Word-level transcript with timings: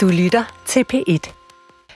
Du 0.00 0.08
lytter 0.08 0.62
til 0.66 0.84
P1. 0.94 1.32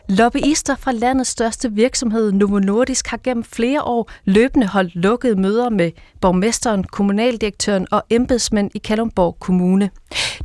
Lobbyister 0.09 0.77
fra 0.77 0.93
landets 0.93 1.31
største 1.31 1.73
virksomhed 1.73 2.33
Novo 2.33 2.59
Nordisk 2.59 3.07
har 3.07 3.17
gennem 3.25 3.45
flere 3.45 3.83
år 3.83 4.11
løbende 4.25 4.67
holdt 4.67 4.97
lukkede 4.97 5.41
møder 5.41 5.71
med 5.71 5.91
borgmesteren, 6.21 6.85
kommunaldirektøren 6.85 7.87
og 7.91 8.03
embedsmænd 8.11 8.71
i 8.75 8.79
Kalundborg 8.79 9.37
Kommune. 9.41 9.91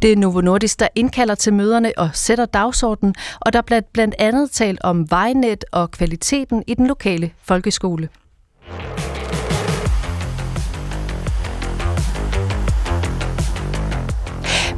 Det 0.01 0.11
er 0.11 0.15
Novo 0.15 0.41
Nordisk, 0.41 0.79
der 0.79 0.87
indkalder 0.95 1.35
til 1.35 1.53
møderne 1.53 1.91
og 1.97 2.09
sætter 2.13 2.45
dagsordenen, 2.45 3.15
og 3.39 3.53
der 3.53 3.61
bliver 3.61 3.81
blandt 3.93 4.15
andet 4.19 4.51
talt 4.51 4.81
om 4.81 5.11
vejnet 5.11 5.65
og 5.71 5.91
kvaliteten 5.91 6.63
i 6.67 6.73
den 6.73 6.87
lokale 6.87 7.31
folkeskole. 7.43 8.09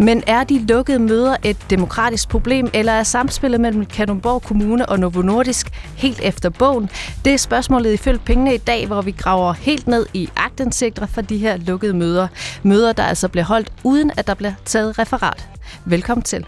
Men 0.01 0.23
er 0.27 0.43
de 0.43 0.65
lukkede 0.65 0.99
møder 0.99 1.35
et 1.43 1.57
demokratisk 1.69 2.29
problem, 2.29 2.69
eller 2.73 2.91
er 2.91 3.03
samspillet 3.03 3.61
mellem 3.61 3.85
Kalundborg 3.85 4.41
Kommune 4.41 4.89
og 4.89 4.99
Novo 4.99 5.21
Nordisk 5.21 5.67
helt 5.95 6.19
efter 6.23 6.49
bogen? 6.49 6.89
Det 7.25 7.33
er 7.33 7.37
spørgsmålet 7.37 7.93
i 7.93 7.97
Følg 7.97 8.21
Pengene 8.21 8.55
i 8.55 8.57
dag, 8.57 8.87
hvor 8.87 9.01
vi 9.01 9.11
graver 9.11 9.53
helt 9.53 9.87
ned 9.87 10.05
i 10.13 10.29
agtindsigter 10.35 11.05
for 11.05 11.21
de 11.21 11.37
her 11.37 11.57
lukkede 11.57 11.93
møder. 11.93 12.27
Møder, 12.63 12.93
der 12.93 13.03
altså 13.03 13.27
bliver 13.27 13.45
holdt, 13.45 13.71
uden 13.83 14.11
at 14.17 14.27
der 14.27 14.33
bliver 14.33 14.53
taget 14.65 14.99
referat. 14.99 15.49
Velkommen 15.85 16.23
til. 16.23 16.45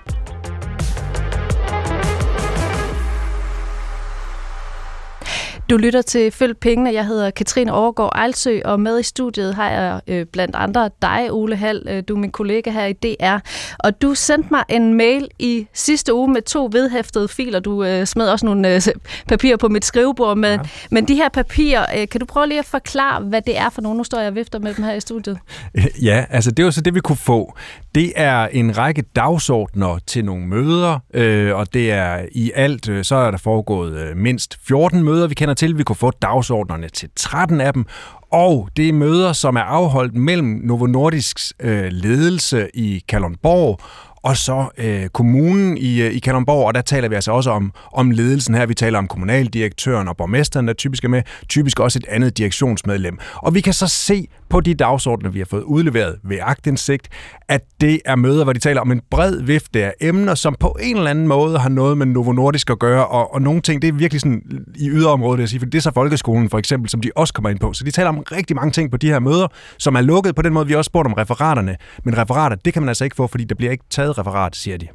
Du 5.69 5.77
lytter 5.77 6.01
til 6.01 6.31
Følg 6.31 6.57
Pengene. 6.57 6.93
Jeg 6.93 7.05
hedder 7.05 7.31
Katrine 7.31 7.73
Overgaard 7.73 8.11
Ejlsø, 8.15 8.59
og 8.65 8.79
med 8.79 8.99
i 8.99 9.03
studiet 9.03 9.55
har 9.55 9.69
jeg 9.69 10.01
øh, 10.07 10.25
blandt 10.25 10.55
andre 10.55 10.89
dig, 11.01 11.27
Ole 11.31 11.55
Hall. 11.55 11.83
Øh, 11.89 12.03
du 12.07 12.15
er 12.15 12.19
min 12.19 12.31
kollega 12.31 12.71
her 12.71 12.85
i 12.85 12.93
DR. 12.93 13.37
Og 13.79 14.01
du 14.01 14.15
sendte 14.15 14.47
mig 14.51 14.63
en 14.69 14.93
mail 14.93 15.27
i 15.39 15.67
sidste 15.73 16.13
uge 16.13 16.31
med 16.31 16.41
to 16.41 16.69
vedhæftede 16.71 17.27
filer. 17.27 17.59
Du 17.59 17.83
øh, 17.83 18.05
smed 18.05 18.27
også 18.27 18.45
nogle 18.45 18.75
øh, 18.75 18.81
papirer 19.27 19.57
på 19.57 19.67
mit 19.67 19.85
skrivebord. 19.85 20.37
Med, 20.37 20.51
ja. 20.51 20.59
Men 20.91 21.07
de 21.07 21.15
her 21.15 21.29
papirer, 21.29 21.85
øh, 21.97 22.07
kan 22.07 22.19
du 22.19 22.25
prøve 22.25 22.47
lige 22.47 22.59
at 22.59 22.65
forklare, 22.65 23.21
hvad 23.21 23.41
det 23.41 23.57
er 23.57 23.69
for 23.69 23.81
nogle? 23.81 23.97
Nu 23.97 24.03
står 24.03 24.19
jeg 24.19 24.27
og 24.27 24.35
vifter 24.35 24.59
med 24.59 24.73
dem 24.73 24.83
her 24.83 24.93
i 24.93 24.99
studiet. 24.99 25.37
Ja, 26.01 26.25
altså 26.29 26.51
det 26.51 26.65
var 26.65 26.71
så 26.71 26.81
det, 26.81 26.95
vi 26.95 26.99
kunne 26.99 27.15
få. 27.15 27.53
Det 27.95 28.13
er 28.15 28.47
en 28.47 28.77
række 28.77 29.01
dagsordner 29.15 29.99
til 30.07 30.25
nogle 30.25 30.47
møder, 30.47 30.99
øh, 31.13 31.55
og 31.55 31.73
det 31.73 31.91
er 31.91 32.25
i 32.31 32.51
alt, 32.55 32.89
øh, 32.89 33.03
så 33.03 33.15
er 33.15 33.31
der 33.31 33.37
foregået 33.37 33.97
øh, 33.97 34.17
mindst 34.17 34.57
14 34.67 35.03
møder, 35.03 35.27
vi 35.27 35.33
kender 35.33 35.53
til. 35.53 35.77
Vi 35.77 35.83
kunne 35.83 35.95
få 35.95 36.11
dagsordnerne 36.11 36.89
til 36.89 37.09
13 37.15 37.61
af 37.61 37.73
dem, 37.73 37.85
og 38.31 38.69
det 38.77 38.89
er 38.89 38.93
møder, 38.93 39.33
som 39.33 39.55
er 39.55 39.61
afholdt 39.61 40.15
mellem 40.15 40.61
Novo 40.63 40.85
Nordisks 40.85 41.53
øh, 41.59 41.87
ledelse 41.91 42.69
i 42.73 43.03
Kalundborg 43.07 43.79
og 44.23 44.37
så 44.37 44.69
øh, 44.77 45.09
kommunen 45.09 45.77
i, 45.77 46.01
øh, 46.01 46.13
i 46.13 46.19
Kalundborg, 46.19 46.67
og 46.67 46.73
der 46.73 46.81
taler 46.81 47.09
vi 47.09 47.15
altså 47.15 47.31
også 47.31 47.51
om, 47.51 47.73
om 47.93 48.11
ledelsen 48.11 48.55
her. 48.55 48.65
Vi 48.65 48.73
taler 48.73 48.97
om 48.99 49.07
kommunaldirektøren 49.07 50.07
og 50.07 50.17
borgmesteren, 50.17 50.67
der 50.67 50.73
typisk 50.73 51.03
er 51.03 51.09
med, 51.09 51.21
typisk 51.49 51.79
også 51.79 51.99
et 51.99 52.05
andet 52.09 52.37
direktionsmedlem. 52.37 53.19
Og 53.35 53.53
vi 53.53 53.61
kan 53.61 53.73
så 53.73 53.87
se 53.87 54.27
på 54.53 54.61
de 54.61 54.73
dagsordner, 54.73 55.29
vi 55.29 55.39
har 55.39 55.45
fået 55.45 55.63
udleveret 55.63 56.15
ved 56.23 56.37
agtindsigt, 56.41 57.09
at 57.47 57.61
det 57.81 57.99
er 58.05 58.15
møder, 58.15 58.43
hvor 58.43 58.53
de 58.53 58.59
taler 58.59 58.81
om 58.81 58.91
en 58.91 59.01
bred 59.11 59.41
vifte 59.41 59.85
af 59.85 59.93
emner, 60.01 60.35
som 60.35 60.55
på 60.59 60.77
en 60.81 60.97
eller 60.97 61.09
anden 61.09 61.27
måde 61.27 61.59
har 61.59 61.69
noget 61.69 61.97
med 61.97 62.05
Novo 62.05 62.31
Nordisk 62.31 62.69
at 62.69 62.79
gøre, 62.79 63.07
og, 63.07 63.33
og 63.33 63.41
nogle 63.41 63.61
ting, 63.61 63.81
det 63.81 63.87
er 63.87 63.93
virkelig 63.93 64.21
sådan 64.21 64.41
i 64.75 64.89
yderområdet, 64.89 65.39
jeg 65.39 65.49
sige, 65.49 65.59
for 65.59 65.65
det 65.65 65.77
er 65.77 65.81
så 65.81 65.91
folkeskolen 65.93 66.49
for 66.49 66.57
eksempel, 66.57 66.89
som 66.89 67.01
de 67.01 67.11
også 67.15 67.33
kommer 67.33 67.49
ind 67.49 67.59
på. 67.59 67.73
Så 67.73 67.83
de 67.83 67.91
taler 67.91 68.09
om 68.09 68.17
rigtig 68.31 68.55
mange 68.55 68.71
ting 68.71 68.91
på 68.91 68.97
de 68.97 69.07
her 69.07 69.19
møder, 69.19 69.47
som 69.77 69.95
er 69.95 70.01
lukket 70.01 70.35
på 70.35 70.41
den 70.41 70.53
måde, 70.53 70.67
vi 70.67 70.75
også 70.75 70.89
spurgte 70.89 71.07
om 71.07 71.13
referaterne. 71.13 71.75
Men 72.03 72.17
referater, 72.17 72.55
det 72.55 72.73
kan 72.73 72.81
man 72.81 72.89
altså 72.89 73.03
ikke 73.03 73.15
få, 73.15 73.27
fordi 73.27 73.43
der 73.43 73.55
bliver 73.55 73.71
ikke 73.71 73.85
taget 73.89 74.17
referat, 74.17 74.55
siger 74.55 74.77
de. 74.77 74.87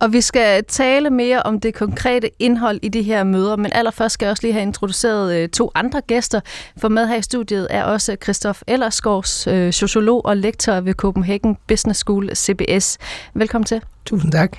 Og 0.00 0.12
vi 0.12 0.20
skal 0.20 0.64
tale 0.64 1.10
mere 1.10 1.42
om 1.42 1.60
det 1.60 1.74
konkrete 1.74 2.30
indhold 2.38 2.80
i 2.82 2.88
de 2.88 3.02
her 3.02 3.24
møder, 3.24 3.56
men 3.56 3.72
allerførst 3.72 4.12
skal 4.12 4.26
jeg 4.26 4.30
også 4.30 4.42
lige 4.42 4.52
have 4.52 4.62
introduceret 4.62 5.34
øh, 5.36 5.48
to 5.48 5.70
andre 5.74 6.00
gæster. 6.00 6.40
For 6.76 6.88
med 6.88 7.06
her 7.06 7.16
i 7.16 7.22
studiet 7.22 7.66
er 7.70 7.84
også 7.84 8.16
Christoph 8.22 8.60
Ellersgaards, 8.66 9.46
øh, 9.46 9.72
sociolog 9.72 10.26
og 10.26 10.36
lektor 10.36 10.80
ved 10.80 10.94
Copenhagen 10.94 11.56
Business 11.68 12.00
School 12.00 12.36
CBS. 12.36 12.98
Velkommen 13.34 13.66
til. 13.66 13.80
Tusind 14.04 14.32
tak. 14.32 14.56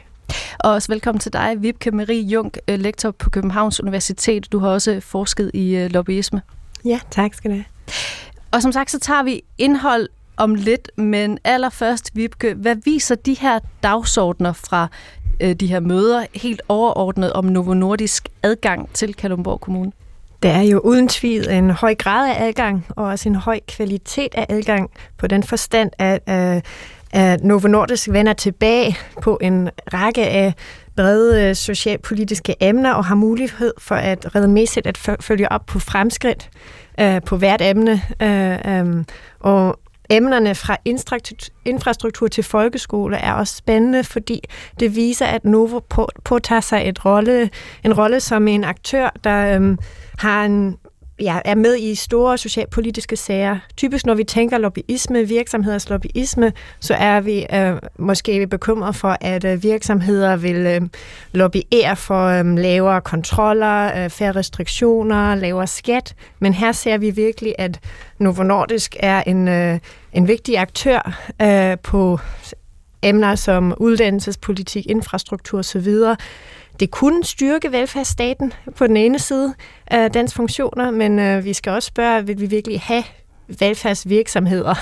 Og 0.60 0.72
også 0.72 0.92
velkommen 0.92 1.20
til 1.20 1.34
dig, 1.34 1.56
Vibke 1.60 1.92
Marie 1.92 2.22
Jung, 2.22 2.54
øh, 2.68 2.80
lektor 2.80 3.12
på 3.12 3.30
Københavns 3.30 3.80
Universitet. 3.80 4.52
Du 4.52 4.60
har 4.60 4.70
også 4.70 5.00
forsket 5.00 5.52
i 5.54 5.88
lobbyisme. 5.88 6.42
Ja, 6.86 7.00
tak 7.12 7.34
skal 7.34 7.52
du 7.52 7.56
have. 7.56 7.66
Og 8.52 8.62
som 8.62 8.72
sagt, 8.72 8.92
så 8.92 9.00
tager 9.00 9.24
vi 9.24 9.42
indhold 9.58 10.08
om 10.40 10.56
lidt, 10.56 10.92
men 10.98 11.38
allerførst, 11.44 12.12
Vibke, 12.14 12.54
hvad 12.54 12.76
viser 12.86 13.16
de 13.16 13.34
her 13.34 13.60
dagsordner 13.84 14.54
fra 14.54 14.88
øh, 15.40 15.54
de 15.54 15.68
her 15.68 15.80
møder 15.80 16.26
helt 16.34 16.62
overordnet 16.68 17.34
om 17.34 17.46
Novo 17.46 17.74
Nordisk 17.74 18.30
adgang 18.44 18.90
til 18.94 19.14
Kalundborg 19.14 19.62
Kommune? 19.62 19.92
Der 20.44 20.50
er 20.50 20.62
jo 20.62 20.80
uden 20.80 21.08
tvivl 21.08 21.50
en 21.50 21.70
høj 21.70 21.96
grad 21.96 22.30
af 22.30 22.48
adgang, 22.48 22.86
og 22.90 23.06
også 23.06 23.30
en 23.30 23.36
høj 23.36 23.60
kvalitet 23.68 24.36
af 24.36 24.46
adgang 24.50 24.92
på 25.18 25.28
den 25.28 25.44
forstand, 25.44 25.92
at, 25.98 26.20
at, 26.26 26.66
at 27.12 27.44
Novo 27.44 27.68
Nordisk 27.68 28.10
vender 28.12 28.34
tilbage 28.34 28.98
på 29.22 29.38
en 29.42 29.70
række 29.94 30.28
af 30.28 30.54
brede 30.96 31.44
øh, 31.44 31.56
socialpolitiske 31.56 32.56
emner 32.60 32.94
og 32.94 33.06
har 33.06 33.16
mulighed 33.16 33.74
for 33.78 33.96
at 33.96 34.36
redemæssigt 34.36 34.88
at 34.88 34.98
følge 35.22 35.52
op 35.52 35.66
på 35.66 35.80
fremskridt 35.80 36.50
øh, 37.00 37.22
på 37.22 37.38
hvert 37.38 37.62
emne. 37.62 38.02
Og 39.40 39.80
emnerne 40.10 40.56
fra 40.56 40.78
infrastruktur 41.66 42.28
til 42.28 42.44
folkeskole 42.44 43.18
er 43.18 43.34
også 43.34 43.56
spændende, 43.56 44.04
fordi 44.04 44.42
det 44.80 44.96
viser, 44.96 45.26
at 45.26 45.46
Novo 45.46 45.80
påtager 46.26 46.62
sig 46.62 46.90
et 46.90 47.06
rolle, 47.06 47.50
en 47.84 47.94
rolle 47.94 48.20
som 48.20 48.48
en 48.48 48.64
aktør, 48.64 49.10
der 49.24 49.56
øhm, 49.56 49.78
har 50.18 50.46
en 50.46 50.78
ja, 51.22 51.40
er 51.46 51.56
med 51.56 51.78
i 51.78 51.96
store 51.96 52.38
socialpolitiske 52.38 53.16
sager. 53.16 53.60
Typisk 53.78 54.06
når 54.06 54.14
vi 54.14 54.24
tænker 54.24 54.58
lobbyisme, 54.58 55.28
virksomheders 55.28 55.90
lobbyisme, 55.90 56.54
så 56.80 56.94
er 56.94 57.22
vi 57.22 57.46
øh, 57.54 57.76
måske 58.00 58.48
bekymret 58.48 58.96
for, 58.96 59.18
at 59.22 59.46
øh, 59.46 59.64
virksomheder 59.64 60.36
vil 60.36 60.56
øh, 60.56 60.82
lobbyere 61.32 61.96
for 61.96 62.26
øh, 62.26 62.58
lavere 62.58 63.02
kontroller, 63.02 64.04
øh, 64.04 64.10
færre 64.10 64.32
restriktioner, 64.32 65.36
lavere 65.36 65.68
skat. 65.68 66.16
Men 66.40 66.54
her 66.54 66.72
ser 66.72 66.98
vi 66.98 67.10
virkelig, 67.10 67.56
at 67.58 67.80
Novo 68.20 68.44
Nordisk 68.44 68.96
er 69.00 69.24
en, 69.24 69.48
øh, 69.48 69.80
en 70.14 70.28
vigtig 70.28 70.58
aktør 70.58 71.20
øh, 71.42 71.78
på 71.84 72.20
emner 73.04 73.36
som 73.36 73.74
uddannelsespolitik, 73.78 74.86
infrastruktur 74.86 75.60
osv., 75.60 75.96
det 76.80 76.92
kunne 76.92 77.24
styrke 77.24 77.72
velfærdsstaten 77.72 78.54
på 78.76 78.88
den 78.88 78.98
ene 78.98 79.20
side 79.20 79.54
af 79.88 80.12
dens 80.12 80.34
funktioner, 80.34 80.92
men 80.92 81.20
øh, 81.20 81.46
vi 81.46 81.54
skal 81.54 81.72
også 81.72 81.88
spørge, 81.88 82.26
vil 82.26 82.42
vi 82.42 82.46
virkelig 82.46 82.82
have 82.82 83.04
velfærdsvirksomheder 83.60 84.76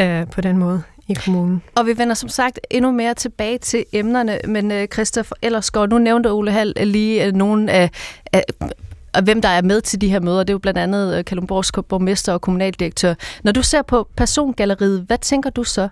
øh, 0.00 0.26
på 0.26 0.40
den 0.40 0.58
måde 0.58 0.82
i 1.08 1.14
kommunen. 1.14 1.62
Og 1.74 1.86
vi 1.86 1.98
vender 1.98 2.14
som 2.14 2.28
sagt 2.28 2.60
endnu 2.70 2.90
mere 2.90 3.14
tilbage 3.14 3.58
til 3.58 3.84
emnerne, 3.92 4.38
men 4.48 4.72
øh, 4.72 4.88
Christoffer 4.88 5.34
Ellersgaard, 5.42 5.88
nu 5.88 5.98
nævnte 5.98 6.30
Ole 6.32 6.50
Hall 6.50 6.74
lige 6.76 7.24
øh, 7.24 7.32
nogle 7.32 7.72
af, 7.72 7.90
af 8.32 8.44
og 9.16 9.22
hvem 9.22 9.42
der 9.42 9.48
er 9.48 9.62
med 9.62 9.80
til 9.80 10.00
de 10.00 10.08
her 10.08 10.20
møder, 10.20 10.38
det 10.38 10.50
er 10.50 10.54
jo 10.54 10.58
blandt 10.58 10.78
andet 10.78 11.18
øh, 11.18 11.24
Kalundborgs 11.24 11.72
borgmester 11.88 12.32
og 12.32 12.40
kommunaldirektør. 12.40 13.14
Når 13.42 13.52
du 13.52 13.62
ser 13.62 13.82
på 13.82 14.08
persongalleriet, 14.16 15.04
hvad 15.06 15.18
tænker 15.18 15.50
du 15.50 15.64
så? 15.64 15.88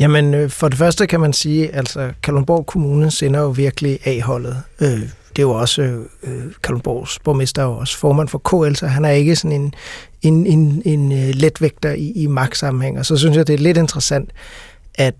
Jamen, 0.00 0.34
øh, 0.34 0.50
for 0.50 0.68
det 0.68 0.78
første 0.78 1.06
kan 1.06 1.20
man 1.20 1.32
sige, 1.32 1.74
altså 1.74 2.12
Kalundborg 2.22 2.66
Kommune 2.66 3.10
sender 3.10 3.40
jo 3.40 3.48
virkelig 3.48 3.98
A-holdet. 4.04 4.62
Øh, 4.80 5.00
det 5.28 5.38
er 5.38 5.42
jo 5.42 5.50
også, 5.50 5.82
øh, 5.82 6.00
øh 6.22 6.52
Kalundborgs 6.62 7.18
borgmester 7.18 7.64
og 7.64 7.78
også 7.78 7.98
formand 7.98 8.28
for 8.28 8.38
KL, 8.38 8.74
så 8.74 8.86
han 8.86 9.04
er 9.04 9.10
ikke 9.10 9.36
sådan 9.36 9.60
en, 9.60 9.74
en, 10.22 10.46
en, 10.46 10.82
en 10.84 11.12
øh, 11.12 11.34
letvægter 11.34 11.92
i, 11.92 12.10
i 12.10 12.26
magtsammenhæng. 12.26 12.98
Og 12.98 13.06
så 13.06 13.16
synes 13.16 13.36
jeg, 13.36 13.46
det 13.46 13.54
er 13.54 13.58
lidt 13.58 13.76
interessant, 13.76 14.30
at 14.94 15.14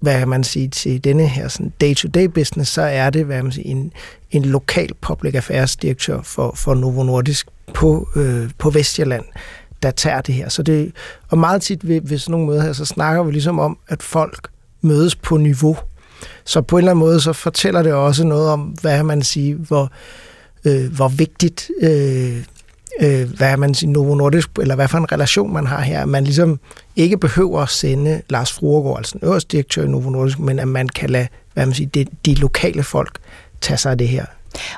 hvad 0.00 0.18
kan 0.18 0.28
man 0.28 0.44
sige, 0.44 0.68
til 0.68 1.04
denne 1.04 1.26
her 1.26 1.48
sådan 1.48 1.72
day-to-day 1.80 2.26
business, 2.26 2.70
så 2.70 2.82
er 2.82 3.10
det 3.10 3.24
hvad 3.24 3.42
man 3.42 3.52
sige, 3.52 3.66
en, 3.66 3.92
en 4.30 4.44
lokal 4.44 4.94
public 5.00 5.34
affairs 5.34 5.76
direktør 5.76 6.22
for, 6.22 6.52
for 6.56 6.74
Novo 6.74 7.02
Nordisk 7.02 7.48
på, 7.74 8.08
øh, 8.16 8.50
på 8.58 8.70
Vestjylland, 8.70 9.24
der 9.84 9.90
tager 9.90 10.20
det 10.20 10.34
her. 10.34 10.48
Så 10.48 10.62
det, 10.62 10.92
og 11.28 11.38
meget 11.38 11.62
tit 11.62 11.88
ved, 11.88 12.00
ved 12.04 12.18
sådan 12.18 12.30
nogle 12.30 12.46
møder 12.46 12.62
her, 12.62 12.72
så 12.72 12.84
snakker 12.84 13.22
vi 13.22 13.32
ligesom 13.32 13.58
om, 13.58 13.78
at 13.88 14.02
folk 14.02 14.48
mødes 14.80 15.16
på 15.16 15.36
niveau. 15.36 15.76
Så 16.44 16.62
på 16.62 16.76
en 16.76 16.80
eller 16.80 16.90
anden 16.90 17.00
måde, 17.00 17.20
så 17.20 17.32
fortæller 17.32 17.82
det 17.82 17.92
også 17.92 18.24
noget 18.24 18.48
om, 18.48 18.60
hvad 18.60 19.02
man 19.02 19.22
siger, 19.22 19.56
hvor, 19.56 19.92
øh, 20.64 20.92
hvor 20.92 21.08
vigtigt, 21.08 21.70
øh, 21.82 22.44
øh, 23.00 23.30
hvad 23.36 23.56
man 23.56 23.74
siger, 23.74 23.90
Novo 23.90 24.14
Nordisk, 24.14 24.50
eller 24.60 24.74
hvad 24.74 24.88
for 24.88 24.98
en 24.98 25.12
relation 25.12 25.52
man 25.52 25.66
har 25.66 25.80
her. 25.80 26.04
Man 26.04 26.24
ligesom 26.24 26.60
ikke 26.96 27.18
behøver 27.18 27.60
at 27.60 27.68
sende 27.68 28.22
Lars 28.28 28.52
Fruergaard, 28.52 28.98
altså 28.98 29.18
den 29.18 29.28
øverste 29.28 29.48
direktør 29.52 29.84
i 29.84 29.88
Novo 29.88 30.10
Nordisk, 30.10 30.38
men 30.38 30.58
at 30.58 30.68
man 30.68 30.88
kan 30.88 31.10
lade, 31.10 31.28
hvad 31.54 31.66
man 31.66 31.74
siger, 31.74 31.88
de, 31.88 32.06
de 32.26 32.34
lokale 32.34 32.82
folk 32.82 33.18
tage 33.60 33.76
sig 33.76 33.92
af 33.92 33.98
det 33.98 34.08
her. 34.08 34.24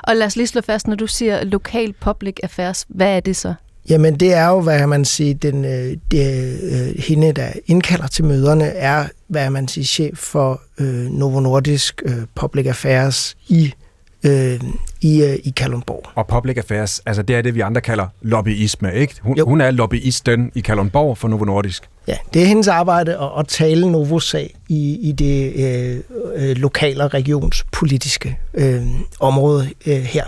Og 0.03 0.15
lad 0.15 0.27
os 0.27 0.35
lige 0.35 0.47
slå 0.47 0.61
fast, 0.61 0.87
når 0.87 0.95
du 0.95 1.07
siger 1.07 1.43
lokal 1.43 1.93
public 2.01 2.35
affairs, 2.43 2.85
hvad 2.89 3.15
er 3.15 3.19
det 3.19 3.35
så? 3.35 3.53
Jamen, 3.89 4.15
det 4.15 4.33
er 4.33 4.47
jo, 4.47 4.61
hvad 4.61 4.87
man 4.87 5.05
siger, 5.05 5.33
den, 5.35 5.65
øh, 5.65 5.97
det, 6.11 6.59
øh, 6.63 7.03
hende, 7.03 7.31
der 7.31 7.51
indkalder 7.65 8.07
til 8.07 8.25
møderne, 8.25 8.65
er, 8.65 9.07
hvad 9.27 9.49
man 9.49 9.67
siger, 9.67 9.85
chef 9.85 10.17
for 10.17 10.61
øh, 10.79 11.11
Novo 11.11 11.39
Nordisk 11.39 12.01
øh, 12.05 12.17
Public 12.35 12.65
Affairs 12.65 13.37
i 13.47 13.73
øh, 14.27 14.61
i, 15.01 15.23
øh, 15.23 15.35
i 15.43 15.53
Kalundborg. 15.57 16.03
Og 16.15 16.27
public 16.27 16.57
affairs, 16.57 16.99
altså 17.05 17.21
det 17.21 17.35
er 17.35 17.41
det, 17.41 17.55
vi 17.55 17.59
andre 17.59 17.81
kalder 17.81 18.07
lobbyisme, 18.21 18.93
ikke? 18.93 19.15
Hun, 19.21 19.39
hun 19.39 19.61
er 19.61 19.71
lobbyisten 19.71 20.51
i 20.55 20.59
Kalundborg 20.59 21.17
for 21.17 21.27
Novo 21.27 21.45
Nordisk. 21.45 21.89
Ja, 22.07 22.15
det 22.33 22.41
er 22.41 22.45
hendes 22.45 22.67
arbejde 22.67 23.17
at, 23.17 23.29
at 23.39 23.47
tale 23.47 23.91
Novos 23.91 24.29
sag 24.29 24.55
i, 24.69 25.09
i 25.09 25.11
det 25.11 25.53
øh, 25.55 25.99
øh, 26.35 26.55
lokale 26.57 27.03
og 27.03 27.13
regionspolitiske 27.13 28.39
øh, 28.53 28.85
område 29.19 29.69
øh, 29.85 29.93
her. 29.97 30.25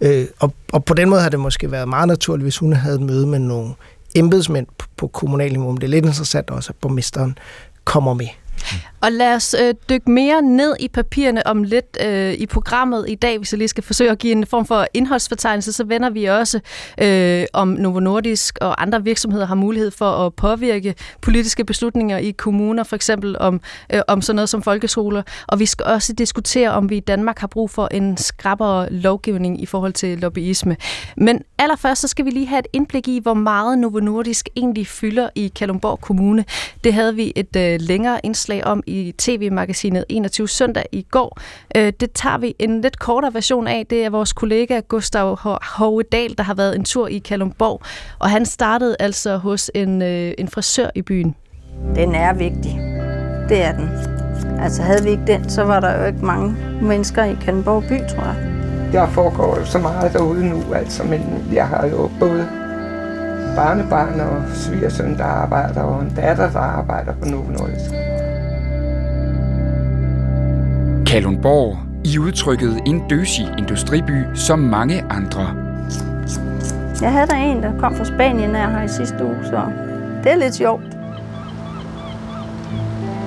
Øh, 0.00 0.26
og, 0.38 0.54
og 0.72 0.84
på 0.84 0.94
den 0.94 1.10
måde 1.10 1.20
har 1.20 1.28
det 1.28 1.40
måske 1.40 1.70
været 1.70 1.88
meget 1.88 2.08
naturligt, 2.08 2.44
hvis 2.44 2.58
hun 2.58 2.72
havde 2.72 2.94
et 2.94 3.02
møde 3.02 3.26
med 3.26 3.38
nogle 3.38 3.72
embedsmænd 4.14 4.66
på, 4.96 5.06
kommunal 5.06 5.52
niveau. 5.52 5.74
det 5.74 5.84
er 5.84 5.88
lidt 5.88 6.06
interessant 6.06 6.50
også, 6.50 6.70
at 6.70 6.76
borgmesteren 6.80 7.38
kommer 7.84 8.14
med. 8.14 8.26
Mm. 8.72 8.78
Og 9.00 9.12
lad 9.12 9.34
os 9.34 9.54
øh, 9.62 9.74
dykke 9.88 10.10
mere 10.10 10.42
ned 10.42 10.76
i 10.80 10.88
papirerne 10.88 11.46
om 11.46 11.62
lidt 11.62 11.98
øh, 12.04 12.32
i 12.32 12.46
programmet 12.46 13.04
i 13.08 13.14
dag, 13.14 13.38
hvis 13.38 13.52
jeg 13.52 13.58
lige 13.58 13.68
skal 13.68 13.84
forsøge 13.84 14.10
at 14.10 14.18
give 14.18 14.32
en 14.32 14.46
form 14.46 14.66
for 14.66 14.86
indholdsfortegnelse, 14.94 15.72
så 15.72 15.84
vender 15.84 16.10
vi 16.10 16.24
også 16.24 16.60
øh, 17.00 17.44
om 17.52 17.68
Novo 17.68 18.00
Nordisk 18.00 18.58
og 18.60 18.82
andre 18.82 19.04
virksomheder 19.04 19.46
har 19.46 19.54
mulighed 19.54 19.90
for 19.90 20.26
at 20.26 20.34
påvirke 20.34 20.94
politiske 21.22 21.64
beslutninger 21.64 22.18
i 22.18 22.30
kommuner, 22.30 22.82
for 22.82 22.96
eksempel 22.96 23.36
om, 23.38 23.60
øh, 23.94 24.00
om 24.08 24.22
sådan 24.22 24.36
noget 24.36 24.48
som 24.48 24.62
folkeskoler. 24.62 25.22
Og 25.46 25.58
vi 25.58 25.66
skal 25.66 25.86
også 25.86 26.12
diskutere, 26.12 26.70
om 26.70 26.90
vi 26.90 26.96
i 26.96 27.00
Danmark 27.00 27.38
har 27.38 27.46
brug 27.46 27.70
for 27.70 27.88
en 27.90 28.16
skrappere 28.16 28.92
lovgivning 28.92 29.62
i 29.62 29.66
forhold 29.66 29.92
til 29.92 30.18
lobbyisme. 30.18 30.76
Men 31.16 31.42
allerførst 31.58 32.00
så 32.00 32.08
skal 32.08 32.24
vi 32.24 32.30
lige 32.30 32.46
have 32.46 32.58
et 32.58 32.66
indblik 32.72 33.08
i, 33.08 33.20
hvor 33.22 33.34
meget 33.34 33.78
Novo 33.78 34.00
Nordisk 34.00 34.48
egentlig 34.56 34.86
fylder 34.86 35.28
i 35.34 35.52
Kalundborg 35.56 36.00
Kommune. 36.00 36.44
Det 36.84 36.94
havde 36.94 37.14
vi 37.14 37.32
et 37.36 37.56
øh, 37.56 37.80
længere 37.80 38.20
indslag 38.24 38.49
om 38.64 38.82
i 38.86 39.14
tv-magasinet 39.18 40.04
21 40.08 40.48
søndag 40.48 40.84
i 40.92 41.06
går. 41.10 41.38
Øh, 41.76 41.92
det 42.00 42.12
tager 42.12 42.38
vi 42.38 42.54
en 42.58 42.80
lidt 42.80 42.98
kortere 42.98 43.34
version 43.34 43.68
af. 43.68 43.86
Det 43.90 44.04
er 44.04 44.10
vores 44.10 44.32
kollega 44.32 44.80
Gustav 44.88 45.38
Hovedal, 45.76 46.38
der 46.38 46.44
har 46.44 46.54
været 46.54 46.76
en 46.76 46.84
tur 46.84 47.08
i 47.08 47.18
Kalundborg, 47.18 47.82
og 48.18 48.30
han 48.30 48.46
startede 48.46 48.96
altså 49.00 49.36
hos 49.36 49.70
en, 49.74 50.02
øh, 50.02 50.32
en 50.38 50.48
frisør 50.48 50.88
i 50.94 51.02
byen. 51.02 51.34
Den 51.94 52.14
er 52.14 52.34
vigtig. 52.34 52.80
Det 53.48 53.62
er 53.62 53.72
den. 53.72 53.88
Altså 54.60 54.82
havde 54.82 55.02
vi 55.04 55.10
ikke 55.10 55.26
den, 55.26 55.50
så 55.50 55.64
var 55.64 55.80
der 55.80 56.00
jo 56.00 56.06
ikke 56.06 56.24
mange 56.24 56.56
mennesker 56.82 57.24
i 57.24 57.36
Kalundborg 57.44 57.82
by, 57.82 57.98
tror 58.08 58.22
jeg. 58.22 58.36
Der 58.92 59.06
foregår 59.06 59.58
jo 59.58 59.64
så 59.64 59.78
meget 59.78 60.12
derude 60.12 60.48
nu, 60.48 60.74
altså, 60.74 61.04
men 61.04 61.48
jeg 61.52 61.68
har 61.68 61.86
jo 61.86 62.10
både 62.20 62.48
barnebarn 63.56 64.20
og 64.20 64.42
svigersøn, 64.54 65.18
der 65.18 65.24
arbejder, 65.24 65.82
og 65.82 66.02
en 66.02 66.12
datter, 66.16 66.50
der 66.50 66.58
arbejder 66.58 67.12
på 67.22 67.24
Novo 67.28 67.50
Nordisk. 67.50 67.90
Kalundborg 71.06 71.78
i 72.04 72.18
udtrykket 72.18 72.80
en 72.86 73.02
døsig 73.10 73.48
industriby 73.58 74.24
som 74.34 74.58
mange 74.58 75.04
andre. 75.10 75.54
Jeg 77.00 77.12
havde 77.12 77.26
der 77.26 77.36
en, 77.36 77.62
der 77.62 77.80
kom 77.80 77.96
fra 77.96 78.04
Spanien 78.04 78.54
her, 78.54 78.70
her 78.70 78.82
i 78.82 78.88
sidste 78.88 79.24
uge, 79.24 79.36
så 79.44 79.62
det 80.24 80.32
er 80.32 80.36
lidt 80.36 80.54
sjovt. 80.54 80.82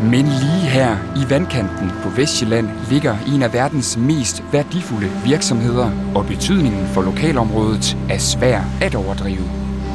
Men 0.04 0.26
lige 0.26 0.66
her 0.76 0.96
i 1.16 1.30
vandkanten 1.30 1.92
på 2.04 2.10
Vestjylland 2.10 2.70
ligger 2.90 3.16
en 3.36 3.44
af 3.44 3.54
verdens 3.54 3.98
mest 3.98 4.44
værdifulde 4.52 5.08
virksomheder, 5.26 5.90
og 6.16 6.26
betydningen 6.26 6.86
for 6.88 7.02
lokalområdet 7.02 7.98
er 8.10 8.18
svær 8.18 8.62
at 8.82 8.96
overdrive. 8.96 9.44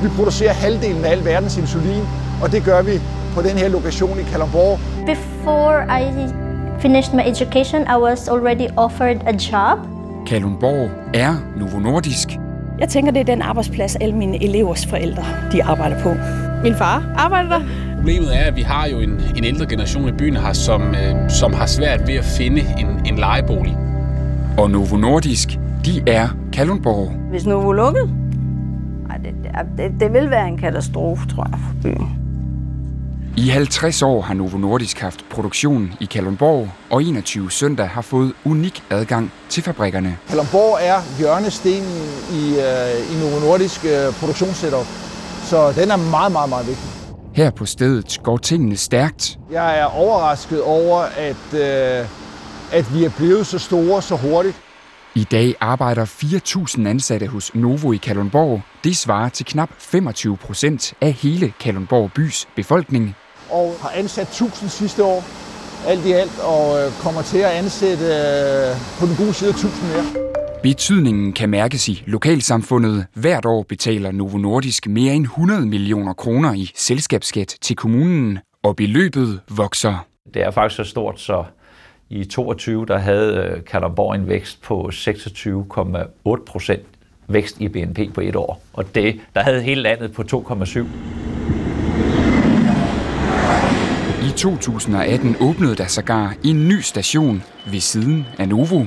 Vi 0.02 0.08
producerer 0.16 0.52
halvdelen 0.52 1.04
af 1.04 1.10
al 1.10 1.24
verdens 1.24 1.58
insulin, 1.58 2.02
og 2.42 2.52
det 2.52 2.64
gør 2.64 2.82
vi 2.82 3.00
på 3.34 3.42
den 3.42 3.56
her 3.56 3.68
lokation 3.68 4.18
i 4.18 4.22
Kalundborg. 4.22 4.78
Before 5.06 6.00
I 6.00 6.47
finished 6.80 7.14
my 7.14 7.22
education, 7.22 7.82
I 7.82 7.96
was 7.96 8.28
already 8.28 8.68
offered 8.76 9.16
a 9.26 9.32
job. 9.32 9.78
Kalundborg 10.26 10.90
er 11.14 11.34
Novo 11.56 11.78
Nordisk. 11.78 12.28
Jeg 12.78 12.88
tænker, 12.88 13.12
det 13.12 13.20
er 13.20 13.24
den 13.24 13.42
arbejdsplads, 13.42 13.96
alle 13.96 14.14
mine 14.14 14.44
elevers 14.44 14.86
forældre 14.86 15.24
de 15.52 15.64
arbejder 15.64 16.02
på. 16.02 16.14
Min 16.62 16.74
far 16.74 17.04
arbejder 17.16 17.48
der. 17.48 17.64
Problemet 17.96 18.36
er, 18.36 18.44
at 18.44 18.56
vi 18.56 18.62
har 18.62 18.86
jo 18.86 19.00
en, 19.00 19.20
en 19.36 19.44
ældre 19.44 19.66
generation 19.66 20.08
i 20.08 20.12
byen 20.12 20.36
her, 20.36 20.52
som, 20.52 20.82
øh, 20.82 21.30
som 21.30 21.52
har 21.52 21.66
svært 21.66 22.06
ved 22.06 22.14
at 22.14 22.24
finde 22.24 22.60
en, 22.78 22.86
en 23.06 23.18
lejebolig. 23.18 23.76
Og 24.58 24.70
Novo 24.70 24.96
Nordisk, 24.96 25.58
de 25.84 26.02
er 26.06 26.28
Kalundborg. 26.52 27.12
Hvis 27.30 27.46
Novo 27.46 27.72
lukkede, 27.72 28.10
det, 29.22 29.34
det, 29.78 30.00
det 30.00 30.12
vil 30.12 30.30
være 30.30 30.48
en 30.48 30.58
katastrofe, 30.58 31.28
tror 31.28 31.46
jeg, 31.50 31.58
for 31.58 31.74
byen. 31.82 32.17
I 33.38 33.48
50 33.48 34.02
år 34.02 34.22
har 34.22 34.34
Novo 34.34 34.58
Nordisk 34.58 34.98
haft 34.98 35.24
produktion 35.30 35.92
i 36.00 36.04
Kalundborg, 36.04 36.70
og 36.90 37.02
21 37.02 37.50
søndag 37.50 37.88
har 37.88 38.02
fået 38.02 38.32
unik 38.44 38.82
adgang 38.90 39.32
til 39.48 39.62
fabrikkerne. 39.62 40.18
Kalundborg 40.28 40.78
er 40.80 41.18
hjørnestenen 41.18 42.08
i, 42.32 42.44
øh, 42.48 43.12
i 43.12 43.20
Novo 43.20 43.40
Nordisk 43.40 43.84
øh, 43.84 44.12
produktionssetup, 44.12 44.86
så 45.44 45.72
den 45.72 45.90
er 45.90 45.96
meget, 45.96 46.32
meget, 46.32 46.48
meget 46.48 46.66
vigtig. 46.66 46.84
Her 47.34 47.50
på 47.50 47.66
stedet 47.66 48.18
går 48.22 48.36
tingene 48.36 48.76
stærkt. 48.76 49.38
Jeg 49.50 49.78
er 49.78 49.84
overrasket 49.84 50.62
over, 50.62 50.98
at, 50.98 51.54
øh, 51.54 52.06
at 52.72 52.94
vi 52.94 53.04
er 53.04 53.10
blevet 53.16 53.46
så 53.46 53.58
store 53.58 54.02
så 54.02 54.16
hurtigt. 54.16 54.56
I 55.14 55.24
dag 55.24 55.54
arbejder 55.60 56.04
4.000 56.04 56.86
ansatte 56.88 57.26
hos 57.26 57.54
Novo 57.54 57.92
i 57.92 57.96
Kalundborg. 57.96 58.62
Det 58.84 58.96
svarer 58.96 59.28
til 59.28 59.46
knap 59.46 59.70
25 59.78 60.36
procent 60.36 60.94
af 61.00 61.12
hele 61.12 61.52
Kalundborg 61.60 62.12
bys 62.12 62.48
befolkning 62.56 63.16
og 63.50 63.76
har 63.82 63.90
ansat 63.94 64.28
1000 64.28 64.70
sidste 64.70 65.04
år, 65.04 65.24
alt 65.86 66.06
i 66.06 66.12
alt, 66.12 66.38
og 66.40 66.78
øh, 66.78 66.92
kommer 66.92 67.22
til 67.22 67.38
at 67.38 67.50
ansætte 67.50 68.04
øh, 68.04 68.76
på 68.98 69.06
den 69.06 69.16
gode 69.16 69.34
side 69.34 69.50
1000 69.50 69.88
mere. 69.92 70.28
Betydningen 70.62 71.32
kan 71.32 71.48
mærkes 71.48 71.88
i 71.88 72.02
lokalsamfundet. 72.06 73.06
Hvert 73.14 73.46
år 73.46 73.62
betaler 73.68 74.12
Novo 74.12 74.38
Nordisk 74.38 74.86
mere 74.86 75.14
end 75.14 75.24
100 75.24 75.66
millioner 75.66 76.12
kroner 76.12 76.52
i 76.54 76.70
selskabsskat 76.76 77.54
til 77.60 77.76
kommunen, 77.76 78.38
og 78.62 78.76
beløbet 78.76 79.40
vokser. 79.48 80.06
Det 80.34 80.42
er 80.42 80.50
faktisk 80.50 80.76
så 80.76 80.84
stort, 80.84 81.20
så 81.20 81.44
i 82.10 82.24
22 82.24 82.86
der 82.86 82.98
havde 82.98 83.36
øh, 83.36 83.64
Kalundborg 83.64 84.14
en 84.14 84.28
vækst 84.28 84.62
på 84.62 84.90
26,8 84.92 86.44
procent 86.46 86.82
vækst 87.28 87.60
i 87.60 87.68
BNP 87.68 88.14
på 88.14 88.20
et 88.20 88.36
år. 88.36 88.62
Og 88.72 88.94
det, 88.94 89.20
der 89.34 89.42
havde 89.42 89.62
hele 89.62 89.82
landet 89.82 90.12
på 90.12 90.22
2,7. 90.22 90.84
I 94.38 94.40
2018 94.40 95.36
åbnede 95.40 95.74
der 95.76 95.86
sågar 95.86 96.34
en 96.44 96.68
ny 96.68 96.80
station 96.80 97.42
ved 97.70 97.80
siden 97.80 98.26
af 98.38 98.48
Novo. 98.48 98.78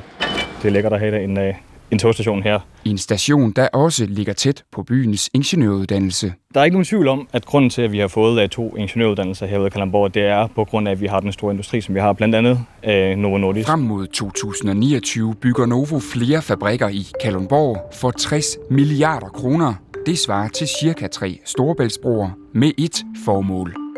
Det 0.61 0.67
er 0.67 0.69
lækkert 0.69 0.93
at 0.93 0.99
have 0.99 1.23
en, 1.23 1.37
øh, 1.37 1.53
en 1.91 1.99
togstation 1.99 2.43
her. 2.43 2.59
En 2.85 2.97
station, 2.97 3.51
der 3.51 3.67
også 3.67 4.05
ligger 4.05 4.33
tæt 4.33 4.63
på 4.71 4.83
byens 4.83 5.29
ingeniøruddannelse. 5.33 6.33
Der 6.53 6.59
er 6.59 6.63
ikke 6.63 6.75
nogen 6.75 6.85
tvivl 6.85 7.07
om, 7.07 7.27
at 7.33 7.45
grunden 7.45 7.69
til, 7.69 7.81
at 7.81 7.91
vi 7.91 7.99
har 7.99 8.07
fået 8.07 8.43
øh, 8.43 8.49
to 8.49 8.75
ingeniøruddannelser 8.75 9.45
herude 9.45 9.67
i 9.67 9.69
Kalamborg, 9.69 10.13
det 10.13 10.23
er 10.23 10.47
på 10.47 10.65
grund 10.65 10.87
af, 10.87 10.91
at 10.91 11.01
vi 11.01 11.07
har 11.07 11.19
den 11.19 11.31
store 11.31 11.51
industri, 11.51 11.81
som 11.81 11.95
vi 11.95 11.99
har, 11.99 12.13
blandt 12.13 12.35
andet 12.35 12.59
øh, 12.83 13.17
Novo 13.17 13.37
Nordisk. 13.37 13.67
Frem 13.67 13.79
mod 13.79 14.07
2029 14.07 15.35
bygger 15.35 15.65
Novo 15.65 15.99
flere 15.99 16.41
fabrikker 16.41 16.87
i 16.87 17.07
Kalundborg 17.21 17.93
for 17.93 18.11
60 18.11 18.45
milliarder 18.69 19.27
kroner. 19.27 19.73
Det 20.05 20.19
svarer 20.19 20.47
til 20.47 20.67
cirka 20.81 21.07
tre 21.07 21.39
storebæltsbroer 21.45 22.29
med 22.53 22.71
et 22.77 23.03
formål 23.25 23.90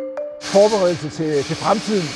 forberedelse 0.44 1.10
til, 1.10 1.44
til 1.44 1.56
fremtiden. 1.56 2.08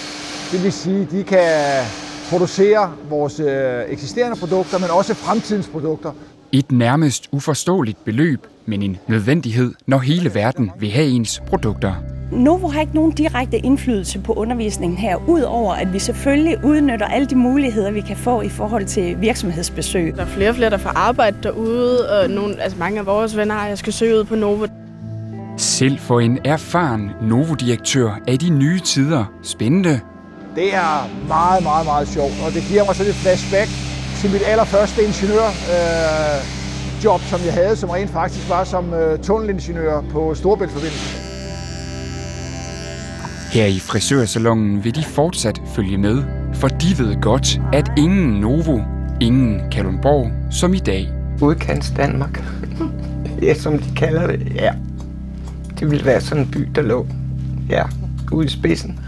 Det 0.52 0.64
vil 0.64 0.72
sige, 0.72 1.02
at 1.02 1.12
de 1.12 1.24
kan 1.24 1.84
producere 2.30 2.94
vores 3.10 3.40
øh, 3.40 3.84
eksisterende 3.90 4.38
produkter, 4.38 4.80
men 4.80 4.90
også 4.90 5.14
fremtidens 5.14 5.68
produkter. 5.68 6.12
Et 6.52 6.72
nærmest 6.72 7.28
uforståeligt 7.32 8.06
beløb, 8.06 8.48
men 8.66 8.82
en 8.82 8.98
nødvendighed, 9.08 9.74
når 9.88 9.98
hele 9.98 10.36
verden 10.36 10.72
vil 10.80 10.90
have 10.90 11.08
ens 11.08 11.42
produkter. 11.48 11.94
Novo 12.32 12.68
har 12.68 12.82
ikke 12.82 12.96
nogen 12.96 13.12
direkte 13.12 13.58
indflydelse 13.58 14.20
på 14.20 14.34
undervisningen 14.34 14.98
her, 14.98 15.30
udover 15.30 15.74
at 15.74 15.94
vi 15.94 16.00
selvfølgelig 16.00 16.58
udnytter 16.64 17.06
alle 17.06 17.28
de 17.28 17.36
muligheder, 17.36 17.92
vi 17.92 18.02
kan 18.02 18.18
få 18.18 18.42
i 18.42 18.50
forhold 18.50 18.86
til 18.86 19.22
virksomhedsbesøg. 19.22 20.14
Der 20.16 20.22
er 20.22 20.26
flere 20.28 20.50
og 20.50 20.56
flere, 20.56 20.70
der 20.70 20.78
får 20.78 20.90
arbejde 20.90 21.38
derude, 21.44 22.10
og 22.10 22.30
nogle, 22.30 22.62
altså 22.62 22.78
mange 22.78 23.00
af 23.00 23.06
vores 23.06 23.38
venner 23.38 23.56
har, 23.56 23.68
jeg 23.68 23.78
skal 23.78 23.94
søge 23.94 24.20
ud 24.20 24.24
på 24.24 24.36
Novo. 24.36 24.68
Selv 25.58 26.00
for 26.00 26.20
en 26.20 26.40
erfaren 26.46 27.12
Novo-direktør 27.22 28.20
er 28.28 28.38
de 28.38 28.50
nye 28.50 28.80
tider 28.80 29.26
spændende. 29.44 30.00
Det 30.56 30.76
er 30.76 31.10
meget, 31.28 31.64
meget, 31.64 31.86
meget 31.86 32.08
sjovt, 32.08 32.34
og 32.46 32.54
det 32.54 32.64
giver 32.70 32.86
mig 32.86 32.96
sådan 32.96 33.10
et 33.10 33.16
flashback 33.16 33.70
til 34.20 34.32
mit 34.32 34.42
allerførste 34.46 35.04
ingeniørjob, 35.04 35.54
øh, 35.76 37.04
job, 37.04 37.22
som 37.22 37.40
jeg 37.46 37.54
havde, 37.54 37.76
som 37.76 37.90
rent 37.90 38.10
faktisk 38.10 38.50
var 38.50 38.64
som 38.64 38.94
øh, 38.94 39.20
tunnelingeniør 39.20 40.02
på 40.12 40.36
Storebæltsforbindelsen. 40.36 41.22
Her 43.52 43.66
i 43.66 43.80
frisørsalongen 43.80 44.84
vil 44.84 44.96
de 44.96 45.04
fortsat 45.04 45.62
følge 45.76 45.98
med, 45.98 46.24
for 46.54 46.68
de 46.68 46.88
ved 46.98 47.22
godt, 47.22 47.62
at 47.74 47.92
ingen 47.98 48.42
Novo, 48.42 48.80
ingen 49.22 49.62
Kalundborg 49.72 50.32
som 50.52 50.74
i 50.74 50.80
dag. 50.80 51.10
Udkants 51.42 51.92
Danmark. 51.98 52.44
ja, 53.48 53.54
som 53.54 53.80
de 53.80 53.96
kalder 53.96 54.28
det, 54.28 54.52
ja 54.56 54.74
det 55.80 55.92
ville 55.92 56.06
være 56.06 56.22
sådan 56.22 56.44
en 56.44 56.52
by, 56.52 56.68
der 56.76 56.82
lå 56.82 57.08
ja, 57.70 57.84
ude 58.32 58.46
i 58.46 58.50
spidsen. 58.50 59.00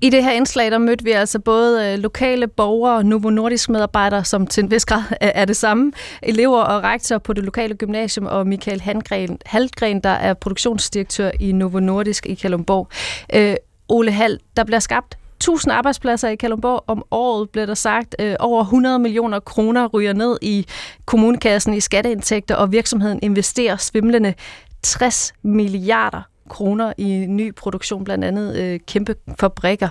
I 0.00 0.10
det 0.10 0.24
her 0.24 0.32
indslag, 0.32 0.70
der 0.70 0.78
mødte 0.78 1.04
vi 1.04 1.10
altså 1.10 1.38
både 1.38 1.92
øh, 1.92 1.98
lokale 1.98 2.48
borgere 2.48 2.96
og 2.96 3.06
Novo 3.06 3.30
Nordisk 3.30 3.68
medarbejdere, 3.68 4.24
som 4.24 4.46
til 4.46 4.64
en 4.64 4.70
vis 4.70 4.84
grad 4.84 5.02
er 5.20 5.44
det 5.44 5.56
samme, 5.56 5.92
elever 6.22 6.60
og 6.60 6.82
rektor 6.82 7.18
på 7.18 7.32
det 7.32 7.44
lokale 7.44 7.74
gymnasium, 7.74 8.26
og 8.26 8.46
Michael 8.46 8.80
Handgren, 8.80 9.38
Halgren 9.46 10.00
der 10.00 10.10
er 10.10 10.34
produktionsdirektør 10.34 11.30
i 11.40 11.52
Novo 11.52 11.80
Nordisk 11.80 12.26
i 12.26 12.34
Kalundborg. 12.34 12.88
Øh, 13.34 13.56
Ole 13.88 14.12
Hal, 14.12 14.38
der 14.56 14.64
bliver 14.64 14.80
skabt 14.80 15.18
1000 15.36 15.72
arbejdspladser 15.72 16.28
i 16.28 16.36
Kalundborg 16.36 16.84
om 16.86 17.04
året, 17.10 17.50
bliver 17.50 17.66
der 17.66 17.74
sagt. 17.74 18.14
Øh, 18.18 18.36
over 18.40 18.62
100 18.62 18.98
millioner 18.98 19.40
kroner 19.40 19.86
ryger 19.86 20.12
ned 20.12 20.38
i 20.42 20.66
kommunekassen 21.04 21.74
i 21.74 21.80
skatteindtægter, 21.80 22.54
og 22.54 22.72
virksomheden 22.72 23.18
investerer 23.22 23.76
svimlende 23.76 24.34
60 24.82 25.32
milliarder 25.42 26.22
kroner 26.48 26.92
i 26.98 27.26
ny 27.28 27.54
produktion, 27.54 28.04
blandt 28.04 28.24
andet 28.24 28.56
øh, 28.56 28.80
kæmpe 28.86 29.14
fabrikker. 29.40 29.88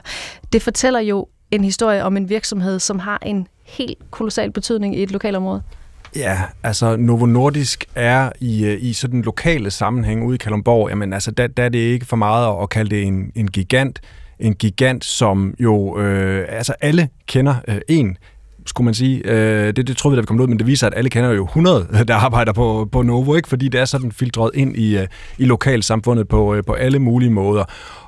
Det 0.53 0.61
fortæller 0.61 0.99
jo 0.99 1.27
en 1.51 1.63
historie 1.63 2.03
om 2.03 2.17
en 2.17 2.29
virksomhed, 2.29 2.79
som 2.79 2.99
har 2.99 3.19
en 3.25 3.47
helt 3.63 4.11
kolossal 4.11 4.51
betydning 4.51 4.95
i 4.95 5.03
et 5.03 5.11
lokalområde. 5.11 5.61
Ja, 6.15 6.41
altså 6.63 6.95
Novo 6.95 7.25
Nordisk 7.25 7.85
er 7.95 8.31
i, 8.39 8.65
øh, 8.65 8.83
i 8.83 8.93
sådan 8.93 9.21
lokale 9.21 9.71
sammenhæng 9.71 10.25
ude 10.25 10.35
i 10.35 10.37
Kalundborg, 10.37 10.89
jamen 10.89 11.13
altså 11.13 11.31
der, 11.31 11.47
der 11.47 11.63
er 11.63 11.69
det 11.69 11.79
ikke 11.79 12.05
for 12.05 12.15
meget 12.15 12.63
at 12.63 12.69
kalde 12.69 12.89
det 12.89 13.03
en, 13.03 13.31
en 13.35 13.51
gigant, 13.51 14.01
en 14.39 14.55
gigant, 14.55 15.05
som 15.05 15.53
jo, 15.59 15.99
øh, 15.99 16.45
altså 16.49 16.73
alle 16.81 17.09
kender 17.27 17.55
øh, 17.67 17.77
en 17.87 18.17
skulle 18.67 18.85
man 18.85 18.93
sige. 18.93 19.21
Øh, 19.25 19.73
det, 19.75 19.87
det 19.87 19.97
troede 19.97 20.15
vi, 20.15 20.17
da 20.17 20.21
vi 20.21 20.25
kom 20.25 20.39
ud, 20.39 20.47
men 20.47 20.59
det 20.59 20.67
viser, 20.67 20.87
at 20.87 20.93
alle 20.95 21.09
kender 21.09 21.31
jo 21.31 21.43
100, 21.43 21.87
der 22.07 22.15
arbejder 22.15 22.53
på, 22.53 22.89
på 22.91 23.01
Novo, 23.01 23.35
ikke? 23.35 23.49
fordi 23.49 23.67
det 23.67 23.81
er 23.81 23.85
sådan 23.85 24.11
filtreret 24.11 24.51
ind 24.53 24.77
i, 24.77 24.97
øh, 24.97 25.07
i 25.37 25.45
lokalsamfundet 25.45 26.27
på, 26.27 26.55
øh, 26.55 26.63
på 26.63 26.73
alle 26.73 26.99
mulige 26.99 27.29
måder. 27.29 27.63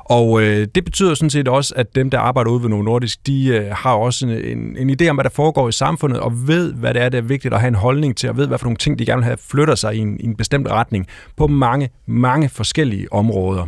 Og 0.09 0.41
øh, 0.41 0.67
det 0.75 0.85
betyder 0.85 1.13
sådan 1.13 1.29
set 1.29 1.47
også, 1.47 1.73
at 1.75 1.95
dem, 1.95 2.09
der 2.09 2.19
arbejder 2.19 2.51
ude 2.51 2.61
ved 2.61 2.69
Novo 2.69 2.81
Nordisk, 2.81 3.27
de 3.27 3.47
øh, 3.47 3.71
har 3.71 3.93
også 3.93 4.27
en, 4.27 4.31
en, 4.31 4.77
en 4.77 5.01
idé 5.01 5.09
om, 5.09 5.15
hvad 5.15 5.23
der 5.23 5.29
foregår 5.29 5.69
i 5.69 5.71
samfundet, 5.71 6.19
og 6.19 6.47
ved, 6.47 6.73
hvad 6.73 6.93
det 6.93 7.01
er, 7.01 7.09
der 7.09 7.17
er 7.17 7.21
vigtigt 7.21 7.53
at 7.53 7.59
have 7.59 7.67
en 7.67 7.75
holdning 7.75 8.17
til, 8.17 8.29
og 8.29 8.37
ved, 8.37 8.47
hvad 8.47 8.57
for 8.57 8.65
nogle 8.65 8.77
ting, 8.77 8.99
de 8.99 9.05
gerne 9.05 9.19
vil 9.19 9.25
have, 9.25 9.37
flytter 9.37 9.75
sig 9.75 9.95
i 9.95 9.99
en, 9.99 10.19
i 10.19 10.25
en 10.25 10.35
bestemt 10.35 10.67
retning 10.67 11.07
på 11.37 11.47
mange, 11.47 11.89
mange 12.05 12.49
forskellige 12.49 13.13
områder. 13.13 13.67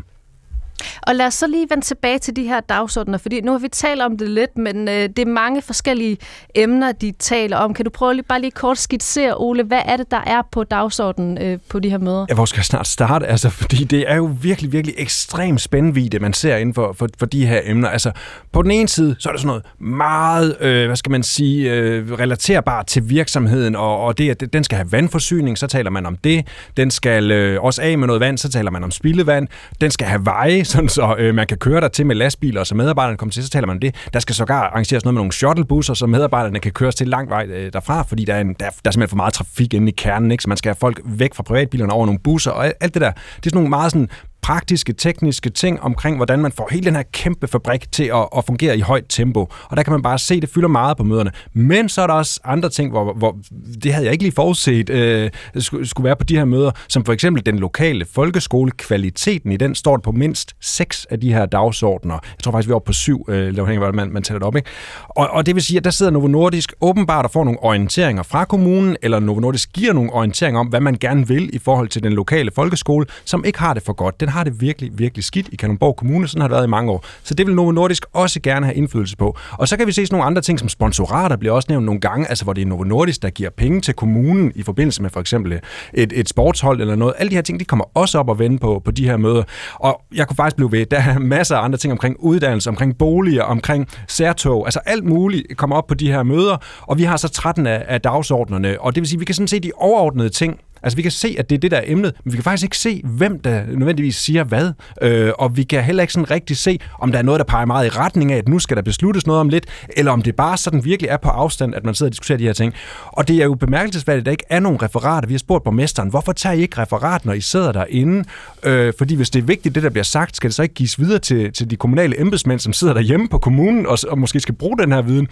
Og 1.01 1.15
lad 1.15 1.25
os 1.25 1.33
så 1.33 1.48
lige 1.48 1.67
vende 1.69 1.86
tilbage 1.86 2.19
til 2.19 2.36
de 2.36 2.43
her 2.43 2.59
dagsordner, 2.59 3.17
fordi 3.17 3.41
nu 3.41 3.51
har 3.51 3.59
vi 3.59 3.67
talt 3.67 4.01
om 4.01 4.17
det 4.17 4.29
lidt, 4.29 4.57
men 4.57 4.88
øh, 4.88 4.93
det 4.93 5.19
er 5.19 5.25
mange 5.25 5.62
forskellige 5.62 6.17
emner, 6.55 6.91
de 6.91 7.12
taler 7.19 7.57
om. 7.57 7.74
Kan 7.74 7.86
du 7.86 7.91
prøve 7.91 8.13
lige, 8.13 8.24
bare 8.24 8.41
lige 8.41 8.51
kort 8.51 8.77
skitsere, 8.77 9.33
Ole, 9.38 9.63
hvad 9.63 9.81
er 9.86 9.98
det, 9.98 10.12
der 10.12 10.21
er 10.25 10.41
på 10.51 10.63
dagsordenen 10.63 11.38
øh, 11.38 11.59
på 11.69 11.79
de 11.79 11.89
her 11.89 11.98
møder? 11.98 12.25
Ja, 12.29 12.33
hvor 12.33 12.45
skal 12.45 12.57
jeg 12.57 12.65
snart 12.65 12.88
starte? 12.88 13.27
Altså, 13.27 13.50
fordi 13.62 13.83
det 13.83 14.12
er 14.12 14.15
jo 14.15 14.31
virkelig, 14.41 14.71
virkelig 14.71 14.95
ekstremt 14.98 15.62
spændende, 15.62 16.19
man 16.19 16.33
ser 16.33 16.55
inden 16.55 16.75
for, 16.75 16.93
for, 16.93 17.07
for 17.19 17.25
de 17.25 17.45
her 17.45 17.62
emner. 17.63 17.89
Altså, 17.89 18.12
på 18.51 18.62
den 18.62 18.71
ene 18.71 18.88
side, 18.88 19.15
så 19.19 19.29
er 19.29 19.33
der 19.33 19.39
sådan 19.39 19.48
noget 19.48 19.65
meget, 19.79 20.57
øh, 20.62 20.86
hvad 20.86 20.95
skal 20.95 21.12
man 21.12 21.24
sige, 21.24 21.71
øh, 21.71 22.12
relaterbart 22.12 22.88
til 22.88 23.09
virksomheden, 23.09 23.75
og, 23.75 24.00
og 24.00 24.17
det, 24.17 24.29
at 24.29 24.53
den 24.53 24.63
skal 24.63 24.75
have 24.75 24.91
vandforsyning, 24.91 25.57
så 25.57 25.67
taler 25.67 25.89
man 25.89 26.05
om 26.05 26.15
det. 26.15 26.48
Den 26.77 26.91
skal 26.91 27.31
øh, 27.31 27.63
også 27.63 27.81
af 27.81 27.98
med 27.98 28.07
noget 28.07 28.19
vand, 28.19 28.38
så 28.38 28.50
taler 28.50 28.71
man 28.71 28.83
om 28.83 28.91
spildevand. 28.91 29.48
Den 29.81 29.91
skal 29.91 30.07
have 30.07 30.25
veje, 30.25 30.63
sådan 30.69 30.89
så 30.89 31.15
øh, 31.17 31.35
man 31.35 31.47
kan 31.47 31.57
køre 31.57 31.81
der 31.81 31.88
til 31.88 32.05
med 32.05 32.15
lastbiler, 32.15 32.59
og 32.59 32.67
så 32.67 32.75
medarbejderne 32.75 33.17
kommer 33.17 33.33
til, 33.33 33.43
så 33.43 33.49
taler 33.49 33.67
man 33.67 33.75
om 33.75 33.79
det. 33.79 33.95
Der 34.13 34.19
skal 34.19 34.35
sågar 34.35 34.61
arrangeres 34.61 35.03
noget 35.03 35.13
med 35.13 35.19
nogle 35.19 35.31
shuttlebusser, 35.31 35.93
så 35.93 36.07
medarbejderne 36.07 36.59
kan 36.59 36.71
køres 36.71 36.95
til 36.95 37.07
lang 37.07 37.29
vej 37.29 37.45
øh, 37.49 37.73
derfra, 37.73 38.01
fordi 38.01 38.25
der 38.25 38.33
er, 38.33 38.41
en, 38.41 38.47
der, 38.47 38.53
der 38.59 38.65
er 38.65 38.69
simpelthen 38.69 39.07
for 39.09 39.15
meget 39.15 39.33
trafik 39.33 39.73
inde 39.73 39.88
i 39.91 39.93
kernen, 39.97 40.31
ikke? 40.31 40.41
så 40.41 40.49
man 40.49 40.57
skal 40.57 40.69
have 40.69 40.75
folk 40.79 41.01
væk 41.05 41.33
fra 41.33 41.43
privatbilerne 41.43 41.93
over 41.93 42.05
nogle 42.05 42.19
busser, 42.19 42.51
og 42.51 42.65
alt 42.65 42.93
det 42.93 43.01
der. 43.01 43.11
Det 43.11 43.17
er 43.17 43.21
sådan 43.43 43.57
nogle 43.57 43.69
meget 43.69 43.91
sådan 43.91 44.09
praktiske, 44.41 44.93
tekniske 44.93 45.50
ting 45.50 45.81
omkring, 45.81 46.15
hvordan 46.15 46.39
man 46.39 46.51
får 46.51 46.67
hele 46.72 46.86
den 46.86 46.96
her 46.96 47.03
kæmpe 47.13 47.48
fabrik 47.48 47.91
til 47.91 48.03
at, 48.03 48.27
at 48.38 48.46
fungere 48.46 48.77
i 48.77 48.81
højt 48.81 49.05
tempo. 49.10 49.48
Og 49.69 49.77
der 49.77 49.84
kan 49.84 49.93
man 49.93 50.01
bare 50.01 50.19
se, 50.19 50.36
at 50.36 50.41
det 50.41 50.50
fylder 50.50 50.67
meget 50.67 50.98
på 50.98 51.03
møderne. 51.03 51.31
Men 51.53 51.89
så 51.89 52.01
er 52.01 52.08
der 52.08 52.13
også 52.13 52.39
andre 52.43 52.69
ting, 52.69 52.91
hvor, 52.91 53.13
hvor 53.13 53.38
det 53.84 53.93
havde 53.93 54.05
jeg 54.05 54.12
ikke 54.12 54.24
lige 54.24 54.36
forudset 54.36 54.89
øh, 54.89 55.29
skulle, 55.58 55.88
skulle 55.88 56.05
være 56.05 56.15
på 56.15 56.24
de 56.24 56.38
her 56.38 56.46
møder, 56.46 56.72
som 56.88 57.05
for 57.05 57.13
eksempel 57.13 57.46
den 57.46 57.60
lokale 57.60 58.05
folkeskole. 58.05 58.72
Kvaliteten 58.72 59.51
i 59.51 59.58
den 59.58 59.75
står 59.75 59.98
på 59.98 60.12
mindst 60.12 60.55
seks 60.62 61.05
af 61.10 61.19
de 61.19 61.34
her 61.34 61.46
dagsordner. 61.46 62.13
Jeg 62.24 62.43
tror 62.43 62.51
faktisk, 62.51 62.67
vi 62.67 62.72
er 62.72 62.75
oppe 62.75 62.86
på 62.86 62.93
syv, 62.93 63.25
øh, 63.29 63.48
afhængig 63.48 63.69
af, 63.69 63.77
hvordan 63.77 63.96
man, 63.96 64.12
man 64.12 64.24
tæller 64.24 64.39
det 64.39 64.48
op. 64.48 64.55
Ikke? 64.55 64.69
Og, 65.10 65.27
og 65.27 65.46
det 65.46 65.55
vil 65.55 65.63
sige, 65.63 65.77
at 65.77 65.84
der 65.84 65.89
sidder 65.89 66.12
Novo 66.12 66.27
Nordisk 66.27 66.74
åbenbart 66.81 67.25
og 67.25 67.31
får 67.31 67.43
nogle 67.43 67.63
orienteringer 67.63 68.24
fra 68.24 68.46
kommunen, 68.46 68.98
eller 69.01 69.19
Novo 69.19 69.39
Nordisk 69.39 69.74
giver 69.74 69.93
nogle 69.93 70.13
orienteringer 70.13 70.60
om, 70.60 70.67
hvad 70.67 70.79
man 70.79 70.96
gerne 70.96 71.27
vil 71.27 71.55
i 71.55 71.60
forhold 71.60 71.88
til 71.88 72.03
den 72.03 72.13
lokale 72.13 72.51
folkeskole, 72.55 73.05
som 73.25 73.46
ikke 73.46 73.60
har 73.60 73.74
det 73.74 73.84
for 73.84 73.93
godt. 73.93 74.19
Den 74.19 74.28
har 74.29 74.43
det 74.43 74.62
virkelig, 74.62 74.91
virkelig 74.93 75.24
skidt 75.24 75.50
i 75.51 75.55
Kalundborg 75.55 75.95
Kommune. 75.95 76.27
Sådan 76.27 76.41
har 76.41 76.48
det 76.48 76.55
været 76.55 76.65
i 76.65 76.69
mange 76.69 76.91
år. 76.91 77.05
Så 77.24 77.33
det 77.33 77.48
vil 77.48 77.55
Novo 77.55 77.71
Nordisk 77.71 78.05
også 78.13 78.39
gerne 78.39 78.65
have 78.65 78.75
indflydelse 78.75 79.17
på. 79.17 79.38
Og 79.51 79.67
så 79.67 79.77
kan 79.77 79.88
vi 79.88 79.91
se 79.91 80.05
sådan 80.05 80.15
nogle 80.15 80.25
andre 80.25 80.41
ting, 80.41 80.59
som 80.59 80.69
sponsorater 80.69 81.36
bliver 81.36 81.53
også 81.53 81.65
nævnt 81.69 81.86
nogle 81.86 82.01
gange, 82.01 82.29
altså 82.29 82.43
hvor 82.43 82.53
det 82.53 82.62
er 82.62 82.65
Novo 82.65 82.83
Nordisk, 82.83 83.21
der 83.21 83.29
giver 83.29 83.50
penge 83.50 83.81
til 83.81 83.93
kommunen 83.93 84.51
i 84.55 84.63
forbindelse 84.63 85.01
med 85.01 85.09
for 85.09 85.19
eksempel 85.19 85.53
øh, 85.53 85.59
et, 85.93 86.13
et 86.15 86.29
sportshold 86.29 86.81
eller 86.81 86.95
noget. 86.95 87.13
Alle 87.17 87.29
de 87.29 87.36
her 87.36 87.41
ting, 87.41 87.59
de 87.59 87.65
kommer 87.65 87.86
også 87.93 88.19
op 88.19 88.29
og 88.29 88.39
vende 88.39 88.59
på, 88.59 88.81
på 88.86 88.91
de 88.91 89.05
her 89.05 89.17
møder. 89.17 89.43
Og 89.75 90.01
jeg 90.15 90.27
kunne 90.27 90.36
faktisk 90.36 90.55
blive 90.55 90.71
ved. 90.71 90.86
Der 90.86 90.98
er 90.98 91.19
masser 91.19 91.55
af 91.55 91.63
andre 91.63 91.77
ting 91.77 91.91
omkring 91.91 92.15
uddannelse, 92.19 92.69
omkring 92.69 92.98
boliger, 92.98 93.43
omkring 93.43 93.88
særtog. 94.07 94.67
Altså 94.67 94.79
alt 94.86 95.03
muligt 95.03 95.57
kommer 95.57 95.75
op 95.75 95.88
på 95.88 95.93
de 95.93 96.12
her 96.12 96.24
møder. 96.24 96.57
Og 96.81 96.98
vi 96.98 97.03
har 97.03 97.17
så 97.17 97.27
13 97.27 97.67
af, 97.67 97.86
af 97.88 98.01
dagsordnerne. 98.01 98.81
Og 98.81 98.95
det 98.95 99.01
vil 99.01 99.07
sige, 99.07 99.17
at 99.17 99.19
vi 99.19 99.25
kan 99.25 99.36
sådan 99.36 99.48
se 99.48 99.59
de 99.59 99.71
overordnede 99.75 100.29
ting, 100.29 100.59
Altså, 100.83 100.95
vi 100.95 101.01
kan 101.01 101.12
se, 101.12 101.36
at 101.39 101.50
det 101.50 101.55
er 101.55 101.59
det, 101.59 101.71
der 101.71 101.77
er 101.77 101.83
emnet, 101.86 102.13
men 102.24 102.31
vi 102.31 102.38
kan 102.38 102.43
faktisk 102.43 102.63
ikke 102.63 102.77
se, 102.77 103.01
hvem 103.03 103.39
der 103.39 103.63
nødvendigvis 103.67 104.15
siger 104.15 104.43
hvad. 104.43 104.71
Øh, 105.01 105.31
og 105.39 105.57
vi 105.57 105.63
kan 105.63 105.83
heller 105.83 106.03
ikke 106.03 106.13
sådan 106.13 106.31
rigtig 106.31 106.57
se, 106.57 106.79
om 107.00 107.12
der 107.12 107.19
er 107.19 107.24
noget, 107.24 107.39
der 107.39 107.45
peger 107.45 107.65
meget 107.65 107.86
i 107.86 107.89
retning 107.89 108.31
af, 108.31 108.38
at 108.38 108.48
nu 108.48 108.59
skal 108.59 108.77
der 108.77 108.83
besluttes 108.83 109.27
noget 109.27 109.39
om 109.39 109.50
lidt, 109.50 109.65
eller 109.98 110.12
om 110.12 110.21
det 110.21 110.36
bare 110.36 110.57
sådan 110.57 110.86
virkelig 110.86 111.09
er 111.09 111.17
på 111.17 111.29
afstand, 111.29 111.75
at 111.75 111.86
man 111.86 111.95
sidder 111.95 112.09
og 112.09 112.13
diskuterer 112.13 112.38
de 112.38 112.43
her 112.43 112.53
ting. 112.53 112.74
Og 113.05 113.27
det 113.27 113.36
er 113.36 113.45
jo 113.45 113.55
bemærkelsesværdigt, 113.55 114.21
at 114.21 114.25
der 114.25 114.31
ikke 114.31 114.45
er 114.50 114.59
nogen 114.59 114.81
referater. 114.81 115.27
Vi 115.27 115.33
har 115.33 115.39
spurgt 115.39 115.63
borgmesteren, 115.63 116.09
hvorfor 116.09 116.31
tager 116.31 116.53
I 116.53 116.62
ikke 116.62 116.77
referat, 116.77 117.25
når 117.25 117.33
I 117.33 117.41
sidder 117.41 117.71
derinde? 117.71 118.24
Øh, 118.63 118.93
fordi 118.98 119.15
hvis 119.15 119.29
det 119.29 119.39
er 119.39 119.43
vigtigt, 119.43 119.75
det 119.75 119.83
der 119.83 119.89
bliver 119.89 120.03
sagt, 120.03 120.36
skal 120.36 120.48
det 120.48 120.55
så 120.55 120.63
ikke 120.63 120.75
gives 120.75 121.00
videre 121.00 121.19
til, 121.19 121.53
til 121.53 121.69
de 121.69 121.75
kommunale 121.75 122.21
embedsmænd, 122.21 122.59
som 122.59 122.74
sidder 122.74 122.93
derhjemme 122.93 123.27
på 123.27 123.38
kommunen 123.38 123.86
og, 123.86 123.98
og 124.07 124.19
måske 124.19 124.39
skal 124.39 124.55
bruge 124.55 124.77
den 124.77 124.91
her 124.91 125.01
viden. 125.01 125.27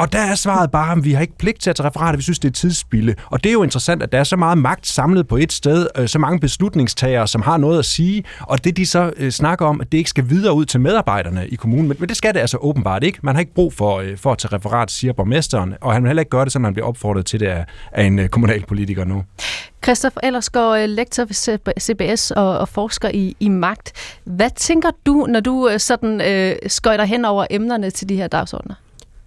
Og 0.00 0.12
der 0.12 0.18
er 0.18 0.34
svaret 0.34 0.70
bare, 0.70 0.92
at 0.92 1.04
vi 1.04 1.12
har 1.12 1.20
ikke 1.20 1.38
pligt 1.38 1.60
til 1.60 1.70
at 1.70 1.76
tage 1.76 1.86
referater, 1.86 2.16
vi 2.16 2.22
synes, 2.22 2.38
det 2.38 2.48
er 2.48 2.52
tidsspilde. 2.52 3.14
Og 3.26 3.44
det 3.44 3.50
er 3.50 3.52
jo 3.52 3.62
interessant, 3.62 4.02
at 4.02 4.12
der 4.12 4.18
er 4.18 4.24
så 4.24 4.36
meget 4.36 4.58
magt 4.58 4.86
samlet 4.86 5.28
på 5.28 5.36
et 5.36 5.52
sted, 5.52 5.86
øh, 5.98 6.08
så 6.08 6.18
mange 6.18 6.40
beslutningstagere, 6.40 7.28
som 7.28 7.42
har 7.42 7.56
noget 7.56 7.78
at 7.78 7.84
sige, 7.84 8.24
og 8.40 8.64
det 8.64 8.76
de 8.76 8.86
så 8.86 9.12
øh, 9.16 9.30
snakker 9.30 9.66
om, 9.66 9.80
at 9.80 9.92
det 9.92 9.98
ikke 9.98 10.10
skal 10.10 10.28
videre 10.28 10.54
ud 10.54 10.64
til 10.64 10.80
medarbejderne 10.80 11.48
i 11.48 11.54
kommunen. 11.54 11.88
Men, 11.88 11.96
men 12.00 12.08
det 12.08 12.16
skal 12.16 12.34
det 12.34 12.40
altså 12.40 12.56
åbenbart 12.60 13.04
ikke. 13.04 13.18
Man 13.22 13.34
har 13.34 13.40
ikke 13.40 13.54
brug 13.54 13.72
for, 13.72 13.98
øh, 13.98 14.16
for 14.16 14.32
at 14.32 14.38
tage 14.38 14.56
referat, 14.56 14.90
siger 14.90 15.12
borgmesteren, 15.12 15.74
og 15.80 15.92
han 15.92 16.02
vil 16.02 16.08
heller 16.08 16.20
ikke 16.20 16.30
gøre 16.30 16.44
det, 16.44 16.52
så 16.52 16.58
man 16.58 16.74
bliver 16.74 16.86
opfordret 16.86 17.26
til 17.26 17.40
det 17.40 17.46
af, 17.46 17.64
af 17.92 18.04
en 18.04 18.18
øh, 18.18 18.28
kommunalpolitiker 18.28 19.04
nu. 19.04 19.24
Christoph 19.84 20.16
Ellersgaard, 20.22 20.80
øh, 20.80 20.88
lektor 20.88 21.24
ved 21.24 21.58
CBS 21.80 22.30
og, 22.30 22.58
og 22.58 22.68
forsker 22.68 23.10
i, 23.14 23.36
i 23.40 23.48
magt. 23.48 23.92
Hvad 24.24 24.50
tænker 24.56 24.90
du, 25.06 25.26
når 25.28 25.40
du 25.40 25.68
øh, 25.68 25.80
sådan 25.80 26.20
øh, 26.20 26.56
skøjter 26.66 27.04
hen 27.04 27.24
over 27.24 27.46
emnerne 27.50 27.90
til 27.90 28.08
de 28.08 28.16
her 28.16 28.28
dagsordner? 28.28 28.74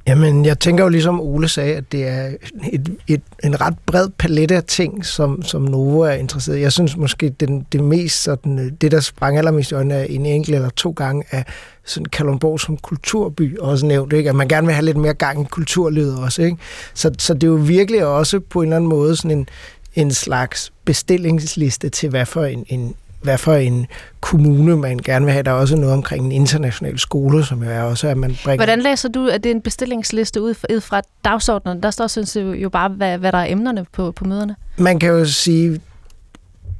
Jamen, 0.07 0.45
jeg 0.45 0.59
tænker 0.59 0.83
jo 0.83 0.89
ligesom 0.89 1.19
Ole 1.19 1.47
sagde, 1.47 1.75
at 1.75 1.91
det 1.91 2.07
er 2.07 2.31
et, 2.71 2.97
et, 3.07 3.21
en 3.43 3.61
ret 3.61 3.75
bred 3.85 4.09
palette 4.17 4.55
af 4.55 4.63
ting, 4.63 5.05
som, 5.05 5.43
som 5.43 5.61
Novo 5.61 5.99
er 5.99 6.11
interesseret 6.11 6.57
i. 6.57 6.61
Jeg 6.61 6.71
synes 6.71 6.97
måske, 6.97 7.29
den, 7.29 7.65
det 7.71 7.83
mest 7.83 8.23
sådan, 8.23 8.77
det 8.81 8.91
der 8.91 8.99
sprang 8.99 9.37
allermest 9.37 9.71
i 9.71 9.73
øjnene 9.73 10.09
en 10.09 10.25
enkelt 10.25 10.55
eller 10.55 10.69
to 10.69 10.91
gange 10.91 11.23
af 11.31 11.45
sådan 11.85 12.05
Kalundborg 12.05 12.59
som 12.59 12.77
kulturby 12.77 13.57
også 13.57 13.85
nævnt, 13.85 14.13
ikke? 14.13 14.29
at 14.29 14.35
man 14.35 14.47
gerne 14.47 14.67
vil 14.67 14.73
have 14.73 14.85
lidt 14.85 14.97
mere 14.97 15.13
gang 15.13 15.41
i 15.41 15.47
kulturlivet 15.51 16.19
også. 16.19 16.41
Ikke? 16.41 16.57
Så, 16.93 17.11
så 17.17 17.33
det 17.33 17.43
er 17.43 17.47
jo 17.47 17.53
virkelig 17.53 18.05
også 18.05 18.39
på 18.39 18.61
en 18.61 18.67
eller 18.67 18.75
anden 18.75 18.89
måde 18.89 19.15
sådan 19.15 19.37
en, 19.37 19.47
en 19.95 20.11
slags 20.11 20.73
bestillingsliste 20.85 21.89
til, 21.89 22.09
hvad 22.09 22.25
for 22.25 22.45
en, 22.45 22.65
en, 22.67 22.95
hvad 23.23 23.37
for 23.37 23.53
en 23.53 23.87
kommune 24.21 24.77
man 24.77 24.97
gerne 24.97 25.25
vil 25.25 25.31
have. 25.31 25.43
Der 25.43 25.51
er 25.51 25.55
også 25.55 25.75
noget 25.75 25.93
omkring 25.93 26.25
en 26.25 26.31
international 26.31 26.99
skole, 26.99 27.45
som 27.45 27.63
jo 27.63 27.69
er 27.69 27.81
også, 27.81 28.07
at 28.07 28.17
man 28.17 28.37
bringer... 28.43 28.65
Hvordan 28.65 28.81
læser 28.81 29.09
du, 29.09 29.27
at 29.27 29.43
det 29.43 29.49
er 29.49 29.55
en 29.55 29.61
bestillingsliste 29.61 30.41
ud 30.41 30.81
fra 30.81 31.01
dagsordenen? 31.25 31.83
Der 31.83 31.91
står 31.91 32.07
synes 32.07 32.35
jeg, 32.35 32.45
jo 32.45 32.69
bare, 32.69 32.89
hvad, 32.89 33.17
hvad 33.17 33.31
der 33.31 33.37
er 33.37 33.51
emnerne 33.51 33.85
på, 33.91 34.11
på 34.11 34.25
møderne. 34.25 34.55
Man 34.77 34.99
kan 34.99 35.09
jo 35.09 35.25
sige, 35.25 35.81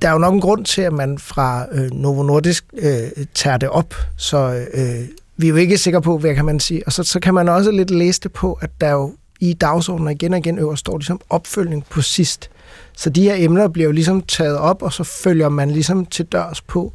der 0.02 0.08
er 0.08 0.12
jo 0.12 0.18
nok 0.18 0.34
en 0.34 0.42
grund 0.42 0.66
til, 0.66 0.82
at 0.82 0.94
man 0.94 1.18
fra 1.18 1.66
øh, 1.72 1.92
Novo 1.92 2.24
Nordisk 2.24 2.66
øh, 2.74 3.26
tager 3.34 3.58
det 3.58 3.70
op, 3.70 3.96
så 4.18 4.66
øh, 4.74 4.84
vi 5.38 5.48
er 5.48 5.50
jo 5.50 5.56
ikke 5.56 5.78
sikre 5.78 6.02
på, 6.02 6.18
hvad 6.18 6.36
kan 6.36 6.46
man 6.46 6.60
sige. 6.60 6.84
Og 6.86 6.94
så, 6.94 7.04
så 7.04 7.20
kan 7.20 7.34
man 7.34 7.50
også 7.50 7.72
lidt 7.72 7.92
læse 7.92 8.22
det 8.22 8.32
på, 8.32 8.60
at 8.62 8.70
der 8.82 8.92
jo 8.92 9.14
i 9.40 9.54
dagsordenen 9.54 10.12
igen 10.12 10.34
og 10.34 10.40
igen 10.40 10.60
øverst 10.60 10.80
står 10.80 10.98
ligesom 10.98 11.22
opfølgning 11.30 11.86
på 11.90 12.02
sidst. 12.02 12.50
Så 12.98 13.10
de 13.10 13.24
her 13.24 13.36
emner 13.38 13.68
bliver 13.68 13.86
jo 13.86 13.92
ligesom 13.92 14.22
taget 14.22 14.58
op, 14.58 14.82
og 14.82 14.94
så 14.94 15.04
følger 15.04 15.50
man 15.50 15.72
ligesom 15.72 16.06
til 16.06 16.26
dørs 16.26 16.62
på, 16.62 16.94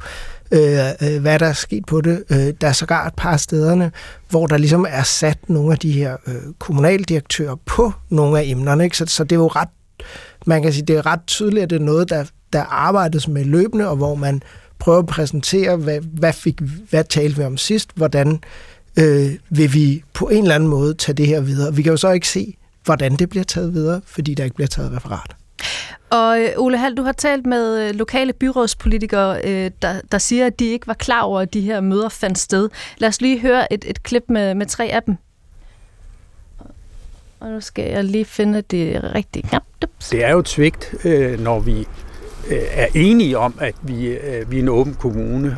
øh, 0.51 0.61
øh, 1.01 1.21
hvad 1.21 1.39
der 1.39 1.45
er 1.45 1.53
sket 1.53 1.85
på 1.85 2.01
det. 2.01 2.23
Øh, 2.29 2.53
der 2.61 2.67
er 2.67 2.73
sågar 2.73 3.07
et 3.07 3.13
par 3.17 3.31
af 3.31 3.39
stederne, 3.39 3.91
hvor 4.29 4.47
der 4.47 4.57
ligesom 4.57 4.85
er 4.89 5.03
sat 5.03 5.49
nogle 5.49 5.71
af 5.71 5.79
de 5.79 5.91
her 5.91 6.17
øh, 6.27 6.35
kommunaldirektører 6.59 7.55
på 7.65 7.91
nogle 8.09 8.39
af 8.39 8.43
emnerne. 8.45 8.83
Ikke? 8.83 8.97
Så, 8.97 9.05
så 9.05 9.23
det 9.23 9.31
er 9.31 9.39
jo 9.39 9.47
ret, 9.47 9.69
man 10.45 10.61
kan 10.61 10.73
sige, 10.73 10.85
det 10.85 10.95
er 10.95 11.05
ret 11.05 11.21
tydeligt, 11.27 11.63
at 11.63 11.69
det 11.69 11.75
er 11.75 11.85
noget, 11.85 12.09
der 12.09 12.25
der 12.53 12.63
arbejdes 12.63 13.27
med 13.27 13.45
løbende, 13.45 13.87
og 13.87 13.95
hvor 13.95 14.15
man 14.15 14.41
prøver 14.79 14.99
at 14.99 15.05
præsentere, 15.05 15.75
hvad, 15.75 15.99
hvad, 16.01 16.33
fik, 16.33 16.61
hvad 16.89 17.03
talte 17.03 17.37
vi 17.37 17.43
om 17.43 17.57
sidst, 17.57 17.89
hvordan 17.95 18.39
øh, 18.99 19.31
vil 19.49 19.73
vi 19.73 20.03
på 20.13 20.27
en 20.27 20.43
eller 20.43 20.55
anden 20.55 20.69
måde 20.69 20.93
tage 20.93 21.15
det 21.15 21.27
her 21.27 21.41
videre. 21.41 21.75
Vi 21.75 21.81
kan 21.81 21.91
jo 21.91 21.97
så 21.97 22.11
ikke 22.11 22.27
se, 22.27 22.57
hvordan 22.85 23.15
det 23.15 23.29
bliver 23.29 23.43
taget 23.43 23.73
videre, 23.73 24.01
fordi 24.05 24.33
der 24.33 24.43
ikke 24.43 24.55
bliver 24.55 24.67
taget 24.67 24.91
referat. 24.91 25.35
Og 26.09 26.39
øh, 26.39 26.49
Ole 26.57 26.77
Hall, 26.77 26.97
du 26.97 27.03
har 27.03 27.11
talt 27.11 27.45
med 27.45 27.87
øh, 27.87 27.95
lokale 27.95 28.33
byrådspolitikere, 28.33 29.41
øh, 29.43 29.71
der, 29.81 30.01
der 30.11 30.17
siger, 30.17 30.45
at 30.45 30.59
de 30.59 30.65
ikke 30.65 30.87
var 30.87 30.93
klar 30.93 31.21
over, 31.21 31.39
at 31.41 31.53
de 31.53 31.61
her 31.61 31.81
møder 31.81 32.09
fandt 32.09 32.39
sted. 32.39 32.69
Lad 32.97 33.09
os 33.09 33.21
lige 33.21 33.39
høre 33.39 33.73
et, 33.73 33.85
et 33.87 34.03
klip 34.03 34.23
med, 34.27 34.55
med 34.55 34.65
tre 34.65 34.85
af 34.85 35.03
dem. 35.03 35.15
Og 37.39 37.49
nu 37.49 37.61
skal 37.61 37.91
jeg 37.91 38.03
lige 38.03 38.25
finde 38.25 38.61
det 38.61 39.15
rigtige 39.15 39.47
knap. 39.47 39.63
Det 40.11 40.23
er 40.23 40.31
jo 40.31 40.41
tvigt, 40.41 40.95
når 41.39 41.59
vi 41.59 41.87
er 42.51 42.87
enige 42.95 43.37
om, 43.37 43.53
at 43.61 43.75
vi, 43.81 44.17
vi 44.47 44.57
er 44.57 44.61
en 44.61 44.69
åben 44.69 44.93
kommune, 44.93 45.57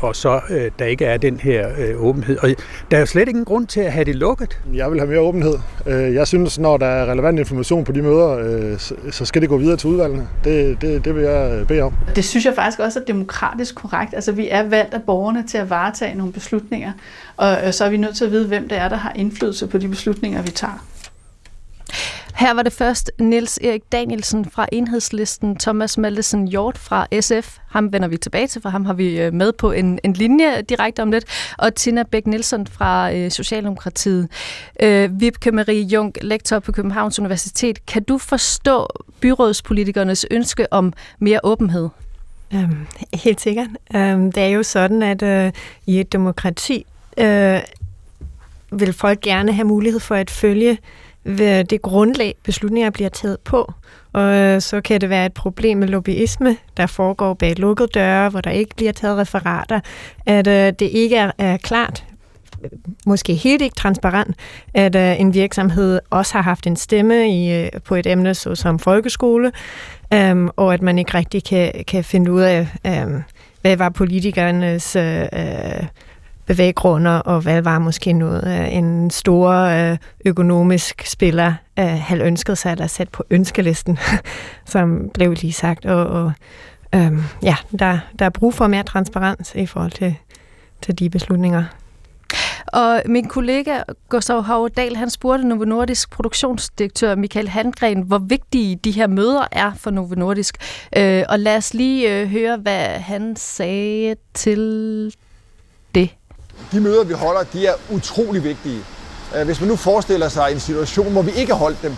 og 0.00 0.16
så 0.16 0.40
der 0.78 0.84
ikke 0.84 1.04
er 1.04 1.16
den 1.16 1.40
her 1.40 1.68
åbenhed. 1.96 2.38
Og 2.38 2.48
der 2.90 2.96
er 2.96 3.00
jo 3.00 3.06
slet 3.06 3.28
ingen 3.28 3.44
grund 3.44 3.66
til 3.66 3.80
at 3.80 3.92
have 3.92 4.04
det 4.04 4.16
lukket. 4.16 4.60
Jeg 4.74 4.90
vil 4.90 5.00
have 5.00 5.10
mere 5.10 5.20
åbenhed. 5.20 5.54
Jeg 5.86 6.26
synes, 6.26 6.58
når 6.58 6.76
der 6.76 6.86
er 6.86 7.10
relevant 7.10 7.38
information 7.38 7.84
på 7.84 7.92
de 7.92 8.02
møder, 8.02 8.76
så 9.10 9.24
skal 9.24 9.42
det 9.42 9.48
gå 9.48 9.56
videre 9.56 9.76
til 9.76 9.88
udvalgene. 9.88 10.28
Det, 10.44 10.82
det, 10.82 11.04
det 11.04 11.14
vil 11.14 11.22
jeg 11.22 11.66
bede 11.68 11.80
om. 11.82 11.92
Det 12.16 12.24
synes 12.24 12.44
jeg 12.44 12.54
faktisk 12.54 12.78
også 12.78 13.00
er 13.00 13.04
demokratisk 13.04 13.74
korrekt. 13.74 14.14
Altså, 14.14 14.32
vi 14.32 14.48
er 14.50 14.62
valgt 14.62 14.94
af 14.94 15.02
borgerne 15.02 15.44
til 15.46 15.58
at 15.58 15.70
varetage 15.70 16.14
nogle 16.14 16.32
beslutninger, 16.32 16.92
og 17.36 17.74
så 17.74 17.84
er 17.84 17.90
vi 17.90 17.96
nødt 17.96 18.16
til 18.16 18.24
at 18.24 18.30
vide, 18.30 18.46
hvem 18.46 18.68
det 18.68 18.78
er, 18.78 18.88
der 18.88 18.96
har 18.96 19.12
indflydelse 19.16 19.66
på 19.66 19.78
de 19.78 19.88
beslutninger, 19.88 20.42
vi 20.42 20.50
tager. 20.50 20.84
Her 22.38 22.54
var 22.54 22.62
det 22.62 22.72
først 22.72 23.10
Niels 23.18 23.58
Erik 23.58 23.82
Danielsen 23.92 24.44
fra 24.44 24.66
Enhedslisten, 24.72 25.56
Thomas 25.56 25.98
Maldesen 25.98 26.48
Hjort 26.48 26.78
fra 26.78 27.06
SF, 27.20 27.58
ham 27.68 27.92
vender 27.92 28.08
vi 28.08 28.16
tilbage 28.16 28.46
til, 28.46 28.62
for 28.62 28.68
ham 28.68 28.84
har 28.84 28.92
vi 28.92 29.20
øh, 29.20 29.32
med 29.32 29.52
på 29.52 29.72
en, 29.72 29.98
en 30.04 30.12
linje 30.12 30.62
direkte 30.62 31.02
om 31.02 31.10
lidt, 31.10 31.24
og 31.58 31.74
Tina 31.74 32.02
Bæk 32.02 32.26
Nielsen 32.26 32.66
fra 32.66 33.12
øh, 33.12 33.30
Socialdemokratiet. 33.30 34.28
Øh, 34.82 35.20
Vibke 35.20 35.52
Marie 35.52 35.82
Jung, 35.82 36.14
lektor 36.22 36.58
på 36.58 36.72
Københavns 36.72 37.18
Universitet. 37.18 37.86
Kan 37.86 38.02
du 38.02 38.18
forstå 38.18 38.88
byrådspolitikernes 39.20 40.26
ønske 40.30 40.72
om 40.72 40.92
mere 41.18 41.40
åbenhed? 41.44 41.88
Øhm, 42.54 42.86
helt 43.14 43.40
sikkert. 43.40 43.68
Øhm, 43.94 44.32
det 44.32 44.42
er 44.42 44.48
jo 44.48 44.62
sådan, 44.62 45.02
at 45.02 45.22
øh, 45.22 45.52
i 45.86 46.00
et 46.00 46.12
demokrati 46.12 46.86
øh, 47.18 47.60
vil 48.72 48.92
folk 48.92 49.20
gerne 49.20 49.52
have 49.52 49.64
mulighed 49.64 50.00
for 50.00 50.14
at 50.14 50.30
følge 50.30 50.78
det 51.26 51.82
grundlag, 51.82 52.34
beslutninger 52.44 52.90
bliver 52.90 53.10
taget 53.10 53.36
på. 53.44 53.72
Og 54.12 54.34
øh, 54.34 54.60
så 54.60 54.80
kan 54.80 55.00
det 55.00 55.10
være 55.10 55.26
et 55.26 55.32
problem 55.32 55.78
med 55.78 55.88
lobbyisme, 55.88 56.56
der 56.76 56.86
foregår 56.86 57.34
bag 57.34 57.58
lukkede 57.58 57.88
døre, 57.94 58.30
hvor 58.30 58.40
der 58.40 58.50
ikke 58.50 58.76
bliver 58.76 58.92
taget 58.92 59.18
referater, 59.18 59.80
at 60.26 60.46
øh, 60.46 60.72
det 60.78 60.88
ikke 60.92 61.16
er, 61.16 61.30
er 61.38 61.56
klart, 61.56 62.04
måske 63.06 63.34
helt 63.34 63.62
ikke 63.62 63.74
transparent, 63.74 64.36
at 64.74 64.96
uh, 64.96 65.20
en 65.20 65.34
virksomhed 65.34 66.00
også 66.10 66.34
har 66.34 66.42
haft 66.42 66.66
en 66.66 66.76
stemme 66.76 67.30
i, 67.30 67.62
uh, 67.62 67.68
på 67.84 67.94
et 67.94 68.06
emne 68.06 68.34
såsom 68.34 68.78
folkeskole, 68.78 69.52
um, 70.14 70.50
og 70.56 70.74
at 70.74 70.82
man 70.82 70.98
ikke 70.98 71.14
rigtig 71.14 71.44
kan, 71.44 71.84
kan 71.86 72.04
finde 72.04 72.32
ud 72.32 72.40
af, 72.40 72.66
um, 72.84 73.22
hvad 73.60 73.76
var 73.76 73.88
politikernes 73.88 74.96
uh, 74.96 75.02
bevæggrunder, 76.48 77.18
og 77.18 77.40
hvad 77.40 77.62
var 77.62 77.78
måske 77.78 78.12
noget 78.12 78.40
af 78.40 78.68
en 78.68 79.10
stor 79.10 79.50
øh, 79.50 79.96
økonomisk 80.24 81.02
spiller 81.06 81.54
øh, 81.78 81.86
havde 81.86 82.22
ønsket 82.22 82.58
sig, 82.58 82.72
eller 82.72 82.86
sat 82.86 83.08
på 83.08 83.24
ønskelisten, 83.30 83.98
som 84.72 85.10
blev 85.14 85.32
lige 85.32 85.52
sagt. 85.52 85.86
Og, 85.86 86.06
og 86.06 86.32
øhm, 86.94 87.22
ja, 87.42 87.56
der, 87.78 87.98
der 88.18 88.24
er 88.24 88.30
brug 88.30 88.54
for 88.54 88.66
mere 88.66 88.82
transparens 88.82 89.54
i 89.54 89.66
forhold 89.66 89.90
til, 89.90 90.14
til 90.82 90.98
de 90.98 91.10
beslutninger. 91.10 91.64
Og 92.66 93.02
min 93.06 93.28
kollega 93.28 93.82
Gustav 94.08 94.42
Havredal, 94.42 94.96
han 94.96 95.10
spurgte 95.10 95.48
Novo 95.48 95.64
Nordisk 95.64 96.10
produktionsdirektør 96.10 97.14
Michael 97.14 97.48
Handgren, 97.48 98.02
hvor 98.02 98.18
vigtige 98.18 98.76
de 98.76 98.90
her 98.90 99.06
møder 99.06 99.46
er 99.52 99.72
for 99.74 99.90
Novo 99.90 100.14
Nordisk. 100.14 100.56
Øh, 100.96 101.24
og 101.28 101.38
lad 101.38 101.56
os 101.56 101.74
lige 101.74 102.20
øh, 102.20 102.28
høre, 102.28 102.56
hvad 102.56 102.88
han 102.88 103.36
sagde 103.36 104.16
til 104.34 105.12
de 106.72 106.80
møder, 106.80 107.04
vi 107.04 107.12
holder, 107.12 107.42
de 107.42 107.66
er 107.66 107.74
utrolig 107.90 108.44
vigtige. 108.44 108.80
Øh, 109.36 109.44
hvis 109.44 109.60
man 109.60 109.68
nu 109.68 109.76
forestiller 109.76 110.28
sig 110.28 110.52
en 110.52 110.60
situation, 110.60 111.12
hvor 111.12 111.22
vi 111.22 111.30
ikke 111.30 111.52
har 111.52 111.58
holdt 111.58 111.82
dem, 111.82 111.96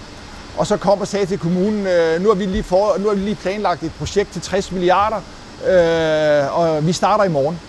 og 0.56 0.66
så 0.66 0.76
kommer 0.76 1.00
og 1.00 1.08
sagde 1.08 1.26
til 1.26 1.38
kommunen, 1.38 1.86
øh, 1.86 2.22
nu 2.22 2.28
har 2.28 2.34
vi 2.34 2.46
lige, 2.46 2.62
for, 2.62 2.96
nu 2.98 3.08
har 3.08 3.14
vi 3.14 3.20
lige 3.20 3.34
planlagt 3.34 3.82
et 3.82 3.92
projekt 3.98 4.32
til 4.32 4.42
60 4.42 4.72
milliarder, 4.72 5.20
øh, 5.68 6.58
og 6.58 6.86
vi 6.86 6.92
starter 6.92 7.24
i 7.24 7.28
morgen, 7.28 7.60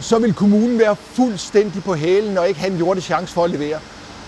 så 0.00 0.18
vil 0.18 0.34
kommunen 0.34 0.78
være 0.78 0.96
fuldstændig 0.96 1.84
på 1.84 1.94
hælen 1.94 2.38
og 2.38 2.48
ikke 2.48 2.60
have 2.60 2.72
en 2.72 2.78
jordisk 2.78 3.06
chance 3.06 3.34
for 3.34 3.44
at 3.44 3.50
levere. 3.50 3.78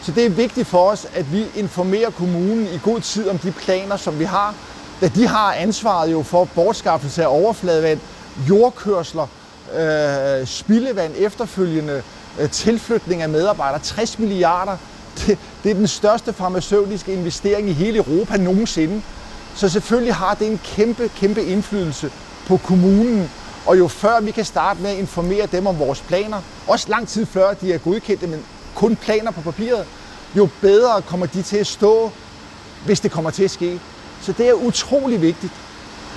Så 0.02 0.12
det 0.12 0.26
er 0.26 0.30
vigtigt 0.30 0.66
for 0.66 0.90
os, 0.90 1.06
at 1.14 1.32
vi 1.32 1.46
informerer 1.54 2.10
kommunen 2.10 2.66
i 2.66 2.80
god 2.82 3.00
tid 3.00 3.28
om 3.28 3.38
de 3.38 3.52
planer, 3.52 3.96
som 3.96 4.18
vi 4.18 4.24
har, 4.24 4.54
da 5.00 5.08
de 5.08 5.26
har 5.26 5.52
ansvaret 5.52 6.12
jo 6.12 6.22
for 6.22 6.44
bortskaffelse 6.44 7.22
af 7.22 7.26
overfladevand, 7.28 8.00
jordkørsler, 8.48 9.26
øh, 9.80 10.46
spildevand 10.46 11.12
efterfølgende, 11.16 12.02
øh, 12.40 12.50
tilflytning 12.50 13.22
af 13.22 13.28
medarbejdere, 13.28 13.80
60 13.82 14.18
milliarder. 14.18 14.76
Det, 15.18 15.38
det 15.64 15.70
er 15.70 15.74
den 15.74 15.88
største 15.88 16.32
farmaceutiske 16.32 17.12
investering 17.12 17.68
i 17.68 17.72
hele 17.72 17.96
Europa 17.96 18.37
nogensinde. 18.37 19.02
Så 19.54 19.68
selvfølgelig 19.68 20.14
har 20.14 20.34
det 20.34 20.46
en 20.46 20.60
kæmpe, 20.64 21.10
kæmpe 21.16 21.44
indflydelse 21.44 22.10
på 22.46 22.56
kommunen. 22.56 23.30
Og 23.66 23.78
jo 23.78 23.88
før 23.88 24.20
vi 24.20 24.30
kan 24.30 24.44
starte 24.44 24.82
med 24.82 24.90
at 24.90 24.98
informere 24.98 25.46
dem 25.46 25.66
om 25.66 25.78
vores 25.78 26.00
planer, 26.00 26.40
også 26.66 26.87
lang 26.88 27.08
tid 27.08 27.26
før 27.26 27.54
de 27.54 27.72
er 27.72 27.78
godkendte, 27.78 28.26
men 28.26 28.44
kun 28.74 28.96
planer 28.96 29.30
på 29.30 29.40
papiret, 29.40 29.84
jo 30.37 30.48
bedre 30.60 31.02
kommer 31.02 31.26
de 31.26 31.42
til 31.42 31.56
at 31.56 31.66
stå, 31.66 32.10
hvis 32.87 33.00
det 33.00 33.10
kommer 33.10 33.30
til 33.30 33.44
at 33.44 33.50
ske. 33.50 33.80
Så 34.22 34.32
det 34.32 34.48
er 34.48 34.52
utrolig 34.52 35.22
vigtigt. 35.22 35.52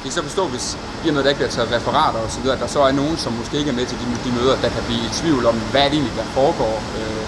Kan 0.02 0.08
I 0.10 0.12
så 0.12 0.22
forstå, 0.24 0.44
hvis 0.48 0.78
i 1.06 1.08
og 1.08 1.14
med, 1.14 1.20
at 1.22 1.26
der 1.26 1.30
ikke 1.30 1.40
bliver 1.40 1.56
taget 1.58 1.72
referater 1.78 2.20
og 2.20 2.32
så 2.32 2.52
at 2.52 2.60
der 2.60 2.68
så 2.68 2.82
er 2.82 2.92
nogen, 2.92 3.18
som 3.18 3.34
måske 3.34 3.58
ikke 3.58 3.72
er 3.72 3.76
med 3.76 3.86
til 3.86 3.98
de, 4.02 4.30
de 4.30 4.36
møder, 4.36 4.56
der 4.64 4.70
kan 4.70 4.84
blive 4.88 5.00
i 5.00 5.10
tvivl 5.14 5.46
om, 5.46 5.56
hvad 5.72 5.82
er 5.82 5.90
det 5.90 5.94
egentlig, 5.94 6.16
der 6.18 6.24
foregår? 6.40 6.76
Øh, 6.98 7.24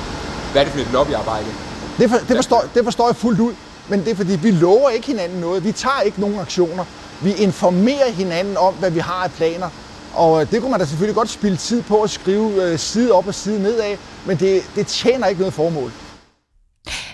hvad 0.51 0.61
er 0.61 0.65
det 0.65 0.73
for 0.73 0.79
et 0.79 0.91
lobbyarbejde? 0.93 1.51
Det, 1.99 2.09
for, 2.09 2.17
det, 2.17 2.35
forstår, 2.35 2.63
det 2.75 2.83
forstår 2.83 3.07
jeg 3.07 3.15
fuldt 3.15 3.39
ud, 3.39 3.53
men 3.89 3.99
det 3.99 4.11
er 4.11 4.15
fordi, 4.15 4.35
vi 4.35 4.51
lover 4.51 4.89
ikke 4.89 5.07
hinanden 5.07 5.39
noget. 5.39 5.63
Vi 5.63 5.71
tager 5.71 6.01
ikke 6.01 6.21
nogen 6.21 6.39
aktioner. 6.39 6.85
Vi 7.21 7.33
informerer 7.33 8.09
hinanden 8.11 8.57
om, 8.57 8.73
hvad 8.73 8.91
vi 8.91 8.99
har 8.99 9.23
af 9.23 9.31
planer. 9.31 9.69
Og 10.13 10.41
øh, 10.41 10.51
det 10.51 10.61
kunne 10.61 10.71
man 10.71 10.79
da 10.79 10.85
selvfølgelig 10.85 11.15
godt 11.15 11.29
spille 11.29 11.57
tid 11.57 11.81
på 11.81 12.01
at 12.01 12.09
skrive 12.09 12.63
øh, 12.63 12.79
side 12.79 13.11
op 13.11 13.27
og 13.27 13.35
side 13.35 13.63
nedad, 13.63 13.97
men 14.25 14.37
det, 14.37 14.63
det 14.75 14.87
tjener 14.87 15.27
ikke 15.27 15.41
noget 15.41 15.53
formål. 15.53 15.91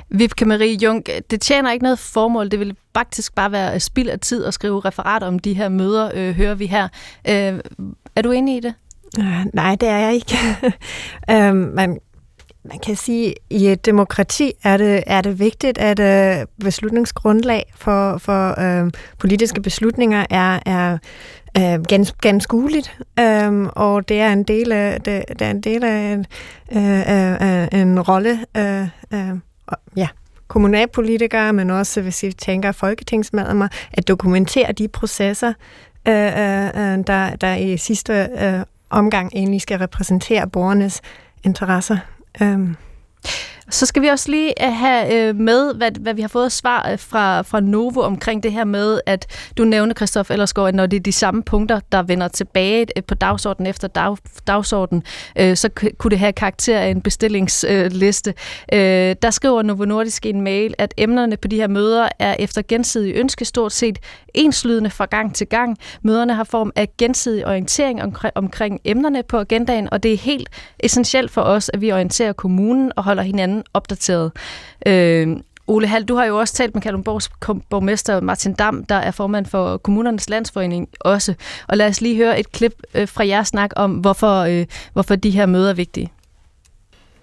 Vibke 0.09 0.45
Marie 0.45 0.77
Jung, 0.77 1.05
det 1.29 1.41
tjener 1.41 1.71
ikke 1.71 1.83
noget 1.83 1.99
formål. 1.99 2.51
Det 2.51 2.59
vil 2.59 2.75
faktisk 2.93 3.35
bare 3.35 3.51
være 3.51 3.79
spild 3.79 4.09
af 4.09 4.19
tid 4.19 4.45
at 4.45 4.53
skrive 4.53 4.79
referater 4.79 5.27
om 5.27 5.39
de 5.39 5.53
her 5.53 5.69
møder, 5.69 6.11
øh, 6.13 6.35
hører 6.35 6.55
vi 6.55 6.65
her. 6.65 6.87
Øh, 7.29 7.59
er 8.15 8.21
du 8.21 8.31
enig 8.31 8.57
i 8.57 8.59
det? 8.59 8.73
Uh, 9.17 9.45
nej, 9.53 9.75
det 9.75 9.89
er 9.89 9.97
jeg 9.97 10.13
ikke. 10.13 10.37
uh, 11.31 11.55
man, 11.79 11.99
man 12.63 12.79
kan 12.79 12.95
sige, 12.95 13.29
at 13.29 13.35
i 13.49 13.67
et 13.67 13.85
demokrati 13.85 14.51
er 14.63 14.77
det, 14.77 15.03
er 15.07 15.21
det 15.21 15.39
vigtigt, 15.39 15.77
at 15.77 15.99
øh, 15.99 16.45
beslutningsgrundlag 16.59 17.73
for, 17.75 18.17
for 18.17 18.61
øh, 18.61 18.91
politiske 19.19 19.61
beslutninger 19.61 20.25
er, 20.29 20.59
er 20.65 20.97
øh, 21.57 21.83
gans, 21.83 22.11
ganskueligt, 22.11 22.97
øh, 23.19 23.67
og 23.75 24.09
det 24.09 24.19
er 24.19 24.33
en 24.33 24.43
del 24.43 24.71
af, 24.71 25.01
det, 25.01 25.23
det 25.29 25.41
er 25.41 25.51
en, 25.51 25.61
del 25.61 25.83
af 25.83 26.13
en, 26.13 26.25
øh, 26.71 27.71
øh, 27.71 27.81
en 27.81 27.99
rolle, 27.99 28.39
øh, 28.57 28.87
øh, 29.13 29.37
ja, 29.95 30.07
kommunalpolitikere, 30.47 31.53
men 31.53 31.69
også, 31.69 32.01
hvis 32.01 32.23
I 32.23 32.31
tænker 32.31 32.71
folketingsmedlemmer, 32.71 33.67
at 33.93 34.07
dokumentere 34.07 34.71
de 34.71 34.87
processer, 34.87 35.53
øh, 36.07 36.13
øh, 36.15 36.65
øh, 36.65 37.03
der, 37.07 37.35
der 37.35 37.55
i 37.55 37.77
sidste 37.77 38.29
øh, 38.41 38.59
omgang 38.89 39.31
egentlig 39.35 39.61
skal 39.61 39.77
repræsentere 39.77 40.47
borgernes 40.49 41.01
interesser. 41.43 41.97
Øh. 42.41 42.59
Så 43.69 43.85
skal 43.85 44.01
vi 44.01 44.07
også 44.07 44.31
lige 44.31 44.65
øh, 44.65 44.73
have 44.73 45.13
øh, 45.13 45.35
med, 45.35 45.73
hvad, 45.73 45.91
hvad 45.99 46.13
vi 46.13 46.21
har 46.21 46.27
fået 46.27 46.51
svar 46.51 46.89
øh, 46.91 46.99
fra, 46.99 47.41
fra 47.41 47.59
Novo 47.59 48.01
omkring 48.01 48.43
det 48.43 48.51
her 48.51 48.63
med, 48.63 48.99
at 49.05 49.51
du 49.57 49.63
nævner, 49.63 49.93
Christoph 49.93 50.31
Ellersgaard, 50.31 50.67
at 50.67 50.75
når 50.75 50.85
det 50.85 50.97
er 50.97 51.01
de 51.01 51.11
samme 51.11 51.43
punkter, 51.43 51.79
der 51.91 52.03
vender 52.03 52.27
tilbage 52.27 52.87
på 53.07 53.15
dagsordenen 53.15 53.69
efter 53.69 53.87
dag, 53.87 54.17
dagsordenen, 54.47 55.03
så 55.37 55.69
kunne 55.97 56.11
det 56.11 56.19
have 56.19 56.33
karakter 56.33 56.79
af 56.79 56.87
en 56.87 57.01
bestillingsliste. 57.01 58.33
Der 59.21 59.29
skriver 59.31 59.61
Novo 59.61 59.85
Nordisk 59.85 60.25
i 60.25 60.29
en 60.29 60.41
mail, 60.41 60.73
at 60.77 60.93
emnerne 60.97 61.37
på 61.37 61.47
de 61.47 61.55
her 61.55 61.67
møder 61.67 62.09
er 62.19 62.35
efter 62.39 62.61
gensidig 62.67 63.15
ønske 63.15 63.45
stort 63.45 63.71
set 63.71 63.99
enslydende 64.33 64.89
fra 64.89 65.05
gang 65.05 65.35
til 65.35 65.47
gang. 65.47 65.77
Møderne 66.01 66.33
har 66.33 66.43
form 66.43 66.71
af 66.75 66.89
gensidig 66.97 67.47
orientering 67.47 68.01
omkring 68.35 68.79
emnerne 68.83 69.23
på 69.23 69.39
agendaen, 69.39 69.89
og 69.91 70.03
det 70.03 70.13
er 70.13 70.17
helt 70.17 70.49
essentielt 70.79 71.31
for 71.31 71.41
os, 71.41 71.71
at 71.73 71.81
vi 71.81 71.91
orienterer 71.91 72.33
kommunen 72.33 72.91
og 72.95 73.03
holder 73.03 73.23
hinanden 73.23 73.54
opdateret. 73.73 74.31
Øh, 74.87 75.37
Ole 75.67 75.87
Hall, 75.87 76.05
du 76.05 76.15
har 76.15 76.25
jo 76.25 76.37
også 76.37 76.53
talt 76.53 76.75
med 76.75 76.81
Kalundborgs 76.81 77.29
borgmester 77.69 78.21
Martin 78.21 78.53
Dam, 78.53 78.85
der 78.85 78.95
er 78.95 79.11
formand 79.11 79.45
for 79.45 79.77
Kommunernes 79.77 80.29
Landsforening 80.29 80.87
også. 80.99 81.33
Og 81.67 81.77
lad 81.77 81.87
os 81.87 82.01
lige 82.01 82.15
høre 82.15 82.39
et 82.39 82.51
klip 82.51 82.73
øh, 82.93 83.07
fra 83.07 83.27
jeres 83.27 83.47
snak 83.47 83.71
om, 83.75 83.91
hvorfor, 83.91 84.39
øh, 84.39 84.65
hvorfor 84.93 85.15
de 85.15 85.29
her 85.29 85.45
møder 85.45 85.69
er 85.69 85.73
vigtige. 85.73 86.11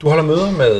Du 0.01 0.09
holder 0.09 0.25
møder 0.25 0.51
med 0.51 0.75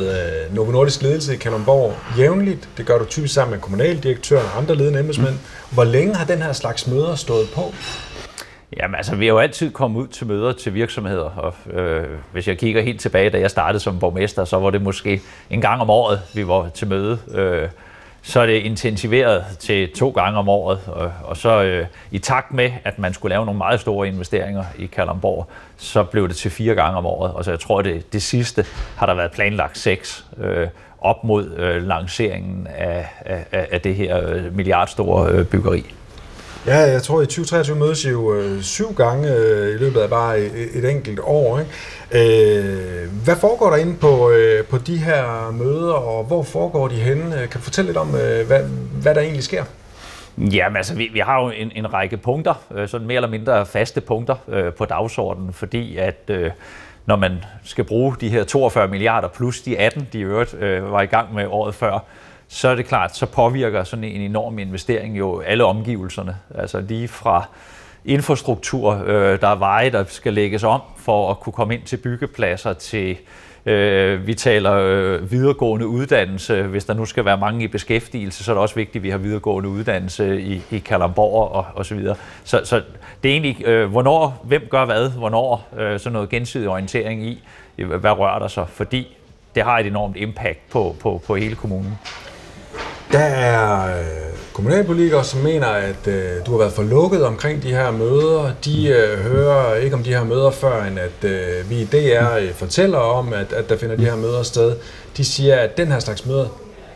øh, 0.47 0.55
Novo 0.55 0.71
Nordisk 0.71 1.01
ledelse 1.01 1.33
i 1.33 1.37
Kalundborg 1.37 1.93
jævnligt. 2.17 2.69
Det 2.77 2.85
gør 2.85 2.97
du 2.97 3.05
typisk 3.05 3.33
sammen 3.33 3.51
med 3.51 3.59
kommunaldirektøren 3.59 4.45
og 4.45 4.57
andre 4.57 4.75
ledende 4.75 4.99
embedsmænd. 4.99 5.35
Hvor 5.71 5.83
længe 5.83 6.15
har 6.15 6.25
den 6.25 6.41
her 6.41 6.53
slags 6.53 6.87
møder 6.87 7.15
stået 7.15 7.47
på? 7.55 7.73
Jamen 8.77 8.95
altså, 8.95 9.15
vi 9.15 9.25
har 9.25 9.33
jo 9.33 9.39
altid 9.39 9.71
kommet 9.71 10.01
ud 10.01 10.07
til 10.07 10.27
møder 10.27 10.51
til 10.53 10.73
virksomheder, 10.73 11.23
og 11.23 11.73
øh, 11.73 12.07
hvis 12.31 12.47
jeg 12.47 12.57
kigger 12.57 12.81
helt 12.81 13.01
tilbage, 13.01 13.29
da 13.29 13.39
jeg 13.39 13.51
startede 13.51 13.79
som 13.79 13.99
borgmester, 13.99 14.45
så 14.45 14.59
var 14.59 14.69
det 14.69 14.81
måske 14.81 15.21
en 15.49 15.61
gang 15.61 15.81
om 15.81 15.89
året, 15.89 16.21
vi 16.33 16.47
var 16.47 16.69
til 16.69 16.87
møde. 16.87 17.19
Øh, 17.33 17.69
så 18.25 18.39
er 18.39 18.45
det 18.45 18.53
intensiveret 18.53 19.45
til 19.59 19.93
to 19.93 20.09
gange 20.09 20.39
om 20.39 20.49
året, 20.49 20.79
og, 20.87 21.11
og 21.23 21.37
så 21.37 21.63
øh, 21.63 21.85
i 22.11 22.19
takt 22.19 22.53
med, 22.53 22.71
at 22.83 22.99
man 22.99 23.13
skulle 23.13 23.33
lave 23.33 23.45
nogle 23.45 23.57
meget 23.57 23.79
store 23.79 24.07
investeringer 24.07 24.63
i 24.77 24.85
Kalamborg, 24.85 25.47
så 25.77 26.03
blev 26.03 26.27
det 26.27 26.35
til 26.35 26.51
fire 26.51 26.75
gange 26.75 26.97
om 26.97 27.05
året, 27.05 27.33
og 27.33 27.45
så 27.45 27.51
jeg 27.51 27.59
tror, 27.59 27.81
det, 27.81 28.13
det 28.13 28.23
sidste 28.23 28.65
har 28.97 29.05
der 29.05 29.13
været 29.13 29.31
planlagt 29.31 29.77
seks 29.77 30.25
øh, 30.37 30.67
op 31.01 31.23
mod 31.23 31.51
øh, 31.57 31.87
lanceringen 31.87 32.67
af, 32.75 33.07
af, 33.25 33.67
af 33.71 33.81
det 33.81 33.95
her 33.95 34.27
øh, 34.27 34.55
milliardstore 34.55 35.31
øh, 35.31 35.45
byggeri. 35.45 35.93
Ja, 36.67 36.77
jeg 36.77 37.03
tror 37.03 37.21
i 37.21 37.25
2023 37.25 37.77
mødes 37.77 38.05
I 38.05 38.09
jo 38.09 38.33
øh, 38.33 38.61
syv 38.61 38.93
gange 38.93 39.35
øh, 39.35 39.75
i 39.75 39.77
løbet 39.77 39.99
af 39.99 40.09
bare 40.09 40.39
øh, 40.39 40.45
et, 40.45 40.83
et 40.83 40.89
enkelt 40.89 41.19
år. 41.23 41.59
Ikke? 41.59 41.71
Øh, 42.11 43.09
hvad 43.23 43.35
foregår 43.35 43.69
der 43.69 43.77
inde 43.77 43.95
på, 43.95 44.31
øh, 44.31 44.65
på 44.65 44.77
de 44.77 44.97
her 44.97 45.51
møder, 45.51 45.93
og 45.93 46.23
hvor 46.23 46.43
foregår 46.43 46.87
de 46.87 46.95
henne? 46.95 47.41
Øh, 47.41 47.49
kan 47.49 47.59
du 47.59 47.59
fortælle 47.59 47.87
lidt 47.87 47.97
om, 47.97 48.15
øh, 48.15 48.47
hvad, 48.47 48.63
hvad 49.01 49.15
der 49.15 49.21
egentlig 49.21 49.43
sker? 49.43 49.63
Jamen 50.37 50.77
altså, 50.77 50.95
vi, 50.95 51.09
vi 51.13 51.19
har 51.19 51.41
jo 51.41 51.49
en, 51.49 51.71
en 51.75 51.93
række 51.93 52.17
punkter, 52.17 52.53
øh, 52.75 52.87
sådan 52.87 53.07
mere 53.07 53.15
eller 53.15 53.29
mindre 53.29 53.65
faste 53.65 54.01
punkter 54.01 54.35
øh, 54.47 54.73
på 54.73 54.85
dagsordenen, 54.85 55.53
fordi 55.53 55.97
at 55.97 56.23
øh, 56.27 56.51
når 57.05 57.15
man 57.15 57.43
skal 57.63 57.83
bruge 57.83 58.15
de 58.21 58.29
her 58.29 58.43
42 58.43 58.87
milliarder 58.87 59.27
plus 59.27 59.61
de 59.61 59.77
18, 59.77 60.07
de 60.13 60.19
øvrigt 60.19 60.53
øh, 60.53 60.91
var 60.91 61.01
i 61.01 61.05
gang 61.05 61.33
med 61.33 61.45
året 61.47 61.75
før, 61.75 61.99
så 62.53 62.67
er 62.67 62.75
det 62.75 62.85
klart, 62.85 63.15
så 63.15 63.25
påvirker 63.25 63.83
sådan 63.83 64.03
en 64.03 64.21
enorm 64.21 64.59
investering 64.59 65.17
jo 65.17 65.39
alle 65.39 65.63
omgivelserne. 65.65 66.35
Altså 66.55 66.81
lige 66.81 67.07
fra 67.07 67.47
infrastruktur, 68.05 69.03
øh, 69.05 69.41
der 69.41 69.47
er 69.47 69.55
veje, 69.55 69.89
der 69.89 70.03
skal 70.07 70.33
lægges 70.33 70.63
om 70.63 70.81
for 70.97 71.31
at 71.31 71.39
kunne 71.39 71.53
komme 71.53 71.73
ind 71.73 71.83
til 71.83 71.97
byggepladser, 71.97 72.73
til 72.73 73.17
øh, 73.65 74.27
vi 74.27 74.33
taler 74.33 74.73
øh, 74.73 75.31
videregående 75.31 75.87
uddannelse. 75.87 76.63
Hvis 76.63 76.85
der 76.85 76.93
nu 76.93 77.05
skal 77.05 77.25
være 77.25 77.37
mange 77.37 77.63
i 77.63 77.67
beskæftigelse, 77.67 78.43
så 78.43 78.51
er 78.51 78.55
det 78.55 78.61
også 78.61 78.75
vigtigt, 78.75 79.01
at 79.01 79.03
vi 79.03 79.09
har 79.09 79.17
videregående 79.17 79.69
uddannelse 79.69 80.41
i, 80.41 80.61
i 80.71 80.79
Kalamborg 80.79 81.51
og, 81.51 81.65
og 81.75 81.85
så 81.85 81.95
videre. 81.95 82.15
Så, 82.43 82.61
så 82.63 82.81
det 83.23 83.29
er 83.29 83.33
egentlig, 83.33 83.67
øh, 83.67 83.91
hvornår, 83.91 84.43
hvem 84.43 84.67
gør 84.69 84.85
hvad, 84.85 85.09
hvornår, 85.09 85.67
øh, 85.77 85.99
sådan 85.99 86.13
noget 86.13 86.29
gensidig 86.29 86.69
orientering 86.69 87.25
i, 87.25 87.43
hvad 87.75 88.11
rører 88.11 88.39
der 88.39 88.47
sig, 88.47 88.65
fordi 88.69 89.17
det 89.55 89.63
har 89.63 89.79
et 89.79 89.87
enormt 89.87 90.17
impact 90.17 90.69
på, 90.69 90.95
på, 90.99 91.21
på 91.27 91.35
hele 91.35 91.55
kommunen. 91.55 91.99
Der 93.13 93.19
er 93.19 93.97
øh, 93.97 94.05
kommunalpolitikere, 94.53 95.23
som 95.23 95.39
mener, 95.39 95.67
at 95.67 96.07
øh, 96.07 96.45
du 96.45 96.51
har 96.51 96.57
været 96.57 96.73
for 96.73 96.83
lukket 96.83 97.25
omkring 97.25 97.63
de 97.63 97.69
her 97.69 97.91
møder. 97.91 98.51
De 98.65 98.87
øh, 98.87 99.19
hører 99.19 99.75
ikke 99.75 99.95
om 99.95 100.03
de 100.03 100.09
her 100.09 100.23
møder 100.23 100.51
før, 100.51 100.83
end 100.83 100.99
at 100.99 101.29
øh, 101.29 101.69
vi 101.69 101.81
i 101.81 101.85
DR 101.85 102.33
øh, 102.41 102.53
fortæller 102.53 102.97
om, 102.97 103.33
at, 103.33 103.53
at 103.53 103.69
der 103.69 103.77
finder 103.77 103.95
de 103.95 104.05
her 104.05 104.15
møder 104.15 104.43
sted. 104.43 104.75
De 105.17 105.25
siger, 105.25 105.55
at 105.55 105.77
den 105.77 105.87
her 105.87 105.99
slags 105.99 106.25
møder, 106.25 106.47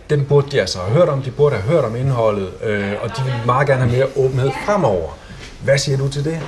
den 0.09 0.25
burde 0.25 0.51
de 0.51 0.61
altså 0.61 0.79
have 0.79 0.93
hørt 0.93 1.09
om. 1.09 1.21
De 1.21 1.31
burde 1.31 1.55
have 1.55 1.73
hørt 1.73 1.85
om 1.85 1.95
indholdet, 1.95 2.49
øh, 2.63 2.93
og 3.01 3.09
de 3.09 3.23
vil 3.23 3.33
meget 3.45 3.67
gerne 3.67 3.81
have 3.81 3.97
mere 3.97 4.07
åbenhed 4.15 4.51
fremover. 4.65 5.17
Hvad 5.63 5.77
siger 5.77 5.97
du 5.97 6.09
til 6.09 6.25
det? 6.25 6.39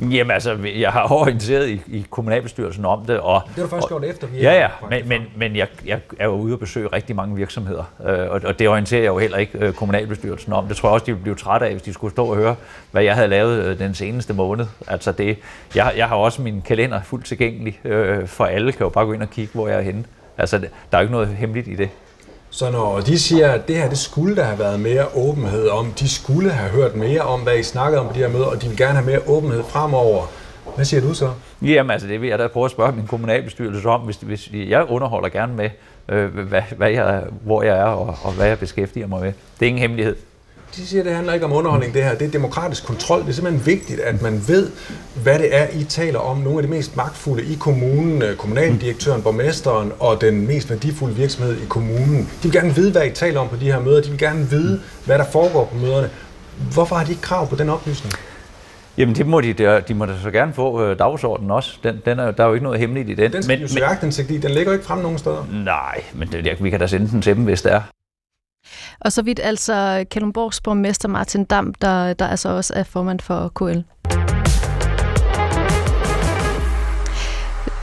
Jamen 0.00 0.30
altså, 0.30 0.58
jeg 0.76 0.90
har 0.90 1.12
orienteret 1.12 1.68
i, 1.68 1.82
i 1.86 2.06
kommunalbestyrelsen 2.10 2.84
om 2.84 3.04
det. 3.06 3.20
Og, 3.20 3.42
det 3.46 3.54
har 3.54 3.62
du 3.62 3.68
først 3.68 3.88
gjort 3.88 4.04
efter, 4.04 4.26
vi 4.26 4.38
Ja, 4.38 4.52
ja, 4.52 4.68
men, 4.90 5.08
men, 5.08 5.22
men 5.36 5.56
jeg, 5.56 5.68
jeg 5.86 6.00
er 6.18 6.24
jo 6.24 6.32
ude 6.32 6.54
og 6.54 6.58
besøge 6.58 6.88
rigtig 6.92 7.16
mange 7.16 7.36
virksomheder, 7.36 7.84
øh, 8.06 8.30
og, 8.30 8.40
og 8.44 8.58
det 8.58 8.68
orienterer 8.68 9.00
jeg 9.00 9.08
jo 9.08 9.18
heller 9.18 9.38
ikke 9.38 9.58
øh, 9.58 9.72
kommunalbestyrelsen 9.72 10.52
om. 10.52 10.66
Det 10.66 10.76
tror 10.76 10.88
jeg 10.88 10.94
også, 10.94 11.06
de 11.06 11.12
ville 11.12 11.22
blive 11.22 11.34
trætte 11.34 11.66
af, 11.66 11.72
hvis 11.72 11.82
de 11.82 11.92
skulle 11.92 12.10
stå 12.10 12.24
og 12.24 12.36
høre, 12.36 12.56
hvad 12.90 13.02
jeg 13.02 13.14
havde 13.14 13.28
lavet 13.28 13.64
øh, 13.64 13.78
den 13.78 13.94
seneste 13.94 14.34
måned. 14.34 14.66
Altså 14.86 15.12
det, 15.12 15.38
jeg, 15.74 15.92
jeg 15.96 16.08
har 16.08 16.16
også 16.16 16.42
min 16.42 16.62
kalender 16.62 17.02
fuldt 17.02 17.26
tilgængelig 17.26 17.80
øh, 17.84 18.26
for 18.26 18.44
alle, 18.44 18.72
kan 18.72 18.84
jo 18.84 18.88
bare 18.88 19.06
gå 19.06 19.12
ind 19.12 19.22
og 19.22 19.30
kigge, 19.30 19.50
hvor 19.54 19.68
jeg 19.68 19.78
er 19.78 19.82
henne. 19.82 20.04
Altså, 20.38 20.58
der 20.58 20.66
er 20.92 20.98
jo 20.98 21.00
ikke 21.00 21.12
noget 21.12 21.28
hemmeligt 21.28 21.68
i 21.68 21.74
det. 21.74 21.88
Så 22.50 22.70
når 22.70 23.00
de 23.00 23.18
siger, 23.18 23.50
at 23.50 23.68
det 23.68 23.76
her 23.76 23.88
det 23.88 23.98
skulle 23.98 24.36
der 24.36 24.44
have 24.44 24.58
været 24.58 24.80
mere 24.80 25.06
åbenhed 25.14 25.68
om, 25.68 25.92
de 25.92 26.08
skulle 26.08 26.50
have 26.50 26.70
hørt 26.70 26.96
mere 26.96 27.20
om, 27.20 27.40
hvad 27.40 27.58
I 27.58 27.62
snakkede 27.62 28.00
om 28.00 28.06
på 28.06 28.12
de 28.12 28.18
her 28.18 28.28
møder, 28.28 28.44
og 28.44 28.62
de 28.62 28.68
vil 28.68 28.76
gerne 28.76 28.92
have 28.92 29.06
mere 29.06 29.20
åbenhed 29.26 29.62
fremover, 29.68 30.26
hvad 30.74 30.84
siger 30.84 31.00
du 31.00 31.14
så? 31.14 31.30
Jamen 31.62 31.90
altså, 31.90 32.08
det 32.08 32.20
vil 32.20 32.28
jeg 32.28 32.38
da 32.38 32.46
prøve 32.46 32.64
at 32.64 32.70
spørge 32.70 32.92
min 32.92 33.06
kommunalbestyrelse 33.06 33.88
om, 33.88 34.00
hvis, 34.00 34.16
hvis 34.16 34.50
jeg 34.52 34.86
underholder 34.88 35.28
gerne 35.28 35.54
med, 35.54 35.70
øh, 36.08 36.38
hvad, 36.38 36.62
hvad 36.76 36.90
jeg, 36.90 37.22
hvor 37.42 37.62
jeg 37.62 37.78
er 37.78 37.84
og, 37.84 38.16
og 38.22 38.32
hvad 38.32 38.46
jeg 38.46 38.58
beskæftiger 38.58 39.06
mig 39.06 39.20
med. 39.20 39.32
Det 39.60 39.66
er 39.66 39.68
ingen 39.68 39.80
hemmelighed 39.80 40.16
de 40.76 40.86
siger, 40.86 41.00
at 41.00 41.06
det 41.06 41.14
handler 41.14 41.32
ikke 41.32 41.46
om 41.46 41.52
underholdning, 41.52 41.94
det 41.94 42.04
her. 42.04 42.14
Det 42.14 42.26
er 42.26 42.30
demokratisk 42.30 42.86
kontrol. 42.86 43.20
Det 43.20 43.28
er 43.28 43.32
simpelthen 43.32 43.66
vigtigt, 43.66 44.00
at 44.00 44.22
man 44.22 44.42
ved, 44.48 44.70
hvad 45.22 45.38
det 45.38 45.56
er, 45.56 45.66
I 45.72 45.84
taler 45.84 46.18
om. 46.18 46.38
Nogle 46.38 46.58
af 46.58 46.62
de 46.62 46.68
mest 46.68 46.96
magtfulde 46.96 47.44
i 47.44 47.54
kommunen, 47.60 48.22
øh, 48.22 48.36
kommunaldirektøren, 48.36 49.22
borgmesteren 49.22 49.92
og 49.98 50.20
den 50.20 50.46
mest 50.46 50.70
værdifulde 50.70 51.14
virksomhed 51.14 51.56
i 51.56 51.66
kommunen. 51.68 52.18
De 52.18 52.42
vil 52.42 52.52
gerne 52.52 52.74
vide, 52.74 52.92
hvad 52.92 53.06
I 53.06 53.10
taler 53.10 53.40
om 53.40 53.48
på 53.48 53.56
de 53.56 53.64
her 53.64 53.80
møder. 53.80 54.02
De 54.02 54.10
vil 54.10 54.18
gerne 54.18 54.50
vide, 54.50 54.80
hvad 55.06 55.18
der 55.18 55.24
foregår 55.32 55.64
på 55.64 55.76
møderne. 55.76 56.10
Hvorfor 56.72 56.96
har 56.96 57.04
de 57.04 57.10
ikke 57.10 57.22
krav 57.22 57.48
på 57.48 57.56
den 57.56 57.68
oplysning? 57.68 58.14
Jamen 58.98 59.14
det 59.14 59.26
må 59.26 59.40
de, 59.40 59.82
de 59.88 59.94
må 59.94 60.06
da 60.06 60.12
så 60.22 60.30
gerne 60.30 60.52
få 60.52 60.84
øh, 60.84 60.98
dagsordenen 60.98 61.50
også. 61.50 61.78
Den, 61.82 62.00
den 62.04 62.18
er, 62.18 62.30
der 62.30 62.44
er 62.44 62.48
jo 62.48 62.54
ikke 62.54 62.64
noget 62.64 62.80
hemmeligt 62.80 63.10
i 63.10 63.14
den. 63.14 63.32
Den 63.32 63.42
skal 63.42 63.52
men, 63.56 63.62
jo 63.62 63.68
søge 63.68 64.34
i. 64.34 64.38
Den 64.38 64.50
ligger 64.50 64.72
jo 64.72 64.72
ikke 64.72 64.84
frem 64.84 64.98
nogen 64.98 65.18
steder. 65.18 65.46
Nej, 65.52 66.02
men 66.14 66.28
det, 66.28 66.64
vi 66.64 66.70
kan 66.70 66.80
da 66.80 66.86
sende 66.86 67.08
den 67.10 67.22
til 67.22 67.36
dem, 67.36 67.44
hvis 67.44 67.62
det 67.62 67.72
er. 67.72 67.80
Og 69.00 69.12
så 69.12 69.22
vidt 69.22 69.40
altså 69.42 70.04
Kalundborgs 70.10 70.60
borgmester 70.60 71.08
Martin 71.08 71.44
Dam, 71.44 71.74
der, 71.74 72.12
der 72.12 72.26
altså 72.26 72.48
også 72.48 72.72
er 72.76 72.82
formand 72.82 73.20
for 73.20 73.48
KL. 73.48 73.80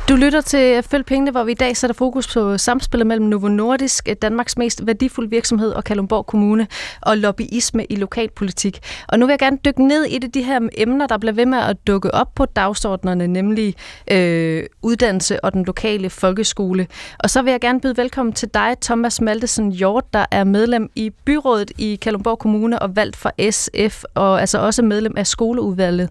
Du 0.10 0.16
lytter 0.16 0.42
til 0.42 0.84
Følg 0.84 1.06
Pengene, 1.06 1.32
hvor 1.32 1.44
vi 1.44 1.52
i 1.52 1.56
dag 1.56 1.78
sætter 1.78 1.94
fokus 1.94 2.34
på 2.34 2.58
samspillet 2.58 3.08
mellem 3.08 3.26
Novo 3.26 3.48
Nordisk, 3.48 4.10
Danmarks 4.22 4.58
mest 4.58 4.88
værdifulde 4.88 5.30
virksomhed, 5.30 5.72
og 5.72 5.84
Kalundborg 5.84 6.26
Kommune, 6.26 6.68
og 7.02 7.18
lobbyisme 7.18 7.86
i 7.86 7.96
lokalpolitik. 7.96 8.80
Og 9.08 9.20
nu 9.20 9.26
vil 9.26 9.32
jeg 9.32 9.40
gerne 9.40 9.58
dykke 9.66 9.88
ned 9.88 10.04
i 10.04 10.18
det, 10.18 10.34
de 10.34 10.44
her 10.44 10.60
emner, 10.78 11.08
der 11.08 11.18
bliver 11.18 11.34
ved 11.34 11.46
med 11.46 11.58
at 11.58 11.78
dukke 11.88 12.14
op 12.14 12.36
på 12.36 12.46
dagsordnerne, 12.46 13.28
nemlig 13.28 13.76
øh, 14.12 14.64
uddannelse 14.82 15.44
og 15.44 15.54
den 15.54 15.66
lokale 15.66 16.10
folkeskole. 16.10 16.88
Og 17.20 17.30
så 17.30 17.42
vil 17.42 17.52
jeg 17.52 17.62
gerne 17.62 17.82
byde 17.82 17.98
velkommen 17.98 18.34
til 18.34 18.50
dig, 18.54 18.76
Thomas 18.82 19.22
Maltesen 19.22 19.72
Hjort, 19.72 20.14
der 20.14 20.26
er 20.32 20.44
medlem 20.44 20.90
i 20.96 21.10
byrådet 21.26 21.72
i 21.78 21.96
Kalundborg 21.96 22.40
Kommune 22.40 22.80
og 22.80 22.96
valgt 22.96 23.16
for 23.16 23.52
SF, 23.52 24.04
og 24.16 24.42
altså 24.42 24.60
også 24.60 24.82
medlem 24.82 25.14
af 25.18 25.28
skoleudvalget. 25.28 26.10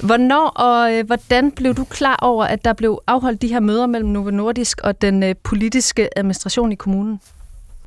Hvornår 0.00 0.48
og 0.48 0.92
øh, 0.92 1.06
hvordan 1.06 1.50
blev 1.50 1.74
du 1.74 1.84
klar 1.84 2.18
over, 2.22 2.44
at 2.44 2.64
der 2.64 2.72
blev 2.72 3.02
afholdt 3.06 3.42
de 3.42 3.48
her 3.48 3.60
møder 3.60 3.86
mellem 3.86 4.10
Novo 4.10 4.30
Nordisk 4.30 4.80
og 4.80 5.02
den 5.02 5.22
øh, 5.22 5.34
politiske 5.42 6.18
administration 6.18 6.72
i 6.72 6.74
kommunen? 6.74 7.20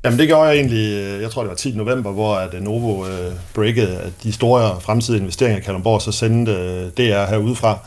Jamen 0.04 0.18
det 0.18 0.28
gjorde 0.28 0.48
jeg 0.48 0.56
egentlig, 0.56 0.94
øh, 0.94 1.22
jeg 1.22 1.30
tror 1.30 1.42
det 1.42 1.48
var 1.48 1.56
10. 1.56 1.72
november, 1.76 2.10
hvor 2.10 2.34
at 2.34 2.54
øh, 2.54 2.60
Novo 2.62 3.06
øh, 3.06 3.32
breakede 3.54 4.12
de 4.22 4.32
store 4.32 4.80
fremtidige 4.80 5.20
investeringer 5.20 5.58
i 5.58 5.62
Kalundborg, 5.62 6.02
så 6.02 6.12
sendte 6.12 6.52
øh, 6.52 6.90
DR 6.96 7.26
herudefra. 7.30 7.78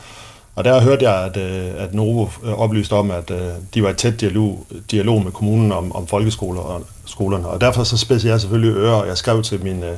Og 0.56 0.66
der 0.66 0.82
hørte 0.82 1.10
jeg, 1.10 1.26
at, 1.26 1.38
øh, 1.38 1.84
at 1.84 1.94
Novo 1.94 2.28
øh, 2.44 2.60
oplyste 2.60 2.94
om, 2.94 3.12
at 3.12 3.32
øh, 3.32 3.48
de 3.74 3.84
var 3.84 3.90
i 3.90 3.94
tæt 3.94 4.22
dialog, 4.22 4.66
dialog 4.92 5.24
med 5.24 5.32
kommunen 5.32 5.72
om, 5.72 5.96
om 5.96 6.08
folkeskoler 6.08 6.62
og 6.62 6.86
skolerne. 7.06 7.48
Og 7.48 7.62
derfor 7.62 7.84
så 7.84 7.98
spidsede 7.98 8.32
jeg 8.32 8.42
selvfølgelig 8.42 8.76
ører, 8.76 8.94
og 8.94 9.08
jeg 9.08 9.18
skrev 9.18 9.44
til 9.44 9.64
min 9.64 9.84
øh, 9.84 9.98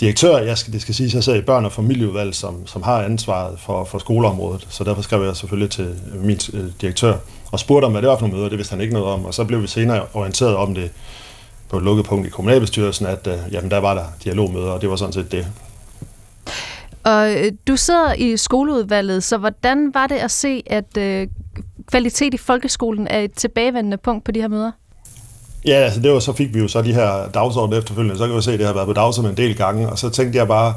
direktør, 0.00 0.38
jeg 0.38 0.58
skal, 0.58 0.72
det 0.72 0.82
skal 0.82 0.94
sige, 0.94 1.10
jeg 1.14 1.24
sidder 1.24 1.38
i 1.38 1.42
børn- 1.42 1.64
og 1.64 1.72
familieudvalg, 1.72 2.34
som, 2.34 2.66
som 2.66 2.82
har 2.82 3.02
ansvaret 3.02 3.60
for, 3.60 3.84
for 3.84 3.98
skoleområdet, 3.98 4.66
så 4.70 4.84
derfor 4.84 5.02
skrev 5.02 5.22
jeg 5.22 5.36
selvfølgelig 5.36 5.70
til 5.70 6.00
min 6.14 6.38
øh, 6.52 6.64
direktør 6.80 7.16
og 7.52 7.60
spurgte 7.60 7.86
om, 7.86 7.92
hvad 7.92 8.02
det 8.02 8.10
var 8.10 8.16
for 8.16 8.26
nogle 8.26 8.36
møder, 8.36 8.48
det 8.48 8.58
vidste 8.58 8.72
han 8.72 8.80
ikke 8.80 8.94
noget 8.94 9.08
om, 9.08 9.24
og 9.24 9.34
så 9.34 9.44
blev 9.44 9.62
vi 9.62 9.66
senere 9.66 10.06
orienteret 10.14 10.56
om 10.56 10.74
det 10.74 10.90
på 11.68 11.76
et 11.76 11.82
lukket 11.82 12.06
punkt 12.06 12.26
i 12.26 12.30
kommunalbestyrelsen, 12.30 13.06
at 13.06 13.26
øh, 13.26 13.38
jamen, 13.52 13.70
der 13.70 13.78
var 13.78 13.94
der 13.94 14.04
dialogmøder, 14.24 14.70
og 14.70 14.80
det 14.80 14.90
var 14.90 14.96
sådan 14.96 15.12
set 15.12 15.32
det. 15.32 15.46
Og 17.04 17.32
øh, 17.36 17.52
du 17.68 17.76
sidder 17.76 18.12
i 18.12 18.36
skoleudvalget, 18.36 19.24
så 19.24 19.38
hvordan 19.38 19.94
var 19.94 20.06
det 20.06 20.16
at 20.16 20.30
se, 20.30 20.62
at 20.66 20.96
øh, 20.98 21.28
kvalitet 21.86 22.34
i 22.34 22.36
folkeskolen 22.36 23.08
er 23.08 23.20
et 23.20 23.32
tilbagevendende 23.32 23.96
punkt 23.96 24.24
på 24.24 24.32
de 24.32 24.40
her 24.40 24.48
møder? 24.48 24.70
Ja, 25.66 25.74
altså 25.74 26.00
det 26.00 26.12
var, 26.12 26.18
så 26.18 26.32
fik 26.32 26.54
vi 26.54 26.58
jo 26.58 26.68
så 26.68 26.82
de 26.82 26.94
her 26.94 27.28
dagsordner 27.34 27.78
efterfølgende, 27.78 28.18
så 28.18 28.26
kan 28.26 28.36
vi 28.36 28.42
se, 28.42 28.52
at 28.52 28.58
det 28.58 28.66
har 28.66 28.74
været 28.74 28.86
på 28.86 28.92
dagsordenen 28.92 29.32
en 29.32 29.36
del 29.36 29.56
gange, 29.56 29.88
og 29.88 29.98
så 29.98 30.10
tænkte 30.10 30.38
jeg 30.38 30.48
bare, 30.48 30.74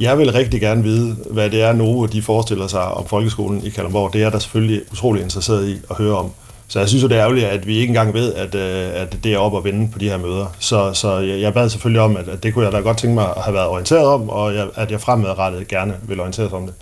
jeg 0.00 0.18
vil 0.18 0.32
rigtig 0.32 0.60
gerne 0.60 0.82
vide, 0.82 1.16
hvad 1.30 1.50
det 1.50 1.62
er, 1.62 1.72
Novo 1.72 2.06
de 2.06 2.22
forestiller 2.22 2.66
sig 2.66 2.82
om 2.82 3.06
folkeskolen 3.06 3.64
i 3.64 3.68
Kalundborg. 3.68 4.12
Det 4.12 4.18
er 4.18 4.22
jeg 4.22 4.32
da 4.32 4.38
selvfølgelig 4.38 4.82
utrolig 4.92 5.22
interesseret 5.22 5.68
i 5.68 5.76
at 5.90 5.96
høre 5.96 6.16
om. 6.16 6.30
Så 6.68 6.78
jeg 6.78 6.88
synes 6.88 7.02
jo, 7.02 7.08
det 7.08 7.16
er 7.16 7.22
ærgerligt, 7.22 7.46
at 7.46 7.66
vi 7.66 7.74
ikke 7.76 7.90
engang 7.90 8.14
ved, 8.14 8.34
at, 8.34 8.54
øh, 8.54 9.02
at 9.02 9.24
det 9.24 9.34
er 9.34 9.38
op 9.38 9.56
at 9.56 9.64
vende 9.64 9.88
på 9.92 9.98
de 9.98 10.08
her 10.08 10.16
møder. 10.16 10.46
Så, 10.58 10.92
så 10.92 11.18
jeg, 11.18 11.40
jeg 11.40 11.54
bad 11.54 11.68
selvfølgelig 11.68 12.02
om, 12.02 12.16
at, 12.16 12.28
at 12.28 12.42
det 12.42 12.54
kunne 12.54 12.64
jeg 12.64 12.72
da 12.72 12.78
godt 12.78 12.98
tænke 12.98 13.14
mig 13.14 13.26
at 13.36 13.42
have 13.42 13.54
været 13.54 13.68
orienteret 13.68 14.06
om, 14.06 14.28
og 14.28 14.54
jeg, 14.54 14.68
at 14.74 14.90
jeg 14.90 15.00
fremadrettet 15.00 15.68
gerne 15.68 15.94
vil 16.02 16.20
orienteres 16.20 16.52
om 16.52 16.66
det. 16.66 16.74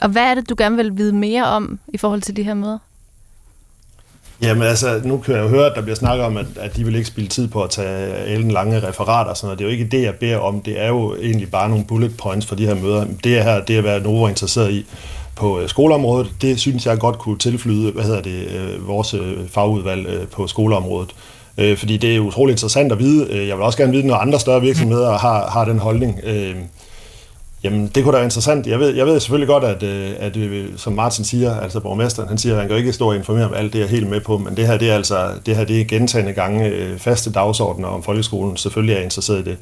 Og 0.00 0.08
hvad 0.08 0.22
er 0.22 0.34
det, 0.34 0.48
du 0.48 0.54
gerne 0.58 0.76
vil 0.76 0.96
vide 0.96 1.12
mere 1.12 1.44
om 1.44 1.78
i 1.88 1.96
forhold 1.96 2.22
til 2.22 2.36
de 2.36 2.42
her 2.42 2.54
møder? 2.54 2.78
Jamen 4.42 4.62
altså, 4.62 5.00
nu 5.04 5.18
kan 5.18 5.34
jeg 5.34 5.42
jo 5.42 5.48
høre, 5.48 5.66
at 5.66 5.72
der 5.76 5.82
bliver 5.82 5.96
snakket 5.96 6.26
om, 6.26 6.36
at, 6.36 6.46
at 6.60 6.76
de 6.76 6.84
vil 6.84 6.94
ikke 6.94 7.08
spille 7.08 7.28
tid 7.28 7.48
på 7.48 7.62
at 7.62 7.70
tage 7.70 8.26
ellen 8.26 8.50
lange 8.50 8.88
referater 8.88 9.30
og 9.30 9.36
sådan 9.36 9.46
noget. 9.46 9.58
Det 9.58 9.64
er 9.64 9.68
jo 9.68 9.72
ikke 9.72 9.96
det, 9.96 10.02
jeg 10.02 10.14
beder 10.14 10.38
om. 10.38 10.60
Det 10.60 10.82
er 10.82 10.88
jo 10.88 11.14
egentlig 11.14 11.50
bare 11.50 11.68
nogle 11.68 11.84
bullet 11.84 12.16
points 12.16 12.46
for 12.46 12.54
de 12.54 12.66
her 12.66 12.74
møder. 12.74 13.06
Det 13.24 13.44
her, 13.44 13.64
det 13.64 13.76
er, 13.76 13.80
hvad 13.80 14.00
Novo 14.00 14.24
er 14.24 14.28
interesseret 14.28 14.72
i 14.72 14.86
på 15.34 15.60
øh, 15.60 15.68
skoleområdet. 15.68 16.30
Det 16.42 16.60
synes 16.60 16.86
jeg 16.86 16.98
godt 16.98 17.18
kunne 17.18 17.38
tilflyde, 17.38 17.92
hvad 17.92 18.04
hedder 18.04 18.22
det, 18.22 18.48
øh, 18.48 18.88
vores 18.88 19.14
øh, 19.14 19.48
fagudvalg 19.48 20.28
på 20.28 20.46
skoleområdet. 20.46 21.14
Fordi 21.76 21.96
det 21.96 22.16
er 22.16 22.20
utroligt 22.20 22.54
interessant 22.54 22.92
at 22.92 22.98
vide. 22.98 23.46
Jeg 23.46 23.56
vil 23.56 23.64
også 23.64 23.78
gerne 23.78 23.92
vide, 23.92 24.06
når 24.06 24.14
andre 24.14 24.40
større 24.40 24.60
virksomheder 24.60 25.18
har, 25.18 25.50
har 25.50 25.64
den 25.64 25.78
holdning. 25.78 26.20
Jamen, 27.62 27.86
det 27.94 28.04
kunne 28.04 28.12
da 28.12 28.16
være 28.16 28.24
interessant. 28.24 28.66
Jeg 28.66 28.80
ved, 28.80 28.94
jeg 28.94 29.06
ved 29.06 29.20
selvfølgelig 29.20 29.48
godt, 29.48 29.64
at, 29.64 29.82
øh, 29.82 30.10
at, 30.18 30.36
at 30.36 30.80
som 30.80 30.92
Martin 30.92 31.24
siger, 31.24 31.60
altså 31.60 31.80
borgmesteren, 31.80 32.28
han 32.28 32.38
siger, 32.38 32.54
at 32.54 32.60
han 32.60 32.68
kan 32.68 32.76
jo 32.76 32.78
ikke 32.78 32.92
stå 32.92 33.08
og 33.08 33.16
informere 33.16 33.44
om 33.44 33.54
alt 33.54 33.72
det, 33.72 33.78
jeg 33.78 33.84
er 33.84 33.90
helt 33.90 34.08
med 34.08 34.20
på, 34.20 34.38
men 34.38 34.56
det 34.56 34.66
her, 34.66 34.78
det 34.78 34.90
er 34.90 34.94
altså 34.94 35.30
det 35.46 35.56
her, 35.56 35.64
det 35.64 35.80
er 35.80 35.84
gentagende 35.84 36.32
gange 36.32 36.66
øh, 36.66 36.98
faste 36.98 37.32
dagsordner 37.32 37.88
om 37.88 38.02
folkeskolen. 38.02 38.56
Selvfølgelig 38.56 38.92
er 38.92 38.96
jeg 38.96 39.04
interesseret 39.04 39.40
i 39.40 39.44
det. 39.44 39.56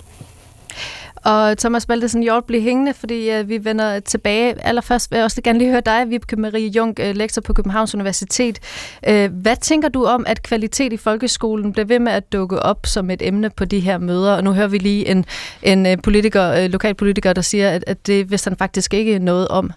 Og 1.27 1.59
Thomas 1.59 1.87
Baldesen 1.87 2.23
Hjort 2.23 2.45
bliver 2.45 2.63
hængende, 2.63 2.95
fordi 2.95 3.41
uh, 3.41 3.49
vi 3.49 3.65
vender 3.65 4.01
tilbage. 4.01 4.67
Allerførst 4.67 5.11
vil 5.11 5.17
jeg 5.17 5.25
også 5.25 5.43
gerne 5.43 5.59
lige 5.59 5.71
høre 5.71 5.81
dig, 5.81 6.05
Vibke 6.09 6.37
Marie 6.37 6.69
Jung, 6.69 7.01
uh, 7.01 7.09
øh, 7.09 7.17
lektor 7.17 7.43
på 7.43 7.53
Københavns 7.53 7.95
Universitet. 7.95 8.59
Uh, 9.09 9.25
hvad 9.25 9.57
tænker 9.61 9.89
du 9.89 10.05
om, 10.05 10.25
at 10.29 10.43
kvalitet 10.43 10.93
i 10.93 10.97
folkeskolen 10.97 11.73
bliver 11.73 11.87
ved 11.87 11.99
med 11.99 12.13
at 12.13 12.33
dukke 12.33 12.61
op 12.61 12.87
som 12.87 13.11
et 13.11 13.23
emne 13.23 13.51
på 13.51 13.65
de 13.65 13.81
her 13.81 13.99
møder? 13.99 14.33
Og 14.33 14.45
nu 14.45 14.53
hører 14.53 14.69
vi 14.69 14.79
lige 14.79 15.09
en, 15.09 15.25
en 15.63 16.01
politiker, 16.01 16.65
uh, 16.65 16.71
lokalpolitiker, 16.71 17.33
der 17.33 17.43
siger, 17.43 17.71
at, 17.71 17.85
at 17.87 18.07
det 18.07 18.31
vidste 18.31 18.49
han 18.49 18.59
faktisk 18.59 18.95
ikke 18.95 19.19
noget 19.19 19.49
om. 19.49 19.71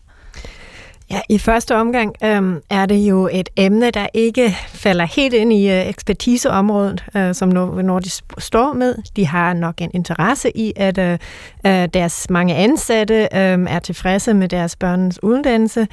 Ja, 1.11 1.21
i 1.29 1.37
første 1.37 1.75
omgang 1.75 2.15
øhm, 2.23 2.61
er 2.69 2.85
det 2.85 2.95
jo 2.95 3.29
et 3.31 3.49
emne, 3.57 3.91
der 3.91 4.07
ikke 4.13 4.55
falder 4.67 5.05
helt 5.05 5.33
ind 5.33 5.53
i 5.53 5.69
øh, 5.69 5.87
ekspertiseområdet, 5.87 7.05
øh, 7.15 7.35
som 7.35 7.49
Nordisk 7.49 8.23
står 8.37 8.73
med. 8.73 8.95
De 9.15 9.27
har 9.27 9.53
nok 9.53 9.81
en 9.81 9.91
interesse 9.93 10.57
i, 10.57 10.73
at 10.75 10.97
øh, 10.97 11.17
øh 11.65 11.87
deres 11.93 12.29
mange 12.29 12.55
ansatte 12.55 13.13
øh, 13.13 13.29
er 13.69 13.79
tilfredse 13.79 14.33
med 14.33 14.49
deres 14.49 14.75
børnens 14.75 15.23
uddannelse, 15.23 15.87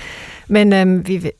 men 0.48 0.72
øhm, 0.72 0.98
øh, 0.98 1.08
vi 1.08 1.30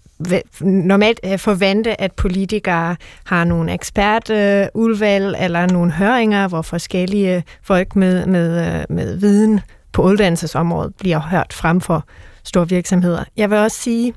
normalt 0.60 1.20
forvente, 1.36 2.00
at 2.00 2.12
politikere 2.12 2.96
har 3.24 3.44
nogle 3.44 3.72
ekspertudvalg 3.72 5.36
øh, 5.38 5.44
eller 5.44 5.66
nogle 5.66 5.92
høringer, 5.92 6.48
hvor 6.48 6.62
forskellige 6.62 7.44
folk 7.62 7.96
med, 7.96 8.26
med, 8.26 8.66
øh, 8.66 8.84
med 8.88 9.16
viden 9.16 9.60
på 9.92 10.02
uddannelsesområdet 10.02 10.94
bliver 10.94 11.20
hørt 11.20 11.52
frem 11.52 11.80
for 11.80 12.04
store 12.46 12.68
virksomheder. 12.68 13.24
Jeg 13.36 13.50
vil 13.50 13.58
også 13.58 13.76
sige, 13.76 14.14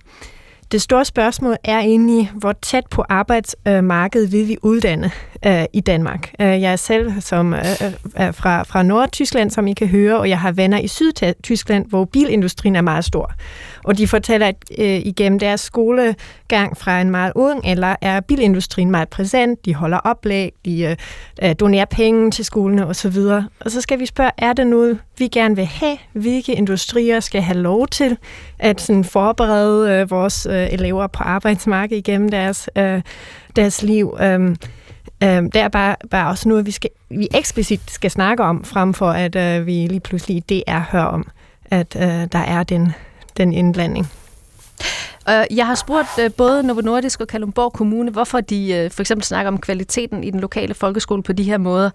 det 0.71 0.81
store 0.81 1.05
spørgsmål 1.05 1.57
er 1.63 1.79
egentlig, 1.79 2.31
hvor 2.35 2.53
tæt 2.61 2.83
på 2.91 3.03
arbejdsmarkedet 3.09 4.31
vil 4.31 4.47
vi 4.47 4.57
uddanne 4.61 5.11
øh, 5.45 5.65
i 5.73 5.81
Danmark. 5.81 6.33
Øh, 6.41 6.47
jeg 6.47 6.71
er 6.71 6.75
selv 6.75 7.21
som, 7.21 7.53
øh, 7.53 7.59
øh 7.61 8.33
fra, 8.33 8.63
fra 8.63 8.83
Nordtyskland, 8.83 9.49
som 9.49 9.67
I 9.67 9.73
kan 9.73 9.87
høre, 9.87 10.19
og 10.19 10.29
jeg 10.29 10.39
har 10.39 10.51
venner 10.51 10.79
i 10.79 10.87
Sydtyskland, 10.87 11.85
hvor 11.89 12.05
bilindustrien 12.05 12.75
er 12.75 12.81
meget 12.81 13.05
stor. 13.05 13.31
Og 13.83 13.97
de 13.97 14.07
fortæller, 14.07 14.47
at 14.47 14.55
øh, 14.77 14.85
igennem 14.85 15.39
deres 15.39 15.61
skolegang 15.61 16.77
fra 16.77 17.01
en 17.01 17.11
meget 17.11 17.31
ung, 17.35 17.61
eller 17.65 17.95
er 18.01 18.19
bilindustrien 18.19 18.91
meget 18.91 19.09
præsent, 19.09 19.65
de 19.65 19.75
holder 19.75 19.97
oplæg, 19.97 20.53
de 20.65 20.81
øh, 20.81 20.95
øh 21.43 21.55
donerer 21.59 21.85
penge 21.85 22.31
til 22.31 22.45
skolene 22.45 22.87
osv. 22.87 23.17
Og 23.59 23.71
så 23.71 23.81
skal 23.81 23.99
vi 23.99 24.05
spørge, 24.05 24.31
er 24.37 24.53
det 24.53 24.67
noget, 24.67 24.99
vi 25.17 25.27
gerne 25.27 25.55
vil 25.55 25.65
have? 25.65 25.97
Hvilke 26.13 26.53
industrier 26.53 27.19
skal 27.19 27.41
have 27.41 27.57
lov 27.57 27.87
til 27.87 28.17
at 28.59 28.81
sådan, 28.81 29.03
forberede 29.03 29.91
øh, 29.91 30.11
vores 30.11 30.47
øh, 30.49 30.73
elever 30.73 31.07
på 31.07 31.23
arbejdsmarkedet 31.23 31.97
igennem 31.97 32.29
deres, 32.29 32.69
øh, 32.75 33.01
deres 33.55 33.83
liv? 33.83 34.17
Øh, 34.21 34.55
Øh, 35.23 35.43
det 35.43 35.55
er 35.55 35.67
bare, 35.67 35.95
bare 36.11 36.29
også 36.29 36.49
noget, 36.49 36.65
vi, 36.65 36.71
skal, 36.71 36.89
vi 37.09 37.27
eksplicit 37.35 37.91
skal 37.91 38.11
snakke 38.11 38.43
om, 38.43 38.63
frem 38.63 38.93
for 38.93 39.09
at 39.09 39.35
øh, 39.35 39.65
vi 39.65 39.87
lige 39.87 39.99
pludselig 39.99 40.49
det 40.49 40.63
er 40.67 40.79
hører 40.91 41.05
om, 41.05 41.27
at 41.65 41.95
øh, 41.95 42.27
der 42.31 42.39
er 42.39 42.63
den, 42.63 42.93
den 43.37 43.53
indblanding. 43.53 44.07
Øh, 45.29 45.57
jeg 45.57 45.67
har 45.67 45.75
spurgt 45.75 46.07
øh, 46.21 46.31
både 46.37 46.63
Novo 46.63 46.81
Nordisk 46.81 47.21
og 47.21 47.27
Kalundborg 47.27 47.73
Kommune, 47.73 48.11
hvorfor 48.11 48.41
de 48.41 48.73
øh, 48.73 48.91
for 48.91 49.01
eksempel 49.01 49.25
snakker 49.25 49.51
om 49.51 49.57
kvaliteten 49.57 50.23
i 50.23 50.31
den 50.31 50.39
lokale 50.39 50.73
folkeskole 50.73 51.23
på 51.23 51.33
de 51.33 51.43
her 51.43 51.57
måder, 51.57 51.89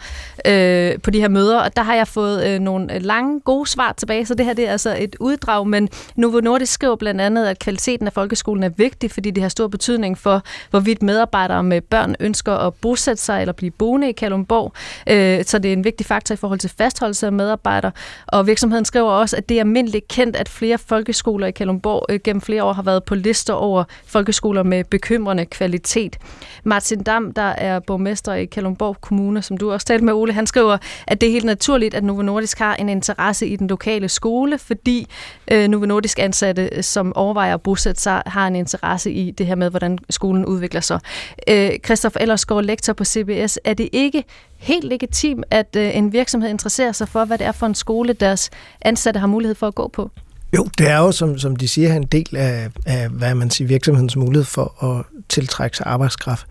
øh, 0.47 1.01
på 1.01 1.11
de 1.11 1.21
her 1.21 1.29
møder, 1.29 1.61
og 1.61 1.77
der 1.77 1.83
har 1.83 1.95
jeg 1.95 2.09
fået 2.09 2.47
øh, 2.47 2.61
nogle 2.61 2.99
lange, 2.99 3.41
gode 3.41 3.67
svar 3.71 3.93
tilbage, 3.93 4.27
så 4.27 4.35
det 4.35 4.47
her 4.47 4.55
det 4.55 4.69
er 4.69 4.73
altså 4.73 4.97
et 4.99 5.17
uddrag, 5.21 5.67
men 5.67 5.89
Novo 6.17 6.41
Nordisk 6.41 6.73
skriver 6.73 6.97
blandt 6.97 7.21
andet, 7.21 7.47
at 7.47 7.59
kvaliteten 7.59 8.07
af 8.07 8.13
folkeskolen 8.13 8.63
er 8.63 8.69
vigtig, 8.69 9.11
fordi 9.11 9.31
det 9.31 9.43
har 9.43 9.49
stor 9.49 9.69
betydning 9.69 10.19
for, 10.19 10.43
hvorvidt 10.71 11.03
medarbejdere 11.03 11.63
med 11.63 11.81
børn 11.81 12.17
ønsker 12.21 12.53
at 12.53 12.75
bosætte 12.75 13.23
sig 13.23 13.41
eller 13.41 13.53
blive 13.53 13.71
boende 13.71 14.09
i 14.09 14.13
Kalundborg, 14.13 14.73
øh, 15.11 15.45
så 15.45 15.59
det 15.59 15.69
er 15.69 15.73
en 15.73 15.85
vigtig 15.85 16.07
faktor 16.07 16.33
i 16.33 16.37
forhold 16.37 16.59
til 16.59 16.71
fastholdelse 16.79 17.27
af 17.27 17.33
medarbejdere, 17.33 17.93
og 18.27 18.47
virksomheden 18.47 18.85
skriver 18.85 19.11
også, 19.11 19.37
at 19.37 19.49
det 19.49 19.55
er 19.55 19.61
almindeligt 19.61 20.09
kendt, 20.09 20.37
at 20.37 20.49
flere 20.49 20.79
folkeskoler 20.79 21.47
i 21.47 21.51
Kalundborg 21.51 22.23
gennem 22.23 22.41
flere 22.41 22.65
år 22.65 22.73
har 22.73 22.83
været 22.83 23.05
på 23.05 23.15
lister 23.25 23.55
over 23.55 23.85
folkeskoler 24.07 24.63
med 24.63 24.85
bekymrende 24.85 25.47
kvalitet. 25.47 26.19
Martin 26.65 27.03
Dam, 27.03 27.33
der 27.33 27.43
er 27.43 27.81
borgmester 27.81 28.35
i 28.35 28.45
Kalundborg 28.45 29.01
Kommune, 29.01 29.43
som 29.43 29.57
du 29.57 29.73
også 29.73 29.87
talte 29.87 30.05
med, 30.05 30.13
Ole, 30.13 30.33
han 30.33 30.47
skriver, 30.47 30.79
at 31.07 31.21
det 31.21 31.27
er 31.27 31.33
helt 31.33 31.45
naturligt, 31.45 31.95
at 31.95 32.05
Novo 32.05 32.23
Nordisk 32.23 32.59
har 32.59 32.75
en 32.75 32.89
interesse 32.89 33.47
i 33.47 33.57
den 33.57 33.67
lokale 33.67 34.09
skole, 34.09 34.59
fordi 34.59 35.07
øh, 35.51 35.69
Novo 35.69 35.87
Nordisk 35.87 36.19
ansatte, 36.19 36.69
øh, 36.73 36.83
som 36.83 37.17
overvejer 37.17 37.55
at 37.55 37.63
bosætte 37.63 38.01
sig, 38.01 38.23
har 38.27 38.47
en 38.47 38.57
interesse 38.57 39.13
i 39.13 39.31
det 39.31 39.47
her 39.47 39.55
med, 39.55 39.71
hvordan 39.71 39.99
skolen 40.11 40.47
udvikler 40.47 40.81
sig. 40.81 41.01
Øh, 41.49 41.71
Christoph 41.85 42.17
Ellersgaard, 42.21 42.65
lektor 42.65 42.93
på 42.93 43.05
CBS, 43.05 43.59
er 43.65 43.75
det 43.75 43.89
ikke 43.93 44.25
helt 44.57 44.85
legitimt, 44.85 45.45
at 45.51 45.77
øh, 45.77 45.97
en 45.97 46.13
virksomhed 46.13 46.51
interesserer 46.51 46.93
sig 46.93 47.09
for, 47.09 47.25
hvad 47.25 47.39
det 47.39 47.47
er 47.47 47.53
for 47.53 47.67
en 47.67 47.75
skole, 47.75 48.13
deres 48.13 48.51
ansatte 48.81 49.21
har 49.21 49.27
mulighed 49.27 49.55
for 49.55 49.67
at 49.67 49.75
gå 49.75 49.89
på? 49.89 50.11
Jo, 50.57 50.69
det 50.79 50.89
er 50.89 50.99
jo, 50.99 51.13
som, 51.13 51.39
som 51.39 51.57
de 51.57 51.69
siger, 51.69 51.95
en 51.95 52.03
del 52.03 52.37
af, 52.37 52.71
af, 52.87 53.09
hvad 53.09 53.35
man 53.35 53.51
siger, 53.51 53.69
virksomhedens 53.69 54.17
mulighed 54.17 54.45
for 54.45 54.85
at 54.85 55.05
tiltrække 55.29 55.77
sig 55.77 55.87
arbejdskraft, 55.87 56.47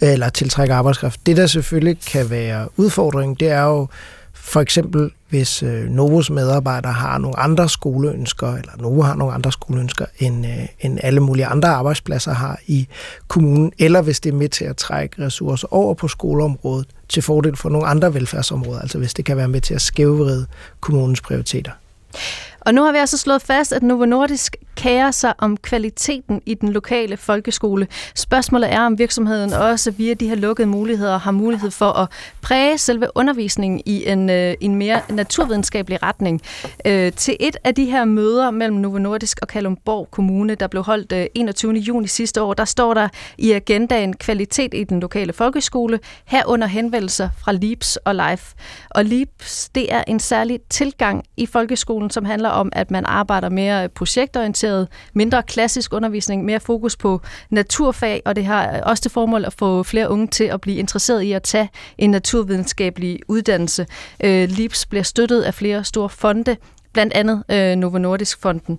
eller 0.00 0.28
tiltrække 0.28 0.74
arbejdskraft. 0.74 1.26
Det, 1.26 1.36
der 1.36 1.46
selvfølgelig 1.46 1.98
kan 2.06 2.30
være 2.30 2.68
udfordringen, 2.76 3.36
det 3.40 3.48
er 3.48 3.62
jo 3.62 3.88
for 4.46 4.60
eksempel, 4.60 5.10
hvis 5.28 5.62
øh, 5.62 5.88
Novos 5.88 6.30
medarbejdere 6.30 6.92
har 6.92 7.18
nogle 7.18 7.38
andre 7.38 7.68
skoleønsker, 7.68 8.54
eller 8.54 8.72
Novo 8.78 9.02
har 9.02 9.14
nogle 9.14 9.34
andre 9.34 9.52
skoleønsker, 9.52 10.04
end, 10.18 10.46
øh, 10.46 10.66
end 10.80 10.98
alle 11.02 11.20
mulige 11.20 11.46
andre 11.46 11.68
arbejdspladser 11.68 12.32
har 12.32 12.60
i 12.66 12.88
kommunen, 13.28 13.72
eller 13.78 14.02
hvis 14.02 14.20
det 14.20 14.32
er 14.32 14.36
med 14.36 14.48
til 14.48 14.64
at 14.64 14.76
trække 14.76 15.24
ressourcer 15.24 15.74
over 15.74 15.94
på 15.94 16.08
skoleområdet 16.08 16.86
til 17.08 17.22
fordel 17.22 17.56
for 17.56 17.68
nogle 17.68 17.86
andre 17.86 18.14
velfærdsområder, 18.14 18.80
altså 18.80 18.98
hvis 18.98 19.14
det 19.14 19.24
kan 19.24 19.36
være 19.36 19.48
med 19.48 19.60
til 19.60 19.74
at 19.74 19.80
skævvride 19.80 20.46
kommunens 20.80 21.20
prioriteter. 21.20 21.72
Og 22.66 22.74
nu 22.74 22.82
har 22.82 22.92
vi 22.92 22.98
altså 22.98 23.18
slået 23.18 23.42
fast, 23.42 23.72
at 23.72 23.82
Novo 23.82 24.04
Nordisk 24.04 24.56
kærer 24.76 25.10
sig 25.10 25.34
om 25.38 25.56
kvaliteten 25.56 26.42
i 26.46 26.54
den 26.54 26.68
lokale 26.72 27.16
folkeskole. 27.16 27.86
Spørgsmålet 28.14 28.72
er, 28.72 28.80
om 28.80 28.98
virksomheden 28.98 29.52
også 29.52 29.90
via 29.90 30.14
de 30.14 30.28
her 30.28 30.34
lukkede 30.34 30.68
muligheder 30.68 31.18
har 31.18 31.30
mulighed 31.30 31.70
for 31.70 31.90
at 31.90 32.08
præge 32.42 32.78
selve 32.78 33.08
undervisningen 33.14 33.82
i 33.86 34.08
en, 34.08 34.30
øh, 34.30 34.54
en 34.60 34.74
mere 34.74 35.00
naturvidenskabelig 35.10 36.02
retning. 36.02 36.40
Øh, 36.86 37.12
til 37.12 37.36
et 37.40 37.56
af 37.64 37.74
de 37.74 37.84
her 37.84 38.04
møder 38.04 38.50
mellem 38.50 38.78
Novo 38.78 38.98
Nordisk 38.98 39.38
og 39.42 39.48
Kalundborg 39.48 40.08
Kommune, 40.10 40.54
der 40.54 40.66
blev 40.66 40.82
holdt 40.82 41.12
øh, 41.12 41.26
21. 41.34 41.72
juni 41.72 42.06
sidste 42.06 42.42
år, 42.42 42.54
der 42.54 42.64
står 42.64 42.94
der 42.94 43.08
i 43.38 43.52
agendaen 43.52 44.16
kvalitet 44.16 44.74
i 44.74 44.84
den 44.84 45.00
lokale 45.00 45.32
folkeskole, 45.32 46.00
herunder 46.24 46.66
henvendelser 46.66 47.28
fra 47.38 47.52
LIPS 47.52 47.96
og 47.96 48.14
LIFE. 48.14 48.54
Og 48.90 49.04
LIPS, 49.04 49.68
det 49.68 49.92
er 49.92 50.04
en 50.06 50.20
særlig 50.20 50.60
tilgang 50.70 51.24
i 51.36 51.46
folkeskolen, 51.46 52.10
som 52.10 52.24
handler 52.24 52.55
om, 52.56 52.68
at 52.72 52.90
man 52.90 53.04
arbejder 53.06 53.48
mere 53.48 53.88
projektorienteret, 53.88 54.88
mindre 55.14 55.42
klassisk 55.42 55.92
undervisning, 55.92 56.44
mere 56.44 56.60
fokus 56.60 56.96
på 56.96 57.20
naturfag, 57.50 58.22
og 58.24 58.36
det 58.36 58.44
har 58.44 58.80
også 58.80 59.02
til 59.02 59.10
formål 59.10 59.44
at 59.44 59.52
få 59.52 59.82
flere 59.82 60.10
unge 60.10 60.26
til 60.26 60.44
at 60.44 60.60
blive 60.60 60.76
interesseret 60.76 61.22
i 61.22 61.32
at 61.32 61.42
tage 61.42 61.70
en 61.98 62.10
naturvidenskabelig 62.10 63.18
uddannelse. 63.28 63.86
Øh, 64.24 64.48
LIPS 64.48 64.86
bliver 64.86 65.02
støttet 65.02 65.42
af 65.42 65.54
flere 65.54 65.84
store 65.84 66.08
fonde, 66.08 66.56
blandt 66.96 67.12
andet 67.14 67.42
øh, 67.48 67.76
Novo 67.76 67.98
Nordisk 67.98 68.42
Fonden. 68.42 68.78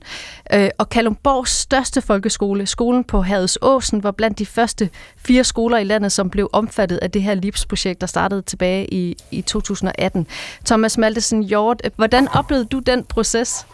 Øh, 0.53 0.69
og 0.77 0.89
Kalumborgs 0.89 1.51
største 1.51 2.01
folkeskole, 2.01 2.65
skolen 2.65 3.03
på 3.03 3.21
Havets 3.21 3.57
Åsen, 3.61 4.03
var 4.03 4.11
blandt 4.11 4.39
de 4.39 4.45
første 4.45 4.89
fire 5.17 5.43
skoler 5.43 5.77
i 5.77 5.83
landet, 5.83 6.11
som 6.11 6.29
blev 6.29 6.49
omfattet 6.53 6.97
af 6.97 7.11
det 7.11 7.21
her 7.21 7.33
LIPS-projekt, 7.33 8.01
der 8.01 8.07
startede 8.07 8.41
tilbage 8.41 8.93
i, 8.93 9.15
i 9.31 9.41
2018. 9.41 10.27
Thomas 10.65 10.97
Maltesen 10.97 11.43
Hjort, 11.43 11.89
hvordan 11.95 12.27
oplevede 12.33 12.65
du 12.65 12.79
den 12.79 13.03
proces? 13.03 13.65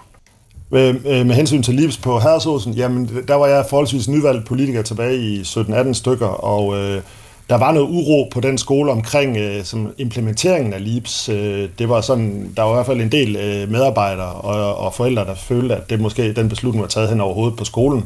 Med, 0.69 0.89
øh, 0.89 1.25
med 1.25 1.35
hensyn 1.35 1.63
til 1.63 1.73
Lips 1.73 1.97
på 1.97 2.19
Herresåsen, 2.19 2.73
jamen 2.73 3.09
der 3.27 3.35
var 3.35 3.47
jeg 3.47 3.65
forholdsvis 3.69 4.07
nyvalgt 4.07 4.47
politiker 4.47 4.81
tilbage 4.81 5.17
i 5.17 5.41
17-18 5.41 5.93
stykker, 5.93 6.27
og 6.27 6.77
øh, 6.77 7.01
der 7.49 7.55
var 7.57 7.71
noget 7.71 7.87
uro 7.89 8.29
på 8.31 8.39
den 8.39 8.57
skole 8.57 8.91
omkring 8.91 9.37
øh, 9.37 9.63
som 9.63 9.93
implementeringen 9.97 10.73
af 10.73 10.83
LIPS. 10.83 11.29
Øh, 11.29 11.69
det 11.79 11.89
var 11.89 12.01
sådan, 12.01 12.53
der 12.57 12.63
var 12.63 12.71
i 12.71 12.73
hvert 12.73 12.85
fald 12.85 13.01
en 13.01 13.11
del 13.11 13.35
øh, 13.35 13.71
medarbejdere 13.71 14.31
og, 14.31 14.75
og 14.77 14.93
forældre, 14.93 15.25
der 15.25 15.35
følte, 15.35 15.75
at 15.75 15.89
det 15.89 15.99
måske 15.99 16.33
den 16.33 16.49
beslutning 16.49 16.81
var 16.81 16.87
taget 16.87 17.09
hen 17.09 17.21
over 17.21 17.33
hovedet 17.33 17.57
på 17.57 17.65
skolen. 17.65 18.05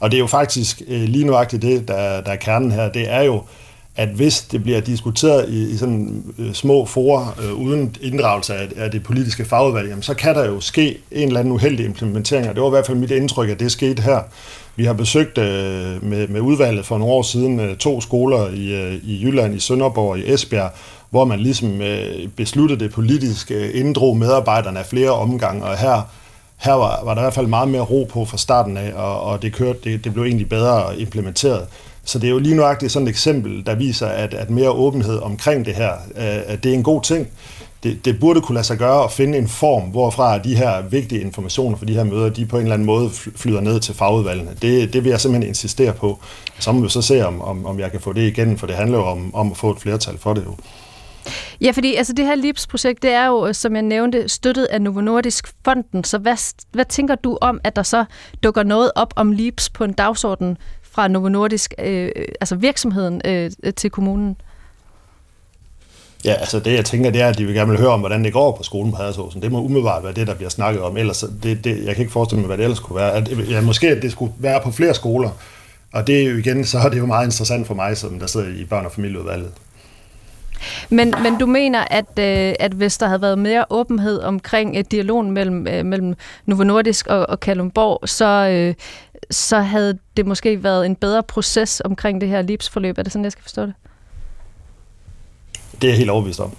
Og 0.00 0.10
det 0.10 0.16
er 0.16 0.20
jo 0.20 0.26
faktisk 0.26 0.82
øh, 0.88 1.02
lige 1.02 1.26
nuagtigt 1.26 1.62
det, 1.62 1.88
der, 1.88 2.20
der 2.20 2.30
er 2.32 2.36
kernen 2.36 2.72
her. 2.72 2.88
Det 2.88 3.12
er 3.12 3.22
jo, 3.22 3.42
at 3.96 4.08
hvis 4.08 4.40
det 4.40 4.62
bliver 4.62 4.80
diskuteret 4.80 5.48
i, 5.48 5.70
i 5.70 5.76
sådan 5.76 6.24
øh, 6.38 6.52
små 6.52 6.84
forer 6.84 7.36
øh, 7.44 7.52
uden 7.52 7.96
inddragelse 8.00 8.54
af, 8.54 8.68
af 8.76 8.90
det 8.90 9.02
politiske 9.02 9.44
fagudvalg, 9.44 9.88
jamen, 9.88 10.02
så 10.02 10.14
kan 10.14 10.34
der 10.34 10.46
jo 10.46 10.60
ske 10.60 10.98
en 11.10 11.28
eller 11.28 11.40
anden 11.40 11.54
uheldig 11.54 11.86
implementering, 11.86 12.48
og 12.48 12.54
det 12.54 12.62
var 12.62 12.68
i 12.68 12.70
hvert 12.70 12.86
fald 12.86 12.98
mit 12.98 13.10
indtryk, 13.10 13.48
at 13.48 13.60
det 13.60 13.72
skete 13.72 14.02
her. 14.02 14.20
Vi 14.76 14.84
har 14.84 14.92
besøgt 14.92 15.38
øh, 15.38 16.04
med, 16.04 16.28
med 16.28 16.40
udvalget 16.40 16.86
for 16.86 16.98
nogle 16.98 17.14
år 17.14 17.22
siden 17.22 17.60
øh, 17.60 17.76
to 17.76 18.00
skoler 18.00 18.48
i, 18.50 18.74
øh, 18.74 18.94
i 19.04 19.22
Jylland, 19.22 19.54
i 19.54 19.60
Sønderborg 19.60 20.10
og 20.10 20.18
i 20.18 20.32
Esbjerg, 20.32 20.70
hvor 21.10 21.24
man 21.24 21.40
ligesom 21.40 21.80
øh, 21.80 22.28
besluttede 22.36 22.80
det 22.80 22.92
politiske, 22.92 23.54
øh, 23.54 23.80
inddrog 23.80 24.16
medarbejderne 24.16 24.78
af 24.78 24.86
flere 24.86 25.10
omgange, 25.10 25.64
og 25.64 25.78
her 25.78 26.02
her 26.56 26.72
var, 26.72 27.04
var 27.04 27.14
der 27.14 27.20
i 27.20 27.24
hvert 27.24 27.34
fald 27.34 27.46
meget 27.46 27.68
mere 27.68 27.82
ro 27.82 28.08
på 28.10 28.24
fra 28.24 28.36
starten 28.36 28.76
af, 28.76 28.92
og, 28.94 29.20
og 29.20 29.42
det, 29.42 29.52
kørte, 29.52 29.78
det, 29.84 30.04
det 30.04 30.12
blev 30.12 30.24
egentlig 30.24 30.48
bedre 30.48 30.98
implementeret. 30.98 31.66
Så 32.04 32.18
det 32.18 32.26
er 32.26 32.30
jo 32.30 32.38
lige 32.38 32.56
nøjagtigt 32.56 32.92
sådan 32.92 33.08
et 33.08 33.10
eksempel, 33.10 33.66
der 33.66 33.74
viser, 33.74 34.06
at, 34.06 34.34
at 34.34 34.50
mere 34.50 34.70
åbenhed 34.70 35.18
omkring 35.22 35.66
det 35.66 35.74
her, 35.74 35.92
øh, 35.92 36.40
at 36.46 36.64
det 36.64 36.70
er 36.70 36.74
en 36.74 36.82
god 36.82 37.02
ting. 37.02 37.28
Det, 37.86 38.04
det 38.04 38.20
burde 38.20 38.40
kunne 38.40 38.54
lade 38.54 38.66
sig 38.66 38.78
gøre 38.78 39.04
at 39.04 39.12
finde 39.12 39.38
en 39.38 39.48
form, 39.48 39.82
hvorfra 39.82 40.38
de 40.38 40.56
her 40.56 40.82
vigtige 40.82 41.20
informationer 41.20 41.76
for 41.76 41.84
de 41.84 41.94
her 41.94 42.04
møder, 42.04 42.28
de 42.28 42.46
på 42.46 42.56
en 42.56 42.62
eller 42.62 42.74
anden 42.74 42.86
måde 42.86 43.10
flyder 43.10 43.60
ned 43.60 43.80
til 43.80 43.94
fagudvalgene. 43.94 44.50
Det, 44.62 44.92
det 44.92 45.04
vil 45.04 45.10
jeg 45.10 45.20
simpelthen 45.20 45.48
insistere 45.48 45.92
på. 45.92 46.18
Så 46.58 46.72
må 46.72 46.80
vi 46.80 46.88
så 46.88 47.02
se, 47.02 47.26
om, 47.26 47.42
om, 47.42 47.66
om 47.66 47.78
jeg 47.80 47.90
kan 47.90 48.00
få 48.00 48.12
det 48.12 48.20
igen, 48.20 48.58
for 48.58 48.66
det 48.66 48.76
handler 48.76 48.98
jo 48.98 49.04
om, 49.04 49.34
om 49.34 49.50
at 49.50 49.56
få 49.56 49.70
et 49.70 49.78
flertal 49.78 50.18
for 50.18 50.34
det 50.34 50.44
jo. 50.44 50.54
Ja, 51.60 51.70
fordi 51.70 51.94
altså, 51.94 52.12
det 52.12 52.24
her 52.24 52.34
LIPS-projekt, 52.34 53.02
det 53.02 53.10
er 53.10 53.26
jo, 53.26 53.52
som 53.52 53.74
jeg 53.74 53.82
nævnte, 53.82 54.28
støttet 54.28 54.64
af 54.64 54.82
Novo 54.82 55.00
Nordisk 55.00 55.54
Fonden. 55.64 56.04
Så 56.04 56.18
hvad, 56.18 56.54
hvad 56.72 56.84
tænker 56.84 57.14
du 57.14 57.38
om, 57.40 57.60
at 57.64 57.76
der 57.76 57.82
så 57.82 58.04
dukker 58.42 58.62
noget 58.62 58.90
op 58.96 59.14
om 59.16 59.32
LIPS 59.32 59.70
på 59.70 59.84
en 59.84 59.92
dagsorden 59.92 60.58
fra 60.82 61.08
Novo 61.08 61.28
Nordisk, 61.28 61.74
øh, 61.84 62.10
altså 62.40 62.56
virksomheden, 62.56 63.20
øh, 63.24 63.50
til 63.76 63.90
kommunen? 63.90 64.36
Ja, 66.24 66.32
altså 66.32 66.60
det 66.60 66.72
jeg 66.72 66.84
tænker, 66.84 67.10
det 67.10 67.20
er, 67.22 67.28
at 67.28 67.38
de 67.38 67.44
vil 67.46 67.54
gerne 67.54 67.70
vil 67.70 67.80
høre 67.80 67.90
om, 67.90 68.00
hvordan 68.00 68.24
det 68.24 68.32
går 68.32 68.52
på 68.52 68.62
skolen 68.62 68.92
på 68.92 68.96
Hadersåsen. 68.96 69.42
Det 69.42 69.52
må 69.52 69.60
umiddelbart 69.62 70.04
være 70.04 70.12
det, 70.12 70.26
der 70.26 70.34
bliver 70.34 70.50
snakket 70.50 70.82
om. 70.82 70.96
Ellers, 70.96 71.24
det, 71.42 71.64
det, 71.64 71.84
jeg 71.84 71.94
kan 71.94 72.02
ikke 72.02 72.12
forestille 72.12 72.40
mig, 72.40 72.46
hvad 72.46 72.56
det 72.56 72.62
ellers 72.62 72.78
kunne 72.78 72.96
være. 72.96 73.12
At, 73.12 73.50
ja, 73.50 73.60
måske 73.60 73.88
at 73.88 74.02
det 74.02 74.12
skulle 74.12 74.32
være 74.38 74.60
på 74.60 74.70
flere 74.70 74.94
skoler. 74.94 75.30
Og 75.92 76.06
det 76.06 76.22
er 76.22 76.30
jo 76.30 76.36
igen, 76.36 76.64
så 76.64 76.78
er 76.78 76.88
det 76.88 76.98
jo 76.98 77.06
meget 77.06 77.24
interessant 77.24 77.66
for 77.66 77.74
mig, 77.74 77.96
som 77.96 78.18
der 78.18 78.26
sidder 78.26 78.46
i 78.46 78.64
børn- 78.64 78.86
og 78.86 78.92
familieudvalget. 78.92 79.50
Men, 80.90 81.14
men 81.22 81.38
du 81.38 81.46
mener, 81.46 81.84
at, 81.90 82.18
øh, 82.18 82.54
at 82.60 82.72
hvis 82.72 82.98
der 82.98 83.06
havde 83.06 83.22
været 83.22 83.38
mere 83.38 83.64
åbenhed 83.70 84.20
omkring 84.20 84.78
et 84.78 84.92
dialogen 84.92 85.30
mellem, 85.30 85.66
øh, 85.66 85.84
mellem 85.84 86.14
Novo 86.46 86.64
Nordisk 86.64 87.06
og, 87.06 87.26
og 87.28 87.40
Kalumborg, 87.40 88.08
så, 88.08 88.48
øh, 88.48 88.74
så 89.30 89.60
havde 89.60 89.98
det 90.16 90.26
måske 90.26 90.62
været 90.62 90.86
en 90.86 90.96
bedre 90.96 91.22
proces 91.22 91.82
omkring 91.84 92.20
det 92.20 92.28
her 92.28 92.42
livsforløb. 92.42 92.98
Er 92.98 93.02
det 93.02 93.12
sådan, 93.12 93.24
jeg 93.24 93.32
skal 93.32 93.42
forstå 93.42 93.62
det? 93.62 93.74
Det 95.82 95.88
er 95.88 95.92
jeg 95.92 95.98
helt 95.98 96.10
overbevist 96.10 96.40
om. 96.40 96.56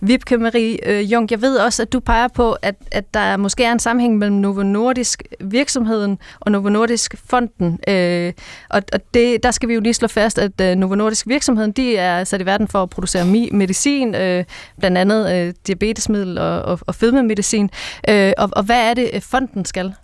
Vibke 0.00 0.38
Marie 0.38 0.88
øh, 0.88 1.12
Jung, 1.12 1.30
jeg 1.30 1.42
ved 1.42 1.56
også, 1.56 1.82
at 1.82 1.92
du 1.92 2.00
peger 2.00 2.28
på, 2.28 2.52
at, 2.52 2.74
at 2.90 3.14
der 3.14 3.36
måske 3.36 3.64
er 3.64 3.72
en 3.72 3.78
sammenhæng 3.78 4.18
mellem 4.18 4.36
Novo 4.36 4.62
Nordisk 4.62 5.22
virksomheden 5.40 6.18
og 6.40 6.52
Novo 6.52 6.68
Nordisk 6.68 7.14
fonden. 7.26 7.78
Øh, 7.88 8.32
og 8.70 8.82
og 8.92 9.00
det, 9.14 9.42
der 9.42 9.50
skal 9.50 9.68
vi 9.68 9.74
jo 9.74 9.80
lige 9.80 9.94
slå 9.94 10.08
fast, 10.08 10.38
at 10.38 10.60
øh, 10.60 10.74
Novo 10.74 10.94
Nordisk 10.94 11.28
virksomheden, 11.28 11.72
de 11.72 11.96
er 11.96 12.24
sat 12.24 12.40
i 12.40 12.46
verden 12.46 12.68
for 12.68 12.82
at 12.82 12.90
producere 12.90 13.48
medicin, 13.52 14.14
øh, 14.14 14.44
blandt 14.78 14.98
andet 14.98 15.32
øh, 15.34 15.54
diabetesmiddel 15.66 16.38
og, 16.38 16.62
og, 16.62 16.78
og 16.86 16.94
fedmemedicin. 16.94 17.70
Øh, 18.08 18.32
og, 18.38 18.50
og 18.52 18.62
hvad 18.62 18.90
er 18.90 18.94
det, 18.94 19.22
fonden 19.22 19.64
skal? 19.64 19.94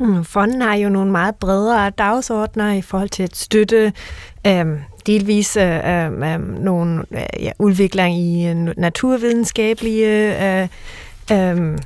Mm, 0.00 0.24
fonden 0.24 0.62
har 0.62 0.74
jo 0.74 0.88
nogle 0.88 1.10
meget 1.10 1.34
bredere 1.34 1.90
dagsordner 1.90 2.72
i 2.72 2.82
forhold 2.82 3.08
til 3.08 3.22
at 3.22 3.36
støtte 3.36 3.92
øh, 4.46 4.66
delvis 5.10 5.56
øh, 5.56 5.64
øh, 5.64 6.32
øh 6.34 6.62
nogle 6.62 7.04
øh, 7.10 7.44
ja, 7.44 7.50
udvikling 7.58 8.18
i 8.18 8.48
øh, 8.48 8.56
naturvidenskabelige 8.76 10.60
øh, 10.60 10.68
øh, 11.32 11.78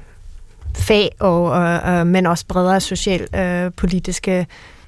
fag, 0.74 1.10
og, 1.20 1.56
øh, 1.58 2.06
men 2.06 2.26
også 2.26 2.46
bredere 2.48 2.80
socialpolitiske 2.80 4.46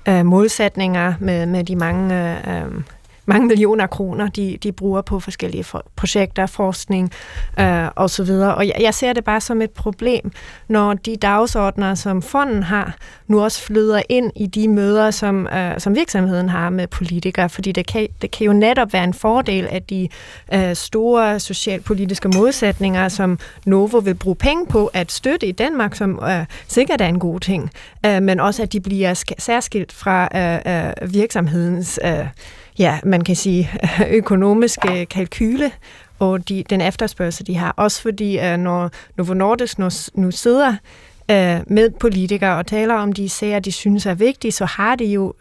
øh, 0.08 0.18
øh, 0.18 0.26
målsætninger 0.26 1.14
med, 1.20 1.46
med 1.46 1.64
de 1.64 1.76
mange 1.76 2.14
øh, 2.14 2.62
øh 2.62 2.82
mange 3.26 3.46
millioner 3.46 3.86
kroner, 3.86 4.28
de, 4.28 4.58
de 4.62 4.72
bruger 4.72 5.02
på 5.02 5.20
forskellige 5.20 5.64
for, 5.64 5.84
projekter, 5.96 6.46
forskning 6.46 7.12
øh, 7.60 7.88
osv. 7.96 8.30
Og 8.30 8.66
jeg, 8.66 8.76
jeg 8.80 8.94
ser 8.94 9.12
det 9.12 9.24
bare 9.24 9.40
som 9.40 9.62
et 9.62 9.70
problem, 9.70 10.30
når 10.68 10.94
de 10.94 11.16
dagsordner, 11.16 11.94
som 11.94 12.22
fonden 12.22 12.62
har, 12.62 12.96
nu 13.26 13.42
også 13.42 13.62
flyder 13.62 14.02
ind 14.08 14.32
i 14.36 14.46
de 14.46 14.68
møder, 14.68 15.10
som, 15.10 15.46
øh, 15.46 15.80
som 15.80 15.94
virksomheden 15.94 16.48
har 16.48 16.70
med 16.70 16.86
politikere, 16.86 17.48
fordi 17.48 17.72
det 17.72 17.86
kan, 17.86 18.08
det 18.22 18.30
kan 18.30 18.46
jo 18.46 18.52
netop 18.52 18.92
være 18.92 19.04
en 19.04 19.14
fordel, 19.14 19.68
at 19.70 19.90
de 19.90 20.08
øh, 20.54 20.76
store 20.76 21.40
socialpolitiske 21.40 22.28
modsætninger, 22.28 23.08
som 23.08 23.38
Novo 23.64 23.98
vil 23.98 24.14
bruge 24.14 24.36
penge 24.36 24.66
på 24.66 24.90
at 24.94 25.12
støtte 25.12 25.46
i 25.46 25.52
Danmark, 25.52 25.94
som 25.94 26.20
øh, 26.24 26.44
sikkert 26.68 27.00
er 27.00 27.06
en 27.06 27.18
god 27.18 27.40
ting, 27.40 27.70
øh, 28.06 28.22
men 28.22 28.40
også 28.40 28.62
at 28.62 28.72
de 28.72 28.80
bliver 28.80 29.24
særskilt 29.38 29.92
fra 29.92 30.28
øh, 30.34 30.90
øh, 31.02 31.14
virksomhedens 31.14 32.00
øh, 32.04 32.26
ja, 32.78 32.98
man 33.04 33.20
kan 33.20 33.36
sige, 33.36 33.70
økonomiske 34.10 35.06
kalkyle 35.06 35.70
og 36.18 36.48
de, 36.48 36.64
den 36.70 36.80
efterspørgsel, 36.80 37.46
de 37.46 37.56
har. 37.56 37.74
Også 37.76 38.02
fordi, 38.02 38.38
uh, 38.38 38.56
når 38.56 38.90
Novo 39.16 39.34
Nordisk 39.34 39.78
nu, 39.78 39.88
nu 40.14 40.30
sidder 40.30 40.76
øh, 41.30 41.60
med 41.66 41.90
politikere 42.00 42.56
og 42.58 42.66
taler 42.66 42.94
om 42.94 43.12
de 43.12 43.28
sager, 43.28 43.58
de 43.58 43.72
synes 43.72 44.06
er 44.06 44.14
vigtige, 44.14 44.52
så 44.52 44.64
har 44.64 44.96
de 44.96 45.04
jo 45.04 45.34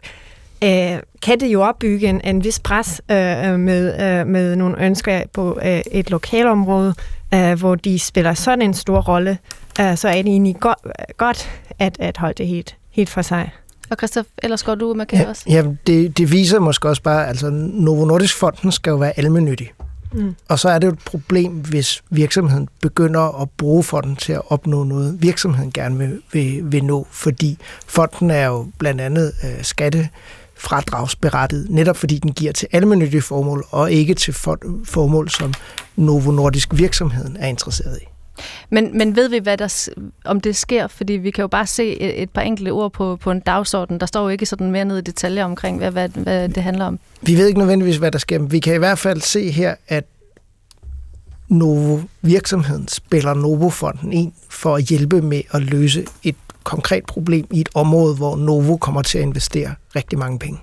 uh, 0.66 1.00
kan 1.22 1.40
det 1.40 1.48
jo 1.48 1.62
opbygge 1.62 2.08
en, 2.08 2.22
en 2.24 2.44
vis 2.44 2.60
pres 2.60 3.02
øh, 3.12 3.52
øh, 3.52 3.60
med, 3.60 4.02
øh, 4.02 4.28
med 4.28 4.56
nogle 4.56 4.86
ønsker 4.86 5.22
på 5.34 5.60
øh, 5.66 5.82
et 5.92 6.12
lokalområde, 6.12 6.94
øh, 7.34 7.60
hvor 7.60 7.76
de 7.76 8.00
spiller 8.00 8.34
sådan 8.34 8.62
en 8.62 8.74
stor 8.74 9.02
rolle, 9.02 9.38
øh, 9.80 9.98
så 9.98 10.08
er 10.08 10.14
det 10.14 10.28
egentlig 10.28 10.56
go- 10.60 10.90
godt 11.18 11.50
at, 11.80 12.00
at 12.00 12.18
holde 12.18 12.34
det 12.38 12.48
helt, 12.48 12.76
helt 12.92 13.10
for 13.10 13.22
sig. 13.22 13.52
Og 13.90 13.98
Christoph, 13.98 14.28
ellers 14.44 14.64
går 14.64 14.76
du 14.76 14.94
med 14.94 15.06
ja, 15.14 15.30
også? 15.30 15.44
Ja, 15.50 15.64
det, 15.88 16.18
det 16.18 16.32
viser 16.32 16.60
måske 16.60 16.90
også 16.90 17.02
bare, 17.02 17.28
altså 17.28 17.50
Novo 17.50 18.06
Nordisk 18.06 18.36
Fonden 18.36 18.72
skal 18.72 18.92
jo 18.92 18.98
være 18.98 19.20
almennyttig. 19.20 19.72
Mm. 20.14 20.36
Og 20.50 20.60
så 20.60 20.70
er 20.70 20.80
det 20.80 20.88
jo 20.88 20.92
et 20.92 21.00
problem, 21.00 21.52
hvis 21.52 22.04
virksomheden 22.10 22.70
begynder 22.82 23.42
at 23.42 23.50
bruge 23.58 23.84
fonden 23.84 24.16
til 24.16 24.34
at 24.34 24.42
opnå 24.48 24.84
noget, 24.84 25.22
virksomheden 25.22 25.72
gerne 25.72 25.98
vil, 25.98 26.22
vil, 26.34 26.62
vil 26.64 26.84
nå, 26.84 27.08
fordi 27.12 27.58
fonden 27.88 28.32
er 28.32 28.46
jo 28.46 28.68
blandt 28.78 29.02
andet 29.02 29.34
øh, 29.44 29.64
skattefradragsberettet, 29.64 31.68
netop 31.70 31.98
fordi 31.98 32.20
den 32.20 32.32
giver 32.32 32.54
til 32.54 32.68
almennyttige 32.72 33.22
formål, 33.22 33.66
og 33.70 33.92
ikke 33.92 34.14
til 34.14 34.34
formål, 34.86 35.30
som 35.30 35.54
Novo 35.96 36.32
Nordisk 36.32 36.70
virksomheden 36.72 37.38
er 37.40 37.48
interesseret 37.48 38.00
i. 38.02 38.15
Men, 38.70 38.98
men 38.98 39.16
ved 39.16 39.30
vi, 39.30 39.38
hvad 39.38 39.58
der, 39.58 39.90
om 40.26 40.42
det 40.42 40.56
sker? 40.56 40.88
Fordi 40.88 41.14
vi 41.14 41.32
kan 41.32 41.42
jo 41.42 41.48
bare 41.48 41.68
se 41.68 42.02
et, 42.02 42.22
et 42.22 42.30
par 42.30 42.42
enkelte 42.42 42.70
ord 42.70 42.92
på, 42.92 43.16
på 43.16 43.32
en 43.32 43.40
dagsorden. 43.40 44.00
Der 44.00 44.06
står 44.06 44.22
jo 44.24 44.30
ikke 44.30 44.46
sådan 44.46 44.72
mere 44.72 44.86
ned 44.86 44.98
i 44.98 45.02
detaljer 45.02 45.46
omkring, 45.46 45.78
hvad, 45.78 45.92
hvad, 45.92 46.10
hvad 46.10 46.50
det 46.50 46.64
handler 46.64 46.86
om. 46.86 47.00
Vi 47.22 47.38
ved 47.38 47.48
ikke 47.48 47.60
nødvendigvis, 47.60 47.98
hvad 47.98 48.12
der 48.12 48.20
sker, 48.20 48.40
men 48.40 48.52
vi 48.52 48.60
kan 48.60 48.76
i 48.76 48.78
hvert 48.78 49.00
fald 49.00 49.22
se 49.22 49.52
her, 49.52 49.76
at 49.88 50.06
Novo 51.48 52.00
virksomheden 52.22 52.88
spiller 52.88 53.34
Novo-fonden 53.34 54.14
ind 54.14 54.32
for 54.50 54.76
at 54.76 54.84
hjælpe 54.84 55.22
med 55.22 55.42
at 55.52 55.62
løse 55.62 56.06
et 56.24 56.36
konkret 56.64 57.06
problem 57.06 57.48
i 57.52 57.62
et 57.62 57.70
område, 57.74 58.16
hvor 58.16 58.36
Novo 58.36 58.78
kommer 58.78 59.02
til 59.02 59.18
at 59.18 59.22
investere 59.22 59.76
rigtig 59.96 60.20
mange 60.20 60.40
penge. 60.40 60.60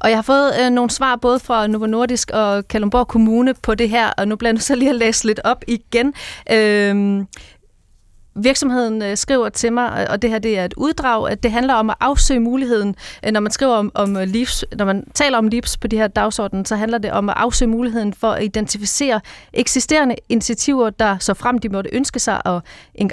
Og 0.00 0.10
jeg 0.10 0.16
har 0.16 0.22
fået 0.22 0.52
øh, 0.60 0.70
nogle 0.70 0.90
svar 0.90 1.16
både 1.16 1.40
fra 1.40 1.66
Novo 1.66 1.86
Nordisk 1.86 2.30
og 2.30 2.68
Kalundborg 2.68 3.08
Kommune 3.08 3.54
på 3.54 3.74
det 3.74 3.88
her, 3.88 4.10
og 4.16 4.28
nu 4.28 4.36
bliver 4.36 4.52
jeg 4.52 4.62
så 4.62 4.74
lige 4.74 4.90
at 4.90 4.96
læse 4.96 5.26
lidt 5.26 5.40
op 5.44 5.64
igen. 5.68 6.14
Øh, 6.50 7.24
virksomheden 8.34 9.02
øh, 9.02 9.16
skriver 9.16 9.48
til 9.48 9.72
mig, 9.72 10.10
og 10.10 10.22
det 10.22 10.30
her 10.30 10.38
det 10.38 10.58
er 10.58 10.64
et 10.64 10.74
uddrag, 10.76 11.30
at 11.30 11.42
det 11.42 11.52
handler 11.52 11.74
om 11.74 11.90
at 11.90 11.96
afsøge 12.00 12.40
muligheden, 12.40 12.94
øh, 13.26 13.32
når 13.32 13.40
man 13.40 13.52
skriver 13.52 13.74
om, 13.74 13.92
om 13.94 14.16
øh, 14.16 14.28
livs, 14.28 14.64
når 14.76 14.84
man 14.84 15.04
taler 15.14 15.38
om 15.38 15.48
livs 15.48 15.76
på 15.76 15.86
de 15.86 15.96
her 15.96 16.08
dagsordenen, 16.08 16.64
så 16.64 16.76
handler 16.76 16.98
det 16.98 17.12
om 17.12 17.28
at 17.28 17.34
afsøge 17.38 17.68
muligheden 17.70 18.14
for 18.14 18.30
at 18.30 18.44
identificere 18.44 19.20
eksisterende 19.52 20.16
initiativer, 20.28 20.90
der 20.90 21.18
så 21.18 21.34
frem 21.34 21.58
de 21.58 21.68
måtte 21.68 21.90
ønske 21.92 22.18
sig 22.18 22.42
at 22.44 22.60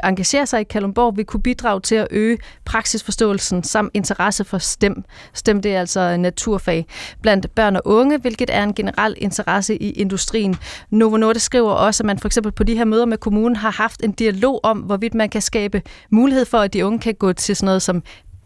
engagere 0.03 0.45
sig 0.45 0.61
i 0.61 0.63
Kalundborg, 0.63 1.17
vil 1.17 1.25
kunne 1.25 1.41
bidrage 1.41 1.81
til 1.81 1.95
at 1.95 2.07
øge 2.11 2.37
praksisforståelsen 2.65 3.63
samt 3.63 3.91
interesse 3.93 4.43
for 4.43 4.57
STEM. 4.57 5.03
STEM 5.33 5.61
det 5.61 5.75
er 5.75 5.79
altså 5.79 6.17
naturfag 6.17 6.85
blandt 7.21 7.55
børn 7.55 7.75
og 7.75 7.81
unge, 7.85 8.17
hvilket 8.17 8.49
er 8.53 8.63
en 8.63 8.73
generel 8.73 9.15
interesse 9.17 9.75
i 9.81 9.91
industrien. 9.91 10.55
Novo 10.89 11.17
Nordisk 11.17 11.45
skriver 11.45 11.71
også, 11.71 12.03
at 12.03 12.05
man 12.05 12.19
for 12.19 12.27
eksempel 12.27 12.51
på 12.51 12.63
de 12.63 12.77
her 12.77 12.85
møder 12.85 13.05
med 13.05 13.17
kommunen 13.17 13.55
har 13.55 13.71
haft 13.71 14.03
en 14.03 14.11
dialog 14.11 14.59
om, 14.63 14.77
hvorvidt 14.77 15.06
hvorvidt 15.07 15.17
man 15.17 15.29
kan 15.29 15.41
skabe 15.41 15.81
mulighed 16.09 16.45
for, 16.45 16.57
at 16.57 16.73
de 16.73 16.85
unge 16.85 16.99
kan 16.99 17.15
gå 17.15 17.33
til 17.33 17.55
sådan 17.55 17.65
noget 17.65 17.81
som 17.81 18.03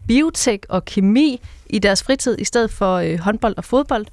biotek 0.08 0.66
og 0.68 0.84
kemi 0.84 1.40
i 1.70 1.78
deres 1.78 2.02
fritid, 2.02 2.38
i 2.38 2.44
stedet 2.44 2.70
for 2.70 2.96
øh, 2.96 3.18
håndbold 3.18 3.54
og 3.56 3.64
fodbold. 3.64 4.06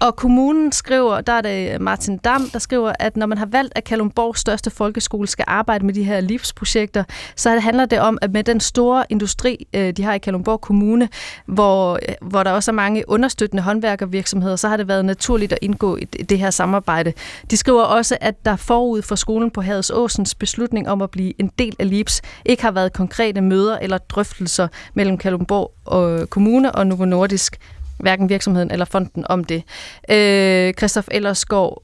Og 0.00 0.16
kommunen 0.16 0.72
skriver, 0.72 1.20
der 1.20 1.32
er 1.32 1.40
det 1.40 1.74
øh, 1.74 1.80
Martin 1.80 2.16
Dam, 2.16 2.48
der 2.52 2.58
skriver, 2.58 2.92
at 2.98 3.16
når 3.16 3.26
man 3.26 3.38
har 3.38 3.46
valgt, 3.46 3.72
at 3.76 3.84
Kalumborgs 3.84 4.40
største 4.40 4.70
folkeskole 4.70 5.26
skal 5.26 5.44
arbejde 5.48 5.86
med 5.86 5.94
de 5.94 6.02
her 6.02 6.20
livsprojekter, 6.20 7.04
så 7.36 7.58
handler 7.58 7.84
det 7.86 8.00
om, 8.00 8.18
at 8.22 8.32
med 8.32 8.44
den 8.44 8.60
store 8.60 9.04
industri, 9.08 9.66
øh, 9.74 9.92
de 9.92 10.02
har 10.02 10.14
i 10.14 10.18
Kalumborg 10.18 10.60
Kommune, 10.60 11.08
hvor, 11.46 11.98
øh, 12.08 12.14
hvor 12.20 12.42
der 12.42 12.50
også 12.50 12.70
er 12.70 12.74
mange 12.74 13.08
understøttende 13.08 13.62
håndværkervirksomheder, 13.62 14.56
så 14.56 14.68
har 14.68 14.76
det 14.76 14.88
været 14.88 15.04
naturligt 15.04 15.52
at 15.52 15.58
indgå 15.62 15.96
i 15.96 16.04
det 16.04 16.38
her 16.38 16.50
samarbejde. 16.50 17.12
De 17.50 17.56
skriver 17.56 17.82
også, 17.82 18.16
at 18.20 18.44
der 18.44 18.56
forud 18.56 19.02
for 19.02 19.14
skolen 19.14 19.50
på 19.50 19.60
Hades 19.60 19.90
Åsens 19.90 20.34
beslutning 20.34 20.88
om 20.88 21.02
at 21.02 21.10
blive 21.10 21.32
en 21.40 21.50
del 21.58 21.76
af 21.78 21.90
LIPS, 21.90 22.22
ikke 22.44 22.62
har 22.62 22.70
været 22.70 22.92
konkrete 22.92 23.40
møder 23.40 23.78
eller 23.78 23.98
drøftelser 23.98 24.68
mellem 24.94 25.18
Kalumborg 25.18 25.72
og 25.84 26.30
Kommune 26.30 26.72
og 26.72 26.86
Novo 26.86 27.04
Nordisk 27.04 27.58
hverken 27.98 28.28
virksomheden 28.28 28.70
eller 28.70 28.84
fonden 28.84 29.24
om 29.28 29.44
det. 29.44 29.62
Øh, 30.10 30.74
Christoph 30.74 31.08
Ellersgaard, 31.10 31.82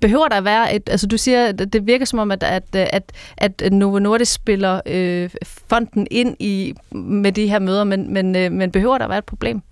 behøver 0.00 0.28
der 0.28 0.36
at 0.36 0.44
være 0.44 0.74
et, 0.74 0.88
altså 0.88 1.06
du 1.06 1.18
siger, 1.18 1.46
at 1.46 1.72
det 1.72 1.86
virker 1.86 2.04
som 2.04 2.18
om, 2.18 2.30
at, 2.30 2.42
at, 2.42 2.64
at, 2.74 3.12
at 3.36 3.72
Novo 3.72 3.98
Nordisk 3.98 4.32
spiller 4.32 4.80
øh, 4.86 5.30
fonden 5.68 6.06
ind 6.10 6.36
i 6.38 6.74
med 6.90 7.32
de 7.32 7.48
her 7.48 7.58
møder, 7.58 7.84
men, 7.84 8.12
men, 8.12 8.36
øh, 8.36 8.52
men 8.52 8.70
behøver 8.70 8.98
der 8.98 9.04
at 9.04 9.08
være 9.08 9.18
et 9.18 9.24
problem? 9.24 9.62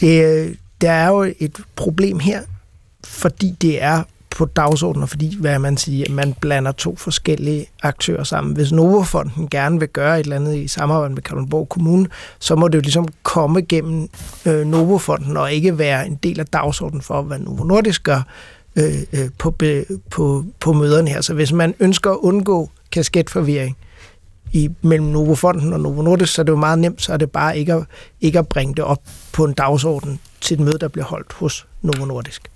Det, 0.00 0.24
øh, 0.24 0.54
der 0.80 0.90
er 0.90 1.08
jo 1.08 1.32
et 1.38 1.60
problem 1.76 2.18
her, 2.18 2.42
fordi 3.04 3.50
det 3.50 3.82
er 3.82 4.02
på 4.40 4.46
dagsordenen, 4.46 5.08
fordi 5.08 5.36
hvad 5.40 5.58
man 5.58 5.76
siger, 5.76 6.12
man 6.12 6.34
blander 6.40 6.72
to 6.72 6.96
forskellige 6.96 7.66
aktører 7.82 8.24
sammen. 8.24 8.54
Hvis 8.54 8.72
Novofonden 8.72 9.48
gerne 9.48 9.80
vil 9.80 9.88
gøre 9.88 10.20
et 10.20 10.24
eller 10.24 10.36
andet 10.36 10.56
i 10.56 10.68
samarbejde 10.68 11.14
med 11.14 11.22
Kalundborg 11.22 11.68
Kommune, 11.68 12.06
så 12.38 12.56
må 12.56 12.68
det 12.68 12.74
jo 12.74 12.80
ligesom 12.80 13.08
komme 13.22 13.62
gennem 13.62 14.08
øh, 14.46 14.66
Novofonden 14.66 15.36
og 15.36 15.52
ikke 15.52 15.78
være 15.78 16.06
en 16.06 16.14
del 16.14 16.40
af 16.40 16.46
dagsordenen 16.46 17.02
for, 17.02 17.22
hvad 17.22 17.38
Novo 17.38 17.64
Nordisk 17.64 18.02
gør 18.02 18.22
øh, 18.76 18.94
øh, 19.12 19.28
på, 19.38 19.54
på, 20.10 20.44
på 20.60 20.72
møderne 20.72 21.10
her. 21.10 21.20
Så 21.20 21.34
hvis 21.34 21.52
man 21.52 21.74
ønsker 21.80 22.10
at 22.10 22.16
undgå 22.16 22.70
kasketforvirring 22.92 23.76
i, 24.52 24.70
mellem 24.82 25.08
Novofonden 25.08 25.72
og 25.72 25.80
Novo 25.80 26.02
Nordisk, 26.02 26.34
så 26.34 26.42
er 26.42 26.44
det 26.44 26.52
jo 26.52 26.56
meget 26.56 26.78
nemt, 26.78 27.02
så 27.02 27.12
er 27.12 27.16
det 27.16 27.30
bare 27.30 27.58
ikke 27.58 27.74
at, 27.74 27.84
ikke 28.20 28.38
at 28.38 28.48
bringe 28.48 28.74
det 28.74 28.84
op 28.84 29.02
på 29.32 29.44
en 29.44 29.52
dagsorden 29.52 30.20
til 30.40 30.54
et 30.54 30.60
møde, 30.60 30.78
der 30.78 30.88
bliver 30.88 31.04
holdt 31.04 31.32
hos 31.32 31.66
Novo 31.82 32.04
Nordisk. 32.04 32.50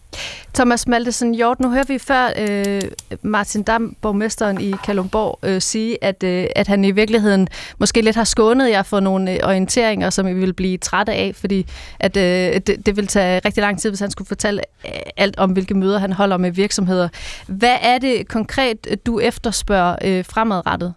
Thomas 0.54 0.88
Maltesen 0.88 1.34
Hjort, 1.34 1.60
nu 1.60 1.70
hører 1.70 1.84
vi 1.88 1.98
før 1.98 2.28
øh, 2.38 2.82
Martin 3.22 3.62
Dam, 3.62 3.96
borgmesteren 4.00 4.60
i 4.60 4.74
Kalumborg, 4.84 5.38
øh, 5.42 5.60
sige, 5.60 6.04
at, 6.04 6.22
øh, 6.22 6.46
at 6.56 6.66
han 6.66 6.84
i 6.84 6.90
virkeligheden 6.90 7.48
måske 7.78 8.00
lidt 8.00 8.16
har 8.16 8.24
skånet 8.24 8.70
jer 8.70 8.82
for 8.82 9.00
nogle 9.00 9.32
øh, 9.32 9.38
orienteringer, 9.42 10.10
som 10.10 10.28
I 10.28 10.32
vil 10.32 10.52
blive 10.52 10.78
trætte 10.78 11.12
af, 11.12 11.32
fordi 11.34 11.66
at, 12.00 12.16
øh, 12.16 12.60
det, 12.66 12.86
det 12.86 12.96
vil 12.96 13.06
tage 13.06 13.40
rigtig 13.44 13.60
lang 13.60 13.80
tid, 13.80 13.90
hvis 13.90 14.00
han 14.00 14.10
skulle 14.10 14.28
fortælle 14.28 14.62
øh, 14.86 14.92
alt 15.16 15.38
om, 15.38 15.50
hvilke 15.50 15.74
møder 15.74 15.98
han 15.98 16.12
holder 16.12 16.36
med 16.36 16.50
virksomheder. 16.50 17.08
Hvad 17.46 17.76
er 17.82 17.98
det 17.98 18.28
konkret, 18.28 19.06
du 19.06 19.18
efterspørger 19.18 19.96
øh, 20.04 20.24
fremadrettet? 20.24 20.94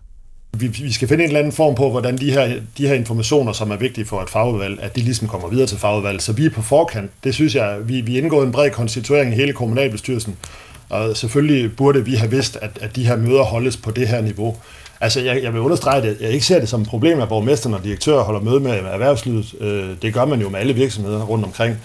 Vi, 0.59 0.67
vi 0.67 0.91
skal 0.91 1.07
finde 1.07 1.23
en 1.23 1.29
eller 1.29 1.39
anden 1.39 1.53
form 1.53 1.75
på, 1.75 1.89
hvordan 1.89 2.17
de 2.17 2.31
her, 2.31 2.53
de 2.77 2.87
her 2.87 2.93
informationer, 2.93 3.51
som 3.51 3.71
er 3.71 3.75
vigtige 3.75 4.05
for 4.05 4.21
et 4.21 4.29
fagudvalg, 4.29 4.79
at 4.81 4.95
de 4.95 5.01
ligesom 5.01 5.27
kommer 5.27 5.47
videre 5.47 5.67
til 5.67 5.77
fagudvalget. 5.77 6.21
Så 6.21 6.33
vi 6.33 6.45
er 6.45 6.49
på 6.49 6.61
forkant. 6.61 7.11
Det 7.23 7.33
synes 7.33 7.55
jeg, 7.55 7.77
vi, 7.83 8.01
vi 8.01 8.17
indgår 8.17 8.43
en 8.43 8.51
bred 8.51 8.71
konstituering 8.71 9.31
i 9.31 9.35
hele 9.35 9.53
kommunalbestyrelsen. 9.53 10.35
Og 10.89 11.17
selvfølgelig 11.17 11.75
burde 11.75 12.05
vi 12.05 12.15
have 12.15 12.31
vidst, 12.31 12.57
at, 12.61 12.69
at 12.81 12.95
de 12.95 13.07
her 13.07 13.15
møder 13.15 13.43
holdes 13.43 13.77
på 13.77 13.91
det 13.91 14.07
her 14.07 14.21
niveau. 14.21 14.55
Altså, 15.01 15.21
jeg, 15.21 15.43
jeg 15.43 15.53
vil 15.53 15.61
understrege 15.61 16.01
det. 16.01 16.17
Jeg 16.21 16.29
ikke 16.29 16.45
ser 16.45 16.59
det 16.59 16.69
som 16.69 16.81
et 16.81 16.87
problem, 16.87 17.21
at 17.21 17.29
borgmesteren 17.29 17.75
og 17.75 17.83
direktør 17.83 18.19
holder 18.19 18.41
møde 18.41 18.59
med 18.59 18.71
erhvervslivet. 18.71 19.55
Øh, 19.59 19.89
det 20.01 20.13
gør 20.13 20.25
man 20.25 20.41
jo 20.41 20.49
med 20.49 20.59
alle 20.59 20.73
virksomheder 20.73 21.23
rundt 21.23 21.45
omkring. 21.45 21.77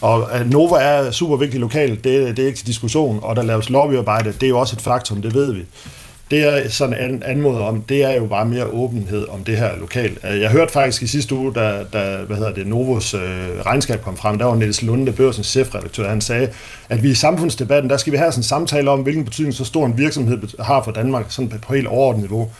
Og 0.00 0.28
øh, 0.34 0.50
Nova 0.50 0.76
er 0.76 1.10
super 1.10 1.36
vigtig 1.36 1.60
lokalt, 1.60 2.04
det, 2.04 2.36
det 2.36 2.42
er 2.42 2.46
ikke 2.46 2.58
til 2.58 2.66
diskussion. 2.66 3.20
Og 3.22 3.36
der 3.36 3.42
laves 3.42 3.70
lobbyarbejde, 3.70 4.32
det 4.32 4.42
er 4.42 4.48
jo 4.48 4.58
også 4.58 4.76
et 4.76 4.82
faktum, 4.82 5.22
det 5.22 5.34
ved 5.34 5.52
vi. 5.52 5.64
Det 6.30 6.40
jeg 6.40 6.64
sådan 6.68 6.94
an, 6.94 7.22
anmoder 7.26 7.60
om, 7.60 7.82
det 7.82 8.04
er 8.04 8.12
jo 8.12 8.26
bare 8.26 8.46
mere 8.46 8.66
åbenhed 8.66 9.28
om 9.28 9.44
det 9.44 9.56
her 9.56 9.76
lokalt. 9.80 10.18
Øh, 10.30 10.40
jeg 10.40 10.50
hørte 10.50 10.72
faktisk 10.72 11.02
i 11.02 11.06
sidste 11.06 11.34
uge, 11.34 11.54
da, 11.54 11.84
da 11.92 12.16
hvad 12.16 12.36
hedder 12.36 12.54
det, 12.54 12.66
Novos 12.66 13.14
øh, 13.14 13.20
regnskab 13.66 14.02
kom 14.02 14.16
frem, 14.16 14.38
der 14.38 14.44
var 14.44 14.54
Niels 14.54 14.82
Lunde, 14.82 15.12
børsens 15.12 15.46
chefredaktør, 15.46 16.08
han 16.08 16.20
sagde, 16.20 16.48
at 16.88 17.02
vi 17.02 17.10
i 17.10 17.14
samfundsdebatten, 17.14 17.90
der 17.90 17.96
skal 17.96 18.12
vi 18.12 18.18
have 18.18 18.32
sådan 18.32 18.38
en 18.40 18.44
samtale 18.44 18.90
om, 18.90 19.00
hvilken 19.00 19.24
betydning 19.24 19.54
så 19.54 19.64
stor 19.64 19.86
en 19.86 19.98
virksomhed 19.98 20.38
har 20.60 20.82
for 20.82 20.90
Danmark, 20.90 21.26
sådan 21.28 21.60
på 21.66 21.74
helt 21.74 21.86
overordnet 21.86 22.22
niveau 22.22 22.50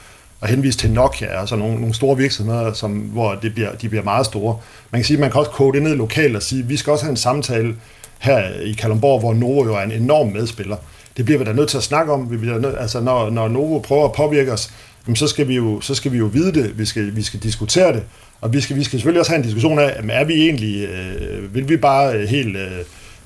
og 0.40 0.48
henvise 0.48 0.78
til 0.78 0.90
Nokia, 0.90 1.40
altså 1.40 1.56
nogle, 1.56 1.74
nogle 1.74 1.94
store 1.94 2.16
virksomheder, 2.16 2.72
som, 2.72 2.92
hvor 2.92 3.34
det 3.34 3.54
bliver, 3.54 3.72
de 3.72 3.88
bliver 3.88 4.04
meget 4.04 4.26
store. 4.26 4.58
Man 4.90 5.00
kan 5.00 5.06
sige, 5.06 5.20
man 5.20 5.30
kan 5.30 5.38
også 5.40 5.50
kode 5.50 5.72
det 5.72 5.82
ned 5.82 5.96
lokalt 5.96 6.36
og 6.36 6.42
sige, 6.42 6.62
at 6.62 6.68
vi 6.68 6.76
skal 6.76 6.90
også 6.90 7.04
have 7.04 7.10
en 7.10 7.16
samtale 7.16 7.74
her 8.18 8.60
i 8.60 8.72
Kalundborg, 8.72 9.20
hvor 9.20 9.34
Novo 9.34 9.64
jo 9.64 9.74
er 9.74 9.80
en 9.80 9.92
enorm 9.92 10.26
medspiller 10.26 10.76
det 11.16 11.24
bliver 11.24 11.38
vi 11.38 11.44
da 11.44 11.52
nødt 11.52 11.68
til 11.68 11.76
at 11.76 11.82
snakke 11.82 12.12
om. 12.12 12.30
Vi 12.30 12.36
bliver 12.36 12.58
nødt, 12.58 12.74
altså 12.78 13.00
når, 13.00 13.30
når 13.30 13.48
Novo 13.48 13.78
prøver 13.78 14.04
at 14.04 14.12
påvirke 14.12 14.52
os, 14.52 14.70
jamen 15.06 15.16
så, 15.16 15.26
skal 15.26 15.48
vi 15.48 15.54
jo, 15.54 15.80
så 15.80 15.94
skal 15.94 16.12
vi 16.12 16.18
jo 16.18 16.24
vide 16.24 16.52
det, 16.52 16.78
vi 16.78 16.84
skal, 16.84 17.16
vi 17.16 17.22
skal 17.22 17.40
diskutere 17.40 17.92
det, 17.92 18.02
og 18.40 18.52
vi 18.52 18.60
skal, 18.60 18.76
vi 18.76 18.84
skal 18.84 18.98
selvfølgelig 18.98 19.20
også 19.20 19.32
have 19.32 19.38
en 19.38 19.44
diskussion 19.44 19.78
af, 19.78 19.94
jamen 19.96 20.10
er 20.10 20.24
vi 20.24 20.34
egentlig, 20.34 20.88
øh, 20.88 21.54
vil 21.54 21.68
vi 21.68 21.76
bare 21.76 22.14
øh, 22.14 22.28
helt 22.28 22.56
øh, 22.56 22.70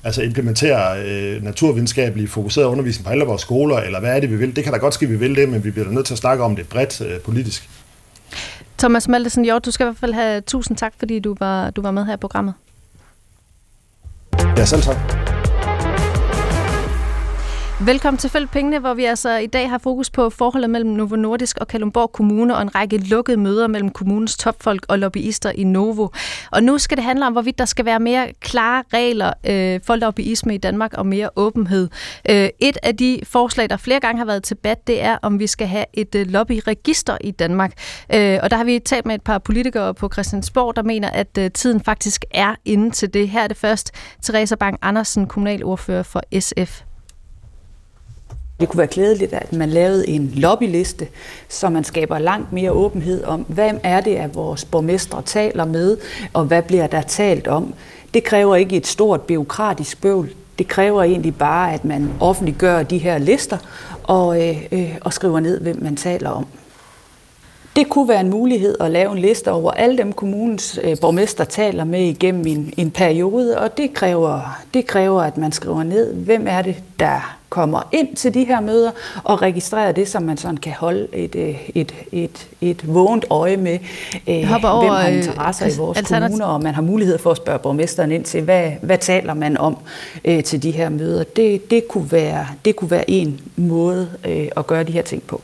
altså 0.03 0.21
implementere 0.21 1.03
øh, 1.03 1.43
naturvidenskabelig 1.43 2.29
fokuseret 2.29 2.65
undervisning 2.65 3.05
på 3.05 3.11
alle 3.11 3.25
vores 3.25 3.41
skoler, 3.41 3.77
eller 3.77 3.99
hvad 3.99 4.15
er 4.15 4.19
det, 4.19 4.31
vi 4.31 4.35
vil? 4.35 4.55
Det 4.55 4.63
kan 4.63 4.73
da 4.73 4.79
godt 4.79 4.93
ske, 4.93 5.07
vi 5.07 5.15
vil 5.15 5.35
det, 5.35 5.49
men 5.49 5.63
vi 5.63 5.71
bliver 5.71 5.91
nødt 5.91 6.05
til 6.05 6.13
at 6.13 6.17
snakke 6.17 6.43
om 6.43 6.55
det 6.55 6.69
bredt 6.69 7.01
øh, 7.01 7.19
politisk. 7.19 7.69
Thomas 8.77 9.07
Maltesen 9.07 9.45
jo, 9.45 9.59
du 9.59 9.71
skal 9.71 9.83
i 9.83 9.87
hvert 9.87 9.97
fald 9.97 10.13
have 10.13 10.41
tusind 10.41 10.77
tak, 10.77 10.93
fordi 10.99 11.19
du 11.19 11.35
var, 11.39 11.69
du 11.69 11.81
var 11.81 11.91
med 11.91 12.05
her 12.05 12.13
i 12.13 12.17
programmet. 12.17 12.53
Ja, 14.57 14.65
selv 14.65 14.81
tak. 14.81 15.40
Velkommen 17.85 18.17
til 18.17 18.29
Følg 18.29 18.49
Pengene, 18.49 18.79
hvor 18.79 18.93
vi 18.93 19.05
altså 19.05 19.37
i 19.37 19.47
dag 19.47 19.69
har 19.69 19.77
fokus 19.77 20.09
på 20.09 20.29
forholdet 20.29 20.69
mellem 20.69 20.91
Novo 20.91 21.15
Nordisk 21.15 21.57
og 21.57 21.67
Kalundborg 21.67 22.11
Kommune 22.11 22.55
og 22.55 22.61
en 22.61 22.75
række 22.75 22.97
lukkede 22.97 23.37
møder 23.37 23.67
mellem 23.67 23.89
kommunens 23.89 24.37
topfolk 24.37 24.85
og 24.87 24.99
lobbyister 24.99 25.51
i 25.51 25.63
Novo. 25.63 26.07
Og 26.51 26.63
nu 26.63 26.77
skal 26.77 26.97
det 26.97 27.03
handle 27.05 27.27
om, 27.27 27.33
hvorvidt 27.33 27.57
der 27.57 27.65
skal 27.65 27.85
være 27.85 27.99
mere 27.99 28.27
klare 28.39 28.83
regler 28.93 29.33
øh, 29.45 29.79
for 29.83 29.95
lobbyisme 29.95 30.55
i 30.55 30.57
Danmark 30.57 30.93
og 30.93 31.05
mere 31.05 31.29
åbenhed. 31.35 31.89
Øh, 32.29 32.49
et 32.59 32.77
af 32.83 32.97
de 32.97 33.19
forslag, 33.23 33.69
der 33.69 33.77
flere 33.77 33.99
gange 33.99 34.17
har 34.17 34.25
været 34.25 34.43
til 34.43 34.57
debat, 34.57 34.87
det 34.87 35.03
er, 35.03 35.17
om 35.21 35.39
vi 35.39 35.47
skal 35.47 35.67
have 35.67 35.85
et 35.93 36.15
øh, 36.15 36.27
lobbyregister 36.27 37.17
i 37.21 37.31
Danmark. 37.31 37.71
Øh, 38.13 38.39
og 38.43 38.51
der 38.51 38.57
har 38.57 38.63
vi 38.63 38.79
talt 38.79 39.05
med 39.05 39.15
et 39.15 39.21
par 39.21 39.37
politikere 39.37 39.93
på 39.93 40.09
Christiansborg, 40.13 40.75
der 40.75 40.83
mener, 40.83 41.09
at 41.09 41.37
øh, 41.39 41.51
tiden 41.51 41.79
faktisk 41.79 42.25
er 42.31 42.55
inde 42.65 42.91
til 42.91 43.13
det. 43.13 43.29
Her 43.29 43.43
er 43.43 43.47
det 43.47 43.57
først 43.57 43.91
Teresa 44.21 44.55
Bang 44.55 44.77
Andersen, 44.81 45.27
kommunalordfører 45.27 46.03
for 46.03 46.21
SF. 46.39 46.90
Det 48.61 48.69
kunne 48.69 48.77
være 48.77 48.87
klædeligt, 48.87 49.33
at 49.33 49.53
man 49.53 49.69
lavede 49.69 50.09
en 50.09 50.31
lobbyliste, 50.35 51.07
så 51.49 51.69
man 51.69 51.83
skaber 51.83 52.19
langt 52.19 52.53
mere 52.53 52.71
åbenhed 52.71 53.23
om, 53.23 53.45
hvem 53.47 53.79
er 53.83 54.01
det, 54.01 54.15
at 54.15 54.35
vores 54.35 54.65
borgmestre 54.65 55.21
taler 55.21 55.65
med, 55.65 55.97
og 56.33 56.45
hvad 56.45 56.61
bliver 56.61 56.87
der 56.87 57.01
talt 57.01 57.47
om. 57.47 57.73
Det 58.13 58.23
kræver 58.23 58.55
ikke 58.55 58.75
et 58.75 58.87
stort 58.87 59.21
byråkratisk 59.21 60.01
bøvl. 60.01 60.29
Det 60.59 60.67
kræver 60.67 61.03
egentlig 61.03 61.35
bare, 61.35 61.73
at 61.73 61.85
man 61.85 62.09
offentliggør 62.19 62.83
de 62.83 62.97
her 62.97 63.17
lister 63.17 63.57
og, 64.03 64.47
øh, 64.49 64.57
øh, 64.71 64.95
og 65.01 65.13
skriver 65.13 65.39
ned, 65.39 65.61
hvem 65.61 65.83
man 65.83 65.95
taler 65.95 66.29
om. 66.29 66.47
Det 67.75 67.89
kunne 67.89 68.09
være 68.09 68.19
en 68.19 68.29
mulighed 68.29 68.77
at 68.79 68.91
lave 68.91 69.11
en 69.11 69.17
liste 69.17 69.51
over 69.51 69.71
alle 69.71 69.97
dem 69.97 70.13
kommunens 70.13 70.79
øh, 70.83 70.97
borgmester 71.01 71.43
taler 71.43 71.83
med 71.83 72.01
igennem 72.01 72.47
en, 72.47 72.73
en 72.77 72.91
periode, 72.91 73.57
og 73.57 73.77
det 73.77 73.93
kræver, 73.93 74.59
det 74.73 74.87
kræver, 74.87 75.21
at 75.21 75.37
man 75.37 75.51
skriver 75.51 75.83
ned, 75.83 76.13
hvem 76.13 76.47
er 76.47 76.61
det, 76.61 76.75
der 76.99 77.37
kommer 77.49 77.87
ind 77.91 78.15
til 78.15 78.33
de 78.33 78.43
her 78.43 78.59
møder 78.59 78.91
og 79.23 79.41
registrerer 79.41 79.91
det, 79.91 80.07
som 80.07 80.23
man 80.23 80.37
sådan 80.37 80.57
kan 80.57 80.73
holde 80.73 81.07
et, 81.13 81.35
øh, 81.35 81.69
et, 81.75 81.93
et, 82.11 82.47
et 82.61 82.93
vågent 82.93 83.25
øje 83.29 83.57
med, 83.57 83.79
øh, 84.27 84.51
over, 84.63 84.79
hvem 84.79 84.91
har 84.91 85.07
øh, 85.07 85.17
interesser 85.17 85.65
øh, 85.65 85.73
i 85.73 85.77
vores 85.77 86.01
kommuner, 86.01 86.45
og 86.45 86.61
man 86.61 86.73
har 86.73 86.81
mulighed 86.81 87.17
for 87.17 87.31
at 87.31 87.37
spørge 87.37 87.59
borgmesteren 87.59 88.11
ind 88.11 88.23
til, 88.23 88.41
hvad, 88.41 88.71
hvad 88.81 88.97
taler 88.97 89.33
man 89.33 89.57
om 89.57 89.77
øh, 90.25 90.43
til 90.43 90.63
de 90.63 90.71
her 90.71 90.89
møder. 90.89 91.23
Det, 91.23 91.71
det, 91.71 91.87
kunne 91.87 92.11
være, 92.11 92.47
det 92.65 92.75
kunne 92.75 92.91
være 92.91 93.09
en 93.09 93.41
måde 93.55 94.09
øh, 94.25 94.47
at 94.57 94.67
gøre 94.67 94.83
de 94.83 94.91
her 94.91 95.01
ting 95.01 95.23
på. 95.23 95.41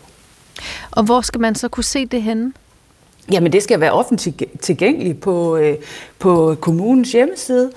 Og 0.91 1.03
hvor 1.03 1.21
skal 1.21 1.41
man 1.41 1.55
så 1.55 1.67
kunne 1.67 1.83
se 1.83 2.05
det 2.05 2.21
henne? 2.21 2.53
Jamen 3.31 3.51
det 3.51 3.63
skal 3.63 3.79
være 3.79 3.91
offentligt 3.91 4.43
tilgængeligt 4.61 5.21
på, 5.21 5.57
øh, 5.57 5.77
på 6.19 6.55
kommunens 6.61 7.11
hjemmeside. 7.11 7.71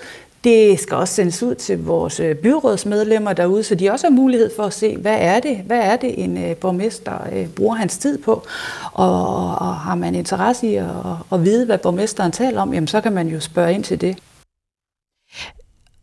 Det 0.45 0.81
skal 0.81 0.97
også 0.97 1.15
sendes 1.15 1.43
ud 1.43 1.55
til 1.55 1.85
vores 1.85 2.21
øh, 2.21 2.35
byrådsmedlemmer 2.37 3.33
derude, 3.33 3.63
så 3.63 3.75
de 3.75 3.91
også 3.91 4.07
har 4.07 4.11
mulighed 4.11 4.51
for 4.57 4.63
at 4.63 4.73
se, 4.73 4.97
hvad 4.97 5.17
er 5.21 5.41
det, 5.41 5.57
hvad 5.57 5.79
er 5.79 5.97
det 5.97 6.25
en 6.25 6.45
øh, 6.45 6.57
borgmester 6.57 7.47
bruger 7.57 7.75
hans 7.75 7.99
tid 7.99 8.19
på. 8.19 8.47
Og, 8.93 9.37
og 9.59 9.75
har 9.77 9.95
man 9.95 10.15
interesse 10.15 10.67
i 10.67 10.75
at, 10.75 10.87
at 11.33 11.45
vide, 11.45 11.67
hvad 11.67 11.79
borgmesteren 11.79 12.33
taler 12.33 12.63
om, 12.63 12.75
jamen 12.75 12.89
så 12.89 13.01
kan 13.01 13.13
man 13.13 13.29
jo 13.29 13.41
spørge 13.41 13.75
ind 13.75 13.85
til 13.85 14.01
det. 14.01 14.19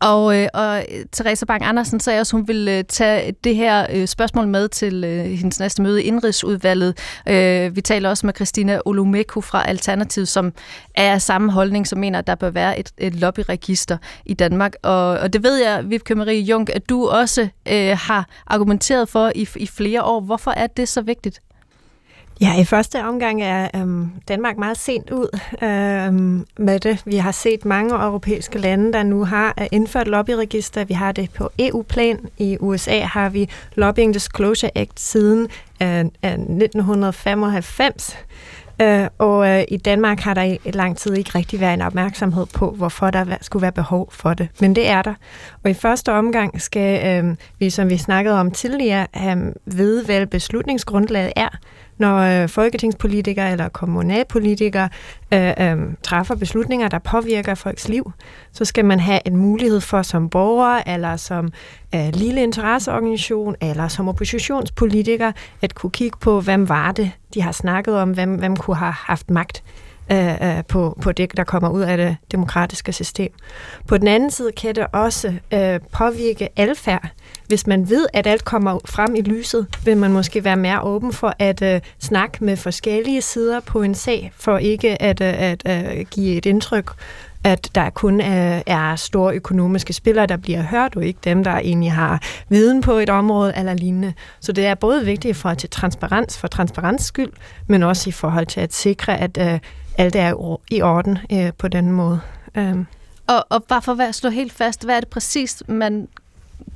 Og, 0.00 0.36
øh, 0.36 0.48
og 0.54 0.78
øh, 0.78 1.04
Therese 1.12 1.46
Bang 1.46 1.64
Andersen 1.64 2.00
sagde 2.00 2.20
også, 2.20 2.36
at 2.36 2.40
hun 2.40 2.48
ville 2.48 2.78
øh, 2.78 2.84
tage 2.84 3.34
det 3.44 3.56
her 3.56 3.86
øh, 3.92 4.06
spørgsmål 4.06 4.48
med 4.48 4.68
til 4.68 5.04
øh, 5.04 5.24
hendes 5.24 5.60
næste 5.60 5.82
møde 5.82 6.02
i 6.02 6.06
Indrigsudvalget. 6.06 6.98
Øh, 7.28 7.76
vi 7.76 7.80
taler 7.80 8.08
også 8.08 8.26
med 8.26 8.34
Christina 8.34 8.80
Olumeko 8.84 9.40
fra 9.40 9.68
Alternativ, 9.68 10.26
som 10.26 10.52
er 10.94 11.12
af 11.12 11.22
samme 11.22 11.52
holdning, 11.52 11.86
som 11.86 11.98
mener, 11.98 12.18
at 12.18 12.26
der 12.26 12.34
bør 12.34 12.50
være 12.50 12.78
et, 12.78 12.92
et 12.98 13.14
lobbyregister 13.14 13.96
i 14.26 14.34
Danmark. 14.34 14.72
Og, 14.82 15.08
og 15.08 15.32
det 15.32 15.42
ved 15.42 15.56
jeg, 15.56 15.90
Vibke 15.90 16.14
Marie 16.14 16.40
Jung, 16.40 16.74
at 16.74 16.88
du 16.88 17.08
også 17.08 17.48
øh, 17.68 17.98
har 18.00 18.28
argumenteret 18.46 19.08
for 19.08 19.32
i, 19.34 19.48
i 19.56 19.66
flere 19.66 20.02
år. 20.02 20.20
Hvorfor 20.20 20.50
er 20.50 20.66
det 20.66 20.88
så 20.88 21.02
vigtigt? 21.02 21.40
Ja, 22.40 22.60
i 22.60 22.64
første 22.64 23.04
omgang 23.04 23.42
er 23.42 23.68
øhm, 23.74 24.10
Danmark 24.28 24.56
meget 24.58 24.78
sent 24.78 25.10
ud 25.10 25.38
øhm, 25.62 26.46
med 26.58 26.80
det. 26.80 27.02
Vi 27.04 27.16
har 27.16 27.32
set 27.32 27.64
mange 27.64 27.94
europæiske 27.94 28.58
lande, 28.58 28.92
der 28.92 29.02
nu 29.02 29.24
har 29.24 29.54
øh, 29.60 29.66
indført 29.72 30.08
lobbyregister. 30.08 30.84
Vi 30.84 30.94
har 30.94 31.12
det 31.12 31.30
på 31.30 31.50
EU-plan. 31.58 32.18
I 32.38 32.56
USA 32.60 33.00
har 33.00 33.28
vi 33.28 33.48
Lobbying 33.74 34.14
Disclosure 34.14 34.70
Act 34.74 35.00
siden 35.00 35.48
øh, 35.82 35.98
øh 35.98 36.04
1995. 36.32 38.18
Øh, 38.82 39.06
og 39.18 39.48
øh, 39.48 39.64
i 39.68 39.76
Danmark 39.76 40.20
har 40.20 40.34
der 40.34 40.42
i 40.42 40.58
lang 40.64 40.96
tid 40.96 41.14
ikke 41.14 41.30
rigtig 41.34 41.60
været 41.60 41.74
en 41.74 41.82
opmærksomhed 41.82 42.46
på, 42.46 42.70
hvorfor 42.70 43.10
der 43.10 43.24
skulle 43.40 43.62
være 43.62 43.72
behov 43.72 44.08
for 44.12 44.34
det. 44.34 44.48
Men 44.60 44.76
det 44.76 44.88
er 44.88 45.02
der. 45.02 45.14
Og 45.64 45.70
i 45.70 45.74
første 45.74 46.12
omgang 46.12 46.62
skal 46.62 47.24
øh, 47.24 47.36
vi, 47.58 47.70
som 47.70 47.90
vi 47.90 47.96
snakkede 47.96 48.40
om 48.40 48.50
tidligere, 48.50 49.06
øh, 49.16 49.36
vide, 49.66 50.04
hvad 50.04 50.26
beslutningsgrundlaget 50.26 51.32
er 51.36 51.48
når 51.98 52.42
øh, 52.42 52.48
folketingspolitikere 52.48 53.52
eller 53.52 53.68
kommunalpolitikere 53.68 54.88
øh, 55.34 55.52
øh, 55.60 55.76
træffer 56.02 56.34
beslutninger, 56.34 56.88
der 56.88 56.98
påvirker 56.98 57.54
folks 57.54 57.88
liv, 57.88 58.12
så 58.52 58.64
skal 58.64 58.84
man 58.84 59.00
have 59.00 59.20
en 59.26 59.36
mulighed 59.36 59.80
for 59.80 60.02
som 60.02 60.28
borger, 60.28 60.82
eller 60.86 61.16
som 61.16 61.52
øh, 61.94 62.08
lille 62.14 62.42
interesseorganisation, 62.42 63.54
eller 63.60 63.88
som 63.88 64.08
oppositionspolitiker, 64.08 65.32
at 65.62 65.74
kunne 65.74 65.90
kigge 65.90 66.18
på, 66.20 66.40
hvem 66.40 66.68
var 66.68 66.92
det, 66.92 67.10
de 67.34 67.42
har 67.42 67.52
snakket 67.52 67.96
om, 67.96 68.10
hvem, 68.10 68.34
hvem 68.34 68.56
kunne 68.56 68.76
have 68.76 68.92
haft 68.92 69.30
magt 69.30 69.62
øh, 70.12 70.32
øh 70.32 70.64
på, 70.68 70.98
på 71.02 71.12
det, 71.12 71.36
der 71.36 71.44
kommer 71.44 71.68
ud 71.68 71.80
af 71.80 71.96
det 71.96 72.16
demokratiske 72.32 72.92
system. 72.92 73.32
På 73.86 73.98
den 73.98 74.08
anden 74.08 74.30
side 74.30 74.52
kan 74.52 74.74
det 74.74 74.86
også 74.92 75.34
øh, 75.52 75.80
påvirke 75.92 76.48
adfærd. 76.56 77.08
Hvis 77.48 77.66
man 77.66 77.88
ved, 77.88 78.06
at 78.12 78.26
alt 78.26 78.44
kommer 78.44 78.78
frem 78.84 79.14
i 79.14 79.20
lyset, 79.20 79.66
vil 79.84 79.96
man 79.96 80.12
måske 80.12 80.44
være 80.44 80.56
mere 80.56 80.82
åben 80.82 81.12
for 81.12 81.34
at 81.38 81.62
øh, 81.62 81.80
snakke 81.98 82.44
med 82.44 82.56
forskellige 82.56 83.22
sider 83.22 83.60
på 83.60 83.82
en 83.82 83.94
sag, 83.94 84.32
for 84.36 84.58
ikke 84.58 85.02
at, 85.02 85.20
øh, 85.20 85.34
at 85.42 85.62
øh, 85.66 86.06
give 86.10 86.36
et 86.36 86.46
indtryk 86.46 86.92
at 87.44 87.70
der 87.74 87.90
kun 87.90 88.20
er, 88.20 88.62
er 88.66 88.96
store 88.96 89.34
økonomiske 89.34 89.92
spillere, 89.92 90.26
der 90.26 90.36
bliver 90.36 90.62
hørt, 90.62 90.96
og 90.96 91.04
ikke 91.04 91.20
dem, 91.24 91.44
der 91.44 91.50
egentlig 91.50 91.92
har 91.92 92.22
viden 92.48 92.80
på 92.80 92.92
et 92.92 93.10
område 93.10 93.52
eller 93.56 93.74
lignende. 93.74 94.12
Så 94.40 94.52
det 94.52 94.66
er 94.66 94.74
både 94.74 95.04
vigtigt 95.04 95.36
for 95.36 95.54
til 95.54 95.70
transparens, 95.70 96.38
for 96.38 96.48
transparens 96.48 97.02
skyld, 97.02 97.32
men 97.66 97.82
også 97.82 98.08
i 98.08 98.12
forhold 98.12 98.46
til 98.46 98.60
at 98.60 98.74
sikre, 98.74 99.18
at 99.18 99.38
øh, 99.40 99.58
alt 99.98 100.16
er 100.16 100.56
i 100.70 100.82
orden 100.82 101.18
øh, 101.32 101.52
på 101.58 101.68
den 101.68 101.92
måde. 101.92 102.20
Øh. 102.54 102.76
Og, 103.26 103.46
og 103.48 103.64
bare 103.64 103.82
for 103.82 104.02
at 104.02 104.14
slå 104.14 104.30
helt 104.30 104.52
fast, 104.52 104.84
hvad 104.84 104.96
er 104.96 105.00
det 105.00 105.08
præcis, 105.08 105.62
man 105.66 106.08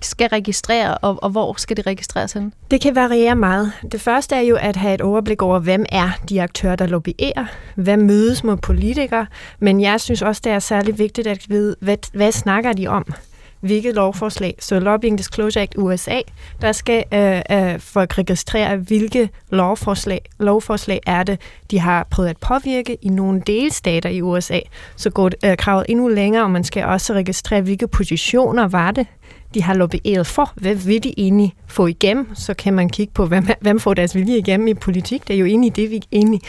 skal 0.01 0.28
registrere, 0.28 0.99
og, 0.99 1.22
og 1.22 1.30
hvor 1.30 1.55
skal 1.59 1.76
det 1.76 1.87
registreres 1.87 2.33
hen? 2.33 2.53
Det 2.70 2.80
kan 2.80 2.95
variere 2.95 3.37
meget. 3.37 3.72
Det 3.93 4.01
første 4.01 4.35
er 4.35 4.41
jo 4.41 4.57
at 4.61 4.76
have 4.76 4.95
et 4.95 5.01
overblik 5.01 5.43
over, 5.43 5.59
hvem 5.59 5.85
er 5.89 6.11
de 6.28 6.43
aktører, 6.43 6.76
der 6.76 6.87
lobbyerer, 6.87 7.47
hvad 7.74 7.97
mødes 7.97 8.45
med 8.45 8.57
politikere, 8.57 9.26
men 9.59 9.80
jeg 9.80 10.01
synes 10.01 10.22
også, 10.22 10.41
det 10.45 10.53
er 10.53 10.59
særlig 10.59 10.99
vigtigt 10.99 11.26
at 11.26 11.49
vide, 11.49 11.76
hvad, 11.80 11.97
hvad 12.12 12.33
snakker 12.33 12.72
de 12.72 12.87
om? 12.87 13.14
hvilket 13.62 13.95
lovforslag. 13.95 14.55
Så 14.59 14.80
Lobbying 14.80 15.18
Disclosure 15.18 15.62
Act 15.62 15.74
USA, 15.78 16.20
der 16.61 16.72
skal 16.72 17.05
øh, 17.14 17.43
øh, 17.51 17.80
folk 17.80 18.18
registrere, 18.18 18.76
hvilke 18.76 19.28
lovforslag, 19.51 20.20
lovforslag 20.39 21.01
er 21.07 21.22
det, 21.22 21.41
de 21.70 21.78
har 21.78 22.07
prøvet 22.11 22.28
at 22.28 22.37
påvirke 22.37 22.97
i 23.03 23.09
nogle 23.09 23.43
delstater 23.47 24.11
i 24.11 24.22
USA. 24.22 24.61
Så 24.97 25.11
går 25.11 25.30
øh, 25.45 25.57
kravet 25.57 25.87
endnu 25.89 26.09
længere, 26.09 26.43
og 26.43 26.51
man 26.51 26.64
skal 26.64 26.85
også 26.85 27.12
registrere, 27.12 27.61
hvilke 27.61 27.89
positioner 27.89 28.68
var 28.68 28.91
det, 28.91 29.07
de 29.55 29.63
har 29.63 29.75
lobbyeret 29.75 30.27
for. 30.27 30.53
Hvad 30.55 30.75
vil 30.75 31.03
de 31.05 31.15
egentlig 31.17 31.55
få 31.67 31.87
igennem? 31.87 32.35
Så 32.35 32.55
kan 32.55 32.75
man 32.75 32.89
kigge 32.89 33.13
på, 33.13 33.27
hvem, 33.27 33.47
hvem 33.61 33.81
får 33.81 33.95
deres 33.95 34.15
vilje 34.15 34.39
igennem 34.39 34.69
i 34.69 34.75
politik. 34.75 35.29
Det 35.29 35.35
er 35.35 35.39
jo 35.39 35.47
egentlig 35.47 35.77
det, 35.77 35.91
vi 35.91 36.01
egentlig 36.13 36.41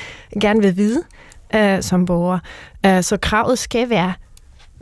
gerne 0.42 0.62
vil 0.62 0.78
vide 0.78 1.04
øh, 1.56 1.82
som 1.82 2.06
borgere. 2.06 2.40
Øh, 2.86 3.04
så 3.04 3.18
kravet 3.18 3.60
skal 3.60 3.90
være 3.90 4.14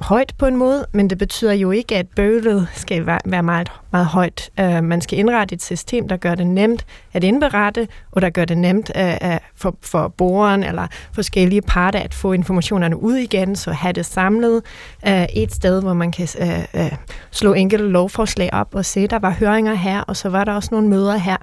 højt 0.02 0.34
på 0.38 0.46
en 0.46 0.56
måde, 0.56 0.86
men 0.92 1.10
det 1.10 1.18
betyder 1.18 1.54
jo 1.54 1.72
ikke, 1.72 1.98
at 1.98 2.08
bøvlet 2.16 2.68
skal 2.74 3.06
være 3.06 3.44
meget, 3.44 3.72
meget 3.92 4.06
højt. 4.06 4.50
Uh, 4.62 4.84
man 4.84 5.02
skal 5.02 5.20
indrette 5.20 5.56
et 5.56 5.64
system, 5.64 6.08
der 6.08 6.18
gør 6.18 6.36
det 6.36 6.48
nemt 6.48 6.86
at 7.14 7.24
indberette, 7.24 7.88
og 8.12 8.22
der 8.22 8.30
gør 8.30 8.46
det 8.46 8.58
nemt 8.58 8.92
uh, 8.96 9.30
uh, 9.30 9.38
for, 9.56 9.76
for 9.82 10.08
borgeren 10.08 10.64
eller 10.64 10.88
forskellige 11.14 11.62
parter 11.62 12.00
at 12.00 12.14
få 12.14 12.34
informationerne 12.34 12.98
ud 13.02 13.16
igen, 13.16 13.56
så 13.56 13.72
have 13.72 13.94
det 13.94 14.06
samlet 14.06 14.62
uh, 15.08 15.24
et 15.34 15.54
sted, 15.54 15.82
hvor 15.82 15.94
man 15.94 16.12
kan 16.12 16.28
uh, 16.42 16.82
uh, 16.82 16.92
slå 17.32 17.54
enkelte 17.54 17.86
lovforslag 17.86 18.50
op 18.54 18.76
og 18.76 18.86
se, 18.86 19.08
der 19.08 19.20
var 19.20 19.32
høringer 19.32 19.74
her, 19.74 20.02
og 20.02 20.18
så 20.18 20.30
var 20.30 20.44
der 20.44 20.54
også 20.54 20.70
nogle 20.72 20.88
møder 20.88 21.18
her. 21.18 21.38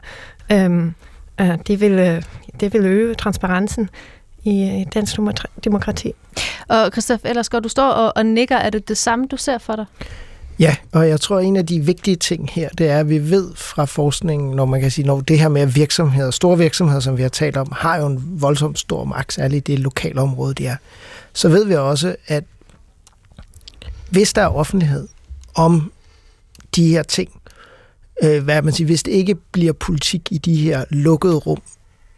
Uh, 0.53 0.87
uh, 1.41 1.59
det, 1.67 1.81
vil, 1.81 1.93
uh, 1.93 2.23
det 2.61 2.73
vil 2.73 2.87
øge 2.87 3.15
transparensen 3.15 3.89
i 4.49 4.85
dansk 4.95 5.17
demokrati. 5.65 6.13
Og 6.69 6.91
Christoph 6.93 7.23
Ellersgaard, 7.25 7.63
du 7.63 7.69
står 7.69 7.89
og, 7.89 8.13
og 8.17 8.27
nikker. 8.27 8.57
Er 8.57 8.71
det 8.71 8.89
det 8.89 8.99
samme, 8.99 9.27
du 9.31 9.37
ser 9.37 9.59
for 9.59 9.77
dig? 9.77 9.85
Ja, 10.59 10.77
og 10.93 11.09
jeg 11.09 11.21
tror, 11.21 11.39
at 11.39 11.45
en 11.45 11.57
af 11.57 11.67
de 11.67 11.81
vigtige 11.81 12.17
ting 12.17 12.51
her, 12.53 12.69
det 12.69 12.89
er, 12.89 13.01
at 13.01 13.09
vi 13.09 13.31
ved 13.31 13.55
fra 13.55 13.85
forskningen, 13.85 14.51
når 14.51 14.65
man 14.65 14.81
kan 14.81 14.91
sige, 14.91 15.07
når 15.07 15.21
det 15.21 15.39
her 15.39 15.49
med 15.49 15.67
virksomheder, 15.67 16.31
store 16.31 16.59
virksomheder, 16.59 17.01
som 17.01 17.17
vi 17.17 17.23
har 17.23 17.29
talt 17.29 17.57
om, 17.57 17.73
har 17.77 17.97
jo 17.97 18.07
en 18.07 18.23
voldsomt 18.41 18.79
stor 18.79 19.05
magt, 19.05 19.33
særligt 19.33 19.67
det 19.67 19.79
lokale 19.79 20.21
område, 20.21 20.55
de 20.55 20.67
er, 20.67 20.77
så 21.33 21.49
ved 21.49 21.65
vi 21.65 21.75
også, 21.75 22.17
at 22.27 22.45
hvis 24.11 24.33
der 24.33 24.43
er 24.43 24.49
offentlighed 24.49 25.09
om 25.55 25.93
de 26.77 26.89
her 26.89 27.03
ting, 27.03 27.31
øh, 28.23 28.45
hvad 28.45 28.63
man 28.63 28.73
siger, 28.73 28.87
hvis 28.87 29.03
det 29.03 29.13
ikke 29.13 29.35
bliver 29.35 29.73
politik 29.73 30.29
i 30.31 30.39
de 30.39 30.57
her 30.57 30.85
lukkede 30.91 31.35
rum, 31.35 31.63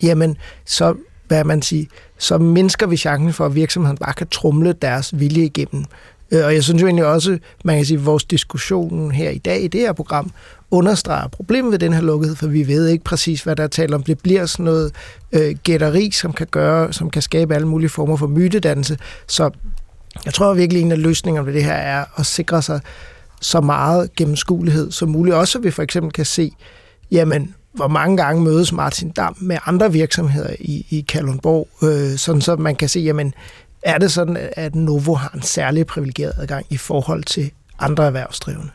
jamen 0.02 0.36
så 0.64 0.94
hvad 1.30 1.44
man 1.44 1.62
siger, 1.62 1.86
så 2.18 2.38
mindsker 2.38 2.86
vi 2.86 2.96
chancen 2.96 3.32
for, 3.32 3.46
at 3.46 3.54
virksomheden 3.54 3.98
bare 3.98 4.12
kan 4.12 4.26
trumle 4.26 4.72
deres 4.72 5.18
vilje 5.18 5.44
igennem. 5.44 5.84
Øh, 6.30 6.44
og 6.44 6.54
jeg 6.54 6.64
synes 6.64 6.82
jo 6.82 6.86
egentlig 6.86 7.06
også, 7.06 7.38
man 7.64 7.76
kan 7.76 7.84
sige, 7.84 7.98
at 7.98 8.06
vores 8.06 8.24
diskussion 8.24 9.10
her 9.10 9.30
i 9.30 9.38
dag 9.38 9.62
i 9.62 9.68
det 9.68 9.80
her 9.80 9.92
program 9.92 10.30
understreger 10.70 11.28
problemet 11.28 11.72
ved 11.72 11.78
den 11.78 11.92
her 11.92 12.00
lukkethed, 12.00 12.36
for 12.36 12.46
vi 12.46 12.68
ved 12.68 12.88
ikke 12.88 13.04
præcis, 13.04 13.42
hvad 13.42 13.56
der 13.56 13.62
er 13.62 13.68
tale 13.68 13.94
om. 13.94 14.02
Det 14.02 14.18
bliver 14.18 14.46
sådan 14.46 14.64
noget 14.64 14.92
øh, 15.32 15.56
gætteri, 15.62 16.10
som 16.10 16.32
kan 16.32 16.46
gøre, 16.50 16.92
som 16.92 17.10
kan 17.10 17.22
skabe 17.22 17.54
alle 17.54 17.68
mulige 17.68 17.90
former 17.90 18.16
for 18.16 18.26
mytedannelse. 18.26 18.98
Så 19.26 19.50
jeg 20.24 20.34
tror 20.34 20.54
virkelig, 20.54 20.82
en 20.82 20.92
af 20.92 21.02
løsningerne 21.02 21.46
ved 21.46 21.54
det 21.54 21.64
her 21.64 21.72
er 21.72 22.04
at 22.16 22.26
sikre 22.26 22.62
sig 22.62 22.80
så 23.40 23.60
meget 23.60 24.14
gennemskuelighed 24.16 24.90
som 24.90 25.08
muligt. 25.08 25.36
Også 25.36 25.52
så 25.52 25.58
vi 25.58 25.70
for 25.70 25.82
eksempel 25.82 26.12
kan 26.12 26.24
se, 26.24 26.52
jamen, 27.10 27.54
hvor 27.72 27.88
mange 27.88 28.16
gange 28.16 28.42
mødes 28.44 28.72
Martin 28.72 29.10
Dam 29.10 29.36
med 29.40 29.58
andre 29.66 29.92
virksomheder 29.92 30.54
i, 30.60 30.86
i 30.90 31.00
Kalundborg, 31.00 31.68
øh, 31.82 32.18
sådan 32.18 32.40
så 32.40 32.56
man 32.56 32.76
kan 32.76 32.88
se, 32.88 33.00
jamen, 33.00 33.34
er 33.82 33.98
det 33.98 34.12
sådan, 34.12 34.36
at 34.52 34.74
Novo 34.74 35.14
har 35.14 35.30
en 35.34 35.42
særlig 35.42 35.86
privilegeret 35.86 36.32
adgang 36.38 36.66
i 36.70 36.76
forhold 36.76 37.24
til 37.24 37.50
andre 37.78 38.06
erhvervsdrivende? 38.06 38.70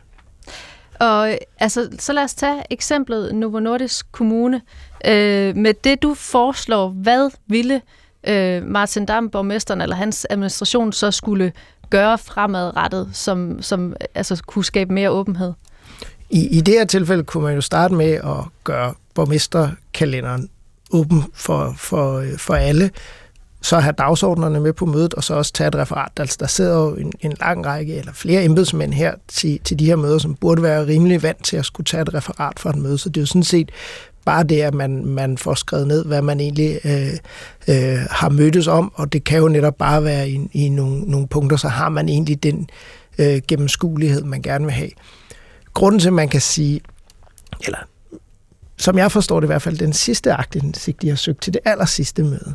Og 1.00 1.38
altså, 1.60 1.90
så 2.00 2.14
lad 2.14 2.24
os 2.24 2.34
tage 2.34 2.64
eksemplet 2.70 3.36
Novo 3.36 3.60
Nordisk 3.60 4.12
Kommune. 4.12 4.62
Øh, 5.06 5.56
med 5.56 5.74
det, 5.84 6.02
du 6.02 6.14
foreslår, 6.14 6.90
hvad 6.90 7.30
ville 7.48 7.82
øh, 8.28 8.64
Martin 8.64 9.06
Dam, 9.06 9.30
borgmesteren 9.30 9.82
eller 9.82 9.96
hans 9.96 10.28
administration, 10.30 10.94
så 10.94 11.12
skulle 11.12 11.52
gøre 11.90 12.18
fremadrettet, 12.18 13.10
som, 13.14 13.62
som 13.62 13.96
altså, 14.16 14.44
kunne 14.48 14.66
skabe 14.66 14.94
mere 14.94 15.10
åbenhed? 15.10 15.54
I, 16.30 16.58
I 16.58 16.62
det 16.62 16.74
her 16.74 16.86
tilfælde 16.86 17.24
kunne 17.24 17.44
man 17.44 17.56
jo 17.56 17.62
starte 17.62 17.94
med 17.94 18.12
at 18.12 18.46
gøre 18.64 18.94
borgmesterkalenderen 19.14 20.50
åben 20.92 21.24
for, 21.34 21.74
for, 21.78 22.24
for 22.38 22.54
alle, 22.54 22.92
så 23.62 23.80
have 23.80 23.94
dagsordnerne 23.98 24.60
med 24.60 24.74
på 24.74 24.86
mødet, 24.86 25.14
og 25.14 25.24
så 25.24 25.34
også 25.34 25.54
tage 25.54 25.68
et 25.68 25.76
referat. 25.76 26.12
Altså, 26.20 26.38
der 26.40 26.48
sidder 26.48 26.76
jo 26.76 26.96
en, 26.96 27.14
en 27.22 27.34
lang 27.40 27.66
række, 27.66 27.96
eller 27.96 28.14
flere 28.14 28.44
embedsmænd 28.44 28.94
her 28.94 29.14
til, 29.28 29.60
til 29.64 29.80
de 29.80 29.86
her 29.86 29.96
møder, 29.96 30.18
som 30.18 30.36
burde 30.36 30.64
være 30.64 30.88
rimelig 30.88 31.24
vant 31.24 31.44
til 31.44 31.58
at 31.58 31.66
skulle 31.66 31.86
tage 31.86 32.02
et 32.02 32.14
referat 32.14 32.60
for 32.60 32.70
et 32.70 32.76
møde. 32.76 32.98
Så 32.98 33.10
det 33.10 33.18
er 33.18 33.22
jo 33.22 33.26
sådan 33.26 33.44
set 33.44 33.72
bare 34.26 34.44
det, 34.44 34.62
at 34.62 34.74
man, 34.74 35.06
man 35.06 35.38
får 35.38 35.54
skrevet 35.54 35.88
ned, 35.88 36.06
hvad 36.06 36.22
man 36.22 36.40
egentlig 36.40 36.80
øh, 36.86 37.14
øh, 37.68 38.00
har 38.10 38.30
mødtes 38.30 38.68
om, 38.68 38.92
og 38.96 39.14
det 39.14 39.24
kan 39.24 39.40
jo 39.40 39.48
netop 39.48 39.76
bare 39.76 40.04
være 40.04 40.30
i, 40.30 40.50
i 40.54 40.70
nogle, 40.70 41.02
nogle 41.02 41.28
punkter, 41.28 41.58
så 41.58 41.68
har 41.68 41.90
man 41.90 42.10
egentlig 42.10 42.44
den 42.44 42.70
øh, 43.18 43.42
gennemskuelighed, 43.48 44.24
man 44.24 44.42
gerne 44.42 44.66
vil 44.66 44.74
have 44.74 44.90
grunden 45.76 46.00
til, 46.00 46.08
at 46.08 46.14
man 46.14 46.30
kan 46.30 46.42
sige, 46.42 46.82
eller 47.66 47.78
som 48.78 48.98
jeg 48.98 49.12
forstår 49.12 49.40
det 49.40 49.48
i 49.48 49.52
hvert 49.52 49.62
fald, 49.62 49.78
den 49.78 49.94
sidste 49.94 50.34
aktindsigt, 50.34 51.02
de 51.02 51.10
har 51.10 51.16
søgt 51.16 51.42
til 51.42 51.54
det 51.54 51.62
aller 51.66 51.86
sidste 51.86 52.24
møde, 52.24 52.54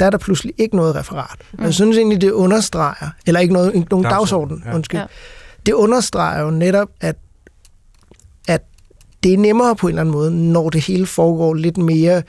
der 0.00 0.06
er 0.06 0.10
der 0.10 0.18
pludselig 0.18 0.54
ikke 0.58 0.76
noget 0.76 0.94
referat. 0.94 1.38
Mm. 1.52 1.64
Jeg 1.64 1.74
synes 1.74 1.96
egentlig, 1.96 2.20
det 2.20 2.30
understreger, 2.30 3.10
eller 3.26 3.40
ikke 3.40 3.54
noget, 3.54 3.72
nogen 3.74 3.88
dagsorden, 3.90 4.10
dagsorden 4.10 4.62
ja. 4.66 4.74
undskyld. 4.74 5.00
Ja. 5.00 5.06
det 5.66 5.72
understreger 5.72 6.42
jo 6.42 6.50
netop, 6.50 6.88
at, 7.00 7.16
at 8.48 8.62
det 9.22 9.32
er 9.32 9.38
nemmere 9.38 9.76
på 9.76 9.86
en 9.86 9.90
eller 9.90 10.00
anden 10.00 10.12
måde, 10.12 10.30
når 10.52 10.70
det 10.70 10.84
hele 10.84 11.06
foregår 11.06 11.54
lidt 11.54 11.78
mere 11.78 12.22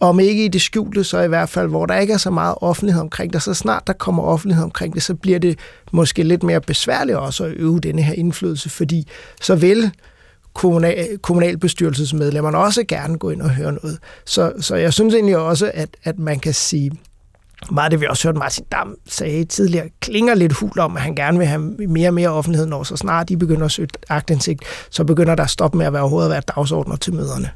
om 0.00 0.20
ikke 0.20 0.44
i 0.44 0.48
det 0.48 0.60
skjulte, 0.60 1.04
så 1.04 1.20
i 1.20 1.28
hvert 1.28 1.48
fald, 1.48 1.68
hvor 1.68 1.86
der 1.86 1.98
ikke 1.98 2.12
er 2.12 2.18
så 2.18 2.30
meget 2.30 2.54
offentlighed 2.60 3.02
omkring 3.02 3.32
det. 3.32 3.42
Så 3.42 3.54
snart 3.54 3.86
der 3.86 3.92
kommer 3.92 4.22
offentlighed 4.22 4.64
omkring 4.64 4.94
det, 4.94 5.02
så 5.02 5.14
bliver 5.14 5.38
det 5.38 5.58
måske 5.92 6.22
lidt 6.22 6.42
mere 6.42 6.60
besværligt 6.60 7.18
også 7.18 7.44
at 7.44 7.52
øve 7.52 7.80
denne 7.80 8.02
her 8.02 8.14
indflydelse, 8.14 8.70
fordi 8.70 9.08
så 9.40 9.54
vil 9.54 9.90
kommunal, 10.54 11.18
kommunalbestyrelsesmedlemmerne 11.18 12.58
også 12.58 12.84
gerne 12.88 13.18
gå 13.18 13.30
ind 13.30 13.42
og 13.42 13.50
høre 13.50 13.72
noget. 13.72 13.98
Så, 14.24 14.52
så 14.60 14.76
jeg 14.76 14.92
synes 14.92 15.14
egentlig 15.14 15.36
også, 15.36 15.70
at, 15.74 15.88
at 16.04 16.18
man 16.18 16.40
kan 16.40 16.54
sige, 16.54 16.92
meget 17.70 17.92
det 17.92 18.00
vi 18.00 18.06
også 18.06 18.28
hørte 18.28 18.38
Martin 18.38 18.64
Dam 18.72 18.96
sagde 19.08 19.44
tidligere, 19.44 19.88
klinger 20.00 20.34
lidt 20.34 20.52
hul 20.52 20.78
om, 20.78 20.96
at 20.96 21.02
han 21.02 21.14
gerne 21.14 21.38
vil 21.38 21.46
have 21.46 21.60
mere 21.88 22.08
og 22.08 22.14
mere 22.14 22.28
offentlighed, 22.28 22.66
når 22.66 22.82
så 22.82 22.96
snart 22.96 23.28
de 23.28 23.36
begynder 23.36 23.64
at 23.64 23.72
søge 23.72 23.88
agtindsigt, 24.08 24.62
så 24.90 25.04
begynder 25.04 25.34
der 25.34 25.42
at 25.44 25.50
stoppe 25.50 25.78
med 25.78 25.86
at 25.86 25.92
være 25.92 26.02
overhovedet 26.02 26.28
at 26.28 26.32
være 26.32 26.42
dagsordner 26.56 26.96
til 26.96 27.14
møderne. 27.14 27.50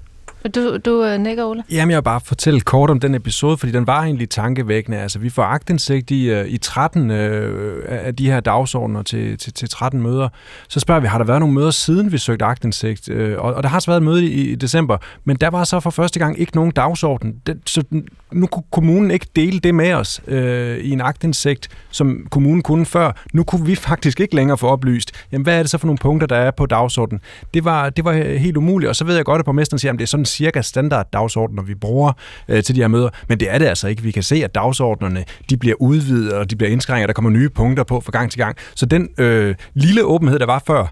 Du, 0.55 0.77
du 0.77 1.05
øh, 1.05 1.21
nikker, 1.21 1.45
Ole? 1.45 1.63
Jamen, 1.71 1.91
jeg 1.91 1.97
vil 1.97 2.03
bare 2.03 2.21
fortælle 2.21 2.61
kort 2.61 2.91
om 2.91 3.01
den 3.01 3.15
episode, 3.15 3.57
fordi 3.57 3.73
den 3.73 3.87
var 3.87 4.03
egentlig 4.03 4.31
tankevækkende. 4.31 4.99
Altså, 4.99 5.19
vi 5.19 5.31
får 5.31 5.43
agtindsigt 5.43 6.11
i, 6.11 6.31
øh, 6.31 6.49
i 6.49 6.59
13 6.59 7.11
øh, 7.11 7.85
af 7.89 8.17
de 8.17 8.31
her 8.31 8.41
dagsordner 8.41 9.03
til, 9.03 9.39
til, 9.39 9.53
til 9.53 9.69
13 9.69 10.03
møder. 10.03 10.29
Så 10.69 10.81
spørger 10.81 11.01
vi, 11.01 11.07
har 11.07 11.19
der 11.19 11.25
været 11.25 11.41
nogle 11.41 11.55
møder 11.55 11.71
siden 11.71 12.13
vi 12.13 12.19
søgte 12.19 12.45
agtindsigt? 12.45 13.09
Øh, 13.09 13.39
og, 13.39 13.55
og 13.55 13.63
der 13.63 13.69
har 13.69 13.81
så 13.81 13.91
været 13.91 14.01
et 14.01 14.05
møde 14.05 14.25
i, 14.25 14.51
i 14.51 14.55
december, 14.55 14.97
men 15.25 15.37
der 15.37 15.51
var 15.51 15.65
så 15.65 15.81
for 15.81 15.91
første 15.91 16.19
gang 16.19 16.41
ikke 16.41 16.57
nogen 16.57 16.71
dagsorden. 16.71 17.35
Den, 17.47 17.61
så 17.67 17.85
nu 18.33 18.47
kunne 18.47 18.65
kommunen 18.71 19.11
ikke 19.11 19.27
dele 19.37 19.61
det 19.61 19.75
med 19.75 19.93
os 19.93 20.21
øh, 20.27 20.79
i 20.79 20.91
en 20.91 21.01
agtindsigt, 21.01 21.69
som 21.91 22.27
kommunen 22.31 22.63
kunne 22.63 22.87
før. 22.87 23.13
Nu 23.33 23.43
kunne 23.43 23.67
vi 23.67 23.75
faktisk 23.75 24.21
ikke 24.21 24.35
længere 24.35 24.59
få 24.59 24.67
oplyst, 24.67 25.13
jamen, 25.33 25.43
hvad 25.43 25.59
er 25.59 25.63
det 25.63 25.71
så 25.71 25.79
for 25.79 25.87
nogle 25.87 25.99
punkter, 25.99 26.27
der 26.27 26.37
er 26.37 26.51
på 26.51 26.67
dagsordenen? 26.67 27.21
Det 27.55 27.65
var, 27.65 27.91
det 27.91 28.05
var 28.05 28.13
helt 28.39 28.57
umuligt, 28.57 28.89
og 28.89 28.97
så 28.97 29.05
ved 29.05 29.17
jeg 29.17 29.25
godt, 29.25 29.39
at 29.39 29.45
borgmesteren 29.45 29.79
siger, 29.79 29.93
at 29.93 29.99
det 29.99 30.03
er 30.03 30.07
sådan 30.07 30.27
cirka 30.31 30.63
standard 30.63 31.07
dagsordner, 31.13 31.63
vi 31.63 31.75
bruger 31.75 32.13
øh, 32.49 32.63
til 32.63 32.75
de 32.75 32.81
her 32.81 32.89
møder, 32.89 33.09
men 33.29 33.41
det 33.41 33.51
er 33.51 33.59
det 33.59 33.67
altså 33.67 33.89
ikke. 33.89 34.03
Vi 34.03 34.11
kan 34.11 34.23
se, 34.23 34.45
at 34.45 34.55
dagsordnerne 34.55 35.25
de 35.51 35.57
bliver 35.57 35.77
udvidet, 35.81 36.33
og 36.33 36.51
de 36.51 36.57
bliver 36.57 36.71
indskrænket, 36.71 37.05
og 37.05 37.09
der 37.09 37.15
kommer 37.15 37.31
nye 37.31 37.49
punkter 37.49 37.85
på 37.85 38.01
fra 38.01 38.13
gang 38.13 38.31
til 38.31 38.39
gang. 38.39 38.57
Så 38.75 38.87
den 38.87 39.09
øh, 39.19 39.55
lille 39.75 40.05
åbenhed, 40.05 40.39
der 40.39 40.47
var 40.47 40.63
før, 40.67 40.87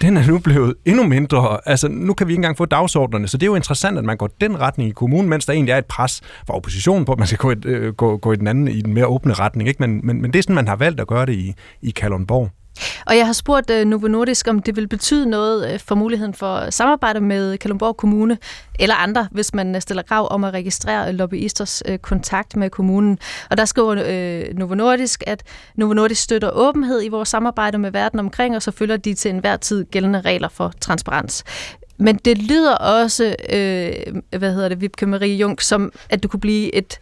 den 0.00 0.16
er 0.16 0.26
nu 0.26 0.38
blevet 0.38 0.74
endnu 0.84 1.02
mindre. 1.02 1.58
Altså, 1.66 1.88
nu 1.88 2.14
kan 2.14 2.26
vi 2.26 2.32
ikke 2.32 2.38
engang 2.38 2.56
få 2.56 2.64
dagsordnerne, 2.64 3.28
så 3.28 3.36
det 3.36 3.42
er 3.42 3.46
jo 3.46 3.54
interessant, 3.54 3.98
at 3.98 4.04
man 4.04 4.16
går 4.16 4.30
den 4.40 4.60
retning 4.60 4.90
i 4.90 4.92
kommunen, 4.92 5.30
mens 5.30 5.46
der 5.46 5.52
egentlig 5.52 5.72
er 5.72 5.78
et 5.78 5.86
pres 5.86 6.20
fra 6.46 6.54
oppositionen 6.54 7.04
på, 7.04 7.12
at 7.12 7.18
man 7.18 7.26
skal 7.26 7.38
gå, 7.38 7.50
et, 7.50 7.64
øh, 7.64 7.94
gå, 7.94 8.16
gå 8.16 8.32
i 8.32 8.36
den 8.36 8.46
anden, 8.46 8.68
i 8.68 8.80
den 8.80 8.94
mere 8.94 9.06
åbne 9.06 9.32
retning. 9.32 9.68
Ikke? 9.68 9.82
Men, 9.82 10.00
men, 10.06 10.22
men 10.22 10.32
det 10.32 10.38
er 10.38 10.42
sådan, 10.42 10.54
man 10.54 10.68
har 10.68 10.76
valgt 10.76 11.00
at 11.00 11.06
gøre 11.06 11.26
det 11.26 11.32
i, 11.32 11.54
i 11.82 11.90
Kalundborg. 11.90 12.50
Og 13.06 13.16
jeg 13.16 13.26
har 13.26 13.32
spurgt 13.32 13.70
uh, 13.70 13.84
Novo 13.84 14.08
Nordisk, 14.08 14.48
om 14.48 14.62
det 14.62 14.76
vil 14.76 14.88
betyde 14.88 15.26
noget 15.30 15.74
uh, 15.74 15.80
for 15.80 15.94
muligheden 15.94 16.34
for 16.34 16.70
samarbejde 16.70 17.20
med 17.20 17.58
Kalundborg 17.58 17.96
Kommune 17.96 18.38
eller 18.78 18.94
andre, 18.94 19.28
hvis 19.30 19.54
man 19.54 19.74
øh, 19.74 19.80
stiller 19.80 20.02
krav 20.02 20.28
om 20.30 20.44
at 20.44 20.54
registrere 20.54 21.12
lobbyisters 21.12 21.82
uh, 21.88 21.96
kontakt 21.96 22.56
med 22.56 22.70
kommunen. 22.70 23.18
Og 23.50 23.56
der 23.56 23.64
skriver 23.64 23.92
uh, 23.92 24.58
Novo 24.58 24.74
Nordisk, 24.74 25.22
at 25.26 25.42
Novo 25.76 25.92
Nordisk 25.92 26.22
støtter 26.22 26.50
åbenhed 26.50 27.04
i 27.04 27.08
vores 27.08 27.28
samarbejde 27.28 27.78
med 27.78 27.90
verden 27.90 28.18
omkring, 28.18 28.56
og 28.56 28.62
så 28.62 28.70
følger 28.70 28.96
de 28.96 29.14
til 29.14 29.30
enhver 29.30 29.56
tid 29.56 29.84
gældende 29.84 30.20
regler 30.20 30.48
for 30.48 30.72
transparens. 30.80 31.44
Men 31.98 32.16
det 32.16 32.38
lyder 32.38 32.74
også, 32.74 33.36
øh, 33.48 33.92
hvad 34.38 34.54
hedder 34.54 34.68
det, 34.68 34.80
Vibke 34.80 35.06
Marie 35.06 35.36
Jung, 35.36 35.62
som 35.62 35.92
at 36.10 36.22
du 36.22 36.28
kunne 36.28 36.40
blive 36.40 36.74
et 36.74 36.98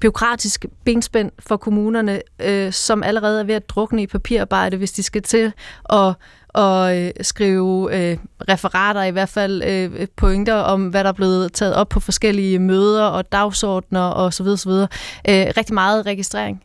byråkratisk 0.00 0.66
benspænd 0.84 1.30
for 1.38 1.56
kommunerne, 1.56 2.20
øh, 2.40 2.72
som 2.72 3.02
allerede 3.02 3.40
er 3.40 3.44
ved 3.44 3.54
at 3.54 3.68
drukne 3.68 4.02
i 4.02 4.06
papirarbejde, 4.06 4.76
hvis 4.76 4.92
de 4.92 5.02
skal 5.02 5.22
til 5.22 5.52
at 5.92 6.14
og 6.54 6.98
øh, 6.98 7.10
skrive 7.20 7.96
øh, 7.96 8.18
referater, 8.48 9.02
i 9.02 9.10
hvert 9.10 9.28
fald 9.28 9.62
øh, 9.62 10.06
pointer 10.16 10.54
om, 10.54 10.88
hvad 10.88 11.04
der 11.04 11.08
er 11.08 11.14
blevet 11.14 11.52
taget 11.52 11.74
op 11.74 11.88
på 11.88 12.00
forskellige 12.00 12.58
møder 12.58 13.04
og 13.04 13.32
dagsordner 13.32 14.12
osv. 14.12 14.46
osv. 14.46 14.70
Øh, 14.70 14.86
rigtig 15.56 15.74
meget 15.74 16.06
registrering. 16.06 16.62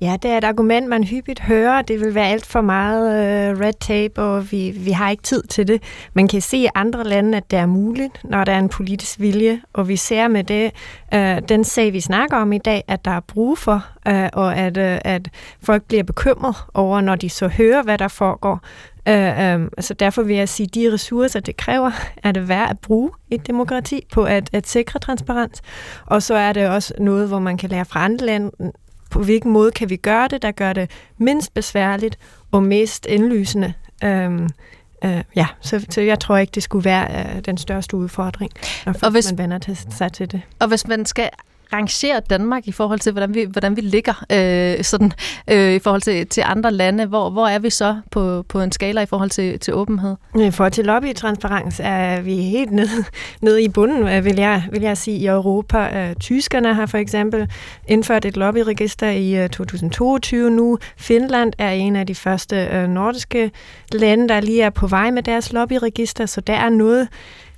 Ja, 0.00 0.16
det 0.22 0.30
er 0.30 0.38
et 0.38 0.44
argument, 0.44 0.88
man 0.88 1.04
hyppigt 1.04 1.40
hører. 1.40 1.82
Det 1.82 2.00
vil 2.00 2.14
være 2.14 2.28
alt 2.28 2.46
for 2.46 2.60
meget 2.60 3.10
øh, 3.10 3.60
red 3.60 3.72
tape, 3.80 4.22
og 4.22 4.52
vi, 4.52 4.70
vi 4.70 4.90
har 4.90 5.10
ikke 5.10 5.22
tid 5.22 5.42
til 5.42 5.68
det. 5.68 5.82
Man 6.14 6.28
kan 6.28 6.40
se 6.40 6.56
i 6.56 6.68
andre 6.74 7.04
lande, 7.04 7.36
at 7.36 7.50
det 7.50 7.58
er 7.58 7.66
muligt, 7.66 8.24
når 8.24 8.44
der 8.44 8.52
er 8.52 8.58
en 8.58 8.68
politisk 8.68 9.20
vilje, 9.20 9.60
og 9.72 9.88
vi 9.88 9.96
ser 9.96 10.28
med 10.28 10.44
det, 10.44 10.72
øh, 11.14 11.42
den 11.48 11.64
sag, 11.64 11.92
vi 11.92 12.00
snakker 12.00 12.36
om 12.36 12.52
i 12.52 12.58
dag, 12.58 12.84
at 12.88 13.04
der 13.04 13.10
er 13.10 13.20
brug 13.20 13.58
for, 13.58 13.86
øh, 14.08 14.28
og 14.32 14.56
at, 14.56 14.76
øh, 14.76 14.98
at 15.04 15.28
folk 15.62 15.82
bliver 15.84 16.02
bekymret 16.02 16.56
over, 16.74 17.00
når 17.00 17.16
de 17.16 17.30
så 17.30 17.48
hører, 17.48 17.82
hvad 17.82 17.98
der 17.98 18.08
foregår. 18.08 18.60
Øh, 19.08 19.54
øh, 19.54 19.68
altså 19.76 19.94
derfor 19.94 20.22
vil 20.22 20.36
jeg 20.36 20.48
sige, 20.48 20.66
at 20.66 20.74
de 20.74 20.92
ressourcer, 20.92 21.40
det 21.40 21.56
kræver, 21.56 21.90
er 22.22 22.32
det 22.32 22.48
værd 22.48 22.70
at 22.70 22.78
bruge 22.78 23.10
et 23.30 23.46
demokrati 23.46 24.06
på 24.12 24.24
at, 24.24 24.50
at 24.52 24.68
sikre 24.68 25.00
transparens. 25.00 25.62
Og 26.06 26.22
så 26.22 26.34
er 26.34 26.52
det 26.52 26.68
også 26.68 26.94
noget, 26.98 27.28
hvor 27.28 27.38
man 27.38 27.56
kan 27.56 27.70
lære 27.70 27.84
fra 27.84 28.04
andre 28.04 28.26
lande, 28.26 28.50
på 29.16 29.22
hvilken 29.22 29.52
måde 29.52 29.70
kan 29.70 29.90
vi 29.90 29.96
gøre 29.96 30.28
det, 30.28 30.42
der 30.42 30.50
gør 30.50 30.72
det 30.72 30.90
mindst 31.18 31.54
besværligt 31.54 32.18
og 32.52 32.62
mest 32.62 33.06
indlysende. 33.06 33.72
Øhm, 34.04 34.48
øh, 35.04 35.22
ja, 35.36 35.46
så, 35.60 35.86
så 35.90 36.00
jeg 36.00 36.20
tror 36.20 36.36
ikke, 36.36 36.50
det 36.50 36.62
skulle 36.62 36.84
være 36.84 37.36
øh, 37.36 37.40
den 37.44 37.58
største 37.58 37.96
udfordring, 37.96 38.52
når 38.86 38.94
og 39.02 39.10
hvis, 39.10 39.32
man 39.32 39.38
vender 39.38 39.58
til, 39.58 39.78
sig 39.90 40.12
til 40.12 40.32
det. 40.32 40.42
Og 40.58 40.68
hvis 40.68 40.86
man 40.86 41.06
skal 41.06 41.28
rangere 41.72 42.20
Danmark 42.30 42.68
i 42.68 42.72
forhold 42.72 42.98
til, 42.98 43.12
hvordan 43.12 43.34
vi, 43.34 43.44
hvordan 43.44 43.76
vi 43.76 43.80
ligger 43.80 44.24
øh, 44.32 44.84
sådan, 44.84 45.12
øh, 45.50 45.72
i 45.72 45.78
forhold 45.78 46.02
til, 46.02 46.26
til 46.26 46.42
andre 46.46 46.72
lande? 46.72 47.06
Hvor, 47.06 47.30
hvor 47.30 47.46
er 47.46 47.58
vi 47.58 47.70
så 47.70 47.96
på, 48.10 48.44
på 48.48 48.60
en 48.60 48.72
skala 48.72 49.00
i 49.00 49.06
forhold 49.06 49.30
til, 49.30 49.58
til 49.58 49.74
åbenhed? 49.74 50.16
I 50.40 50.50
forhold 50.50 50.72
til 50.72 50.84
lobbytransparens 50.84 51.80
er 51.84 52.20
vi 52.20 52.36
helt 52.36 52.72
nede, 52.72 53.04
nede 53.42 53.62
i 53.62 53.68
bunden, 53.68 54.08
øh, 54.08 54.24
vil 54.24 54.36
jeg, 54.36 54.62
vil 54.70 54.82
jeg 54.82 54.98
sige, 54.98 55.18
i 55.18 55.26
Europa. 55.26 56.08
Øh, 56.08 56.14
tyskerne 56.14 56.74
har 56.74 56.86
for 56.86 56.98
eksempel 56.98 57.50
indført 57.88 58.24
et 58.24 58.36
lobbyregister 58.36 59.10
i 59.10 59.42
øh, 59.42 59.48
2022 59.48 60.50
nu. 60.50 60.78
Finland 60.96 61.52
er 61.58 61.70
en 61.70 61.96
af 61.96 62.06
de 62.06 62.14
første 62.14 62.88
nordiske 62.88 63.50
lande, 63.92 64.28
der 64.28 64.40
lige 64.40 64.62
er 64.62 64.70
på 64.70 64.86
vej 64.86 65.10
med 65.10 65.22
deres 65.22 65.52
lobbyregister, 65.52 66.26
så 66.26 66.40
der 66.40 66.54
er 66.54 66.68
noget 66.68 67.08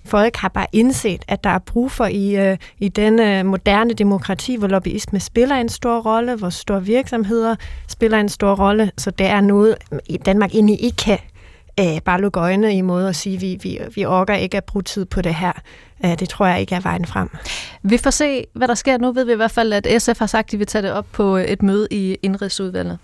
folk 0.09 0.37
har 0.37 0.49
bare 0.49 0.67
indset, 0.73 1.25
at 1.29 1.45
der 1.45 1.51
er 1.51 1.59
brug 1.59 1.91
for 1.91 2.07
i, 2.07 2.37
øh, 2.37 2.57
i 2.79 2.89
denne 2.89 3.43
moderne 3.43 3.95
demokrati, 3.95 4.57
hvor 4.57 4.69
lobbyisme 4.69 5.21
spiller 5.21 5.57
en 5.57 5.69
stor 5.69 6.01
rolle, 6.01 6.35
hvor 6.35 6.51
store 6.51 6.85
virksomheder 6.85 7.57
spiller 7.89 8.19
en 8.19 8.29
stor 8.29 8.55
rolle, 8.55 8.91
så 8.99 9.11
det 9.11 9.27
er 9.27 9.41
noget, 9.41 9.77
i 10.07 10.17
Danmark 10.17 10.55
egentlig 10.55 10.85
ikke 10.85 10.97
kan 10.97 11.19
øh, 11.81 12.01
bare 12.05 12.21
lukke 12.21 12.41
øjnene 12.41 12.75
i 12.75 12.81
måde 12.81 13.09
at 13.09 13.17
sige, 13.17 13.41
vi, 13.41 13.59
vi, 13.63 13.79
vi 13.95 14.05
orker 14.05 14.35
ikke 14.35 14.57
at 14.57 14.65
bruge 14.65 14.83
tid 14.83 15.05
på 15.05 15.23
det 15.23 15.35
her. 15.35 15.53
Øh, 16.05 16.19
det 16.19 16.29
tror 16.29 16.47
jeg 16.47 16.61
ikke 16.61 16.75
er 16.75 16.81
vejen 16.81 17.05
frem. 17.05 17.31
Vi 17.83 17.99
får 17.99 18.11
se, 18.11 18.45
hvad 18.53 18.69
der 18.69 18.75
sker. 18.75 18.99
Nu 18.99 19.13
ved 19.13 19.25
vi 19.25 19.33
i 19.33 19.37
hvert 19.37 19.51
fald, 19.51 19.73
at 19.73 20.03
SF 20.03 20.19
har 20.19 20.27
sagt, 20.27 20.47
at 20.47 20.53
de 20.53 20.59
vil 20.59 20.67
tage 20.67 20.83
det 20.83 20.93
op 20.93 21.07
på 21.13 21.37
et 21.37 21.63
møde 21.63 21.89
i 21.91 22.17
Indrigsudvalget. 22.23 22.99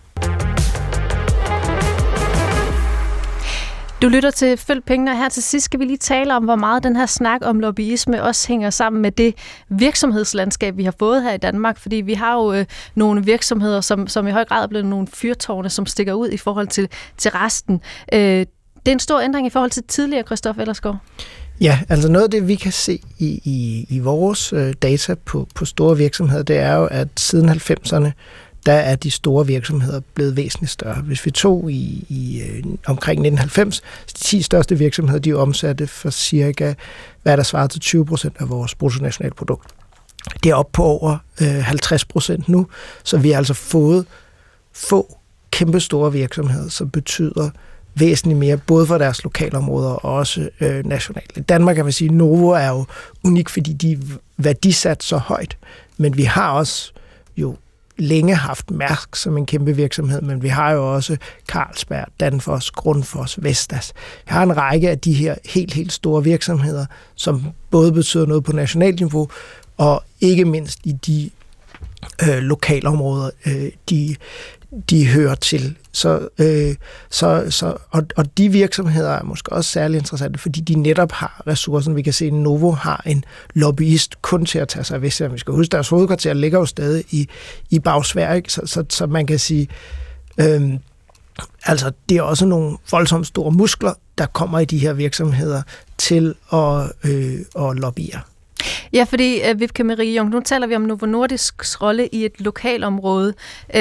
Du 4.05 4.09
lytter 4.09 4.31
til 4.31 4.57
Følg 4.57 4.85
Pengene, 4.85 5.11
og 5.11 5.19
her 5.19 5.29
til 5.29 5.43
sidst 5.43 5.65
skal 5.65 5.81
vi 5.81 5.85
lige 5.85 5.97
tale 5.97 6.37
om, 6.37 6.45
hvor 6.45 6.57
meget 6.57 6.83
den 6.83 6.97
her 6.97 7.07
snak 7.07 7.41
om 7.45 7.61
lobbyisme 7.61 8.23
også 8.23 8.49
hænger 8.49 8.71
sammen 8.71 9.03
med 9.03 9.11
det 9.11 9.35
virksomhedslandskab, 9.69 10.77
vi 10.77 10.85
har 10.85 10.95
fået 10.99 11.23
her 11.23 11.33
i 11.33 11.37
Danmark. 11.37 11.79
Fordi 11.79 11.97
vi 11.97 12.15
har 12.15 12.35
jo 12.35 12.53
øh, 12.53 12.67
nogle 12.95 13.25
virksomheder, 13.25 13.81
som, 13.81 14.07
som 14.07 14.27
i 14.27 14.31
høj 14.31 14.45
grad 14.45 14.63
er 14.63 14.67
blevet 14.67 14.87
nogle 14.87 15.07
fyrtårne, 15.15 15.71
som 15.71 15.87
stikker 15.87 16.13
ud 16.13 16.29
i 16.29 16.37
forhold 16.37 16.67
til, 16.67 16.89
til 17.17 17.31
resten. 17.31 17.81
Øh, 18.13 18.21
det 18.21 18.89
er 18.89 18.93
en 18.93 18.99
stor 18.99 19.21
ændring 19.21 19.47
i 19.47 19.51
forhold 19.51 19.71
til 19.71 19.83
tidligere, 19.89 20.23
Christoffer 20.23 20.63
Ellersgaard. 20.63 20.97
Ja, 21.61 21.79
altså 21.89 22.09
noget 22.09 22.25
af 22.25 22.31
det, 22.31 22.49
vi 22.49 22.55
kan 22.55 22.73
se 22.73 22.99
i, 23.19 23.41
i, 23.45 23.87
i 23.89 23.99
vores 23.99 24.53
øh, 24.53 24.75
data 24.83 25.15
på, 25.15 25.49
på 25.55 25.65
store 25.65 25.97
virksomheder, 25.97 26.43
det 26.43 26.57
er 26.57 26.75
jo, 26.75 26.85
at 26.85 27.09
siden 27.17 27.49
90'erne, 27.49 28.11
der 28.67 28.73
er 28.73 28.97
de 28.97 29.11
store 29.11 29.47
virksomheder 29.47 30.01
blevet 30.15 30.37
væsentligt 30.37 30.71
større. 30.71 31.03
Hvis 31.03 31.27
vi 31.27 31.31
tog 31.31 31.71
i, 31.71 32.07
i 32.09 32.41
øh, 32.41 32.65
omkring 32.87 33.21
1990, 33.21 33.81
de 33.81 34.19
10 34.19 34.43
største 34.43 34.79
virksomheder, 34.79 35.21
de 35.21 35.33
omsatte 35.33 35.87
for 35.87 36.11
cirka, 36.11 36.75
hvad 37.23 37.37
der 37.37 37.43
svarer 37.43 37.67
til 37.67 37.81
20 37.81 38.07
procent 38.07 38.37
af 38.39 38.49
vores 38.49 38.75
bruttonationalprodukt. 38.75 39.71
Det 40.43 40.51
er 40.51 40.55
op 40.55 40.73
på 40.73 40.85
over 40.85 41.17
øh, 41.41 41.49
50 41.49 42.05
procent 42.05 42.49
nu, 42.49 42.67
så 43.05 43.19
vi 43.19 43.31
har 43.31 43.39
altså 43.39 43.55
fået 43.55 44.07
få 44.73 45.19
kæmpe 45.51 45.81
store 45.81 46.13
virksomheder, 46.13 46.69
som 46.69 46.91
betyder 46.91 47.51
væsentligt 47.95 48.39
mere, 48.39 48.57
både 48.57 48.87
for 48.87 48.99
deres 48.99 49.25
lokalområder 49.25 49.91
og 49.91 50.15
også 50.15 50.49
øh, 50.61 50.87
nationalt. 50.87 51.33
I 51.37 51.41
Danmark 51.41 51.77
kan 51.77 51.85
man 51.85 51.93
sige, 51.93 52.09
at 52.09 52.15
Novo 52.15 52.49
er 52.49 52.69
jo 52.69 52.85
unik, 53.25 53.49
fordi 53.49 53.73
de 53.73 53.93
er 53.93 53.97
værdisat 54.37 55.03
så 55.03 55.17
højt, 55.17 55.57
men 55.97 56.17
vi 56.17 56.23
har 56.23 56.51
også 56.53 56.93
jo 57.37 57.57
længe 57.97 58.35
haft 58.35 58.71
Mærsk 58.71 59.17
som 59.17 59.37
en 59.37 59.47
kæmpe 59.47 59.77
virksomhed, 59.77 60.23
men 60.23 60.43
vi 60.43 60.49
har 60.49 60.73
jo 60.73 60.95
også 60.95 61.17
Carlsberg, 61.49 62.07
Danfoss, 62.21 62.71
Grundfos, 62.71 63.39
Vestas. 63.43 63.93
Vi 63.97 64.29
har 64.31 64.43
en 64.43 64.57
række 64.57 64.91
af 64.91 64.99
de 64.99 65.13
her 65.13 65.35
helt, 65.45 65.75
helt 65.75 65.93
store 65.93 66.25
virksomheder, 66.25 66.87
som 67.15 67.45
både 67.71 67.93
betyder 67.93 68.27
noget 68.27 68.45
på 68.45 68.53
nationalt 68.53 69.01
niveau, 69.01 69.29
og 69.77 70.05
ikke 70.21 70.45
mindst 70.45 70.79
i 70.85 70.93
de 70.93 71.31
øh, 72.23 72.39
lokalområder, 72.39 73.31
øh, 73.47 73.71
de, 73.91 74.17
de 74.91 75.07
hører 75.07 75.35
til. 75.35 75.77
Så, 75.93 76.29
øh, 76.39 76.75
så, 77.11 77.45
så, 77.51 77.77
og, 77.91 78.03
og 78.17 78.39
de 78.39 78.49
virksomheder 78.49 79.11
er 79.11 79.23
måske 79.23 79.53
også 79.53 79.71
særlig 79.71 79.99
interessante, 79.99 80.39
fordi 80.39 80.61
de 80.61 80.75
netop 80.75 81.13
har 81.13 81.43
ressourcen. 81.47 81.97
Vi 81.97 82.03
kan 82.03 82.13
se, 82.13 82.27
at 82.27 82.33
Novo 82.33 82.71
har 82.71 83.03
en 83.07 83.25
lobbyist 83.55 84.23
kun 84.23 84.47
til 84.47 84.59
at 84.59 84.69
tage 84.69 84.85
sig 84.85 84.95
af 84.95 85.03
Vestjylland. 85.03 85.33
Vi 85.33 85.39
skal 85.39 85.55
huske, 85.55 85.71
deres 85.71 85.89
hovedkvarter 85.89 86.33
ligger 86.33 86.59
jo 86.59 86.67
stadig 86.67 87.05
i, 87.11 87.29
i 87.71 87.79
Bagsvær, 87.79 88.33
ikke? 88.33 88.53
Så, 88.53 88.61
så, 88.65 88.85
så 88.91 89.07
man 89.07 89.27
kan 89.27 89.39
sige, 89.39 89.69
øh, 90.41 90.73
altså 91.65 91.93
det 92.09 92.17
er 92.17 92.23
også 92.23 92.47
nogle 92.47 92.77
voldsomt 92.91 93.27
store 93.27 93.53
muskler, 93.53 93.93
der 94.19 94.27
kommer 94.27 94.59
i 94.59 94.65
de 94.65 94.79
her 94.79 94.93
virksomheder 94.93 95.63
til 95.99 96.35
at, 96.53 96.93
øh, 97.05 97.39
at 97.69 97.77
lobbyere. 97.77 98.21
Ja, 98.93 99.05
fordi 99.05 99.41
uh, 99.51 99.61
Vipke 99.61 99.85
Marie 99.85 100.17
Jung, 100.17 100.31
nu 100.31 100.41
taler 100.41 100.67
vi 100.67 100.77
om 100.77 100.83
Novo 100.83 101.07
Nordisks 101.07 101.83
rolle 101.83 102.09
i 102.13 102.25
et 102.25 102.41
lokalområde. 102.41 103.35
Uh, 103.69 103.81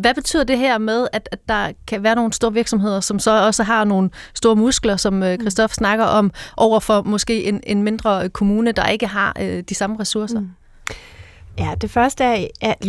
hvad 0.00 0.14
betyder 0.14 0.44
det 0.44 0.58
her 0.58 0.78
med, 0.78 1.06
at, 1.12 1.28
at 1.32 1.38
der 1.48 1.72
kan 1.86 2.02
være 2.02 2.14
nogle 2.14 2.32
store 2.32 2.52
virksomheder, 2.52 3.00
som 3.00 3.18
så 3.18 3.46
også 3.46 3.62
har 3.62 3.84
nogle 3.84 4.10
store 4.34 4.56
muskler, 4.56 4.96
som 4.96 5.22
uh, 5.22 5.34
Christoph 5.34 5.72
snakker 5.72 6.04
om, 6.04 6.32
over 6.56 6.80
for 6.80 7.02
måske 7.02 7.44
en, 7.44 7.60
en 7.66 7.82
mindre 7.82 8.28
kommune, 8.28 8.72
der 8.72 8.86
ikke 8.86 9.06
har 9.06 9.36
uh, 9.40 9.58
de 9.68 9.74
samme 9.74 9.96
ressourcer? 10.00 10.40
Mm. 10.40 10.48
Ja, 11.58 11.74
det 11.80 11.90
første 11.90 12.24
er, 12.24 12.46
at 12.60 12.86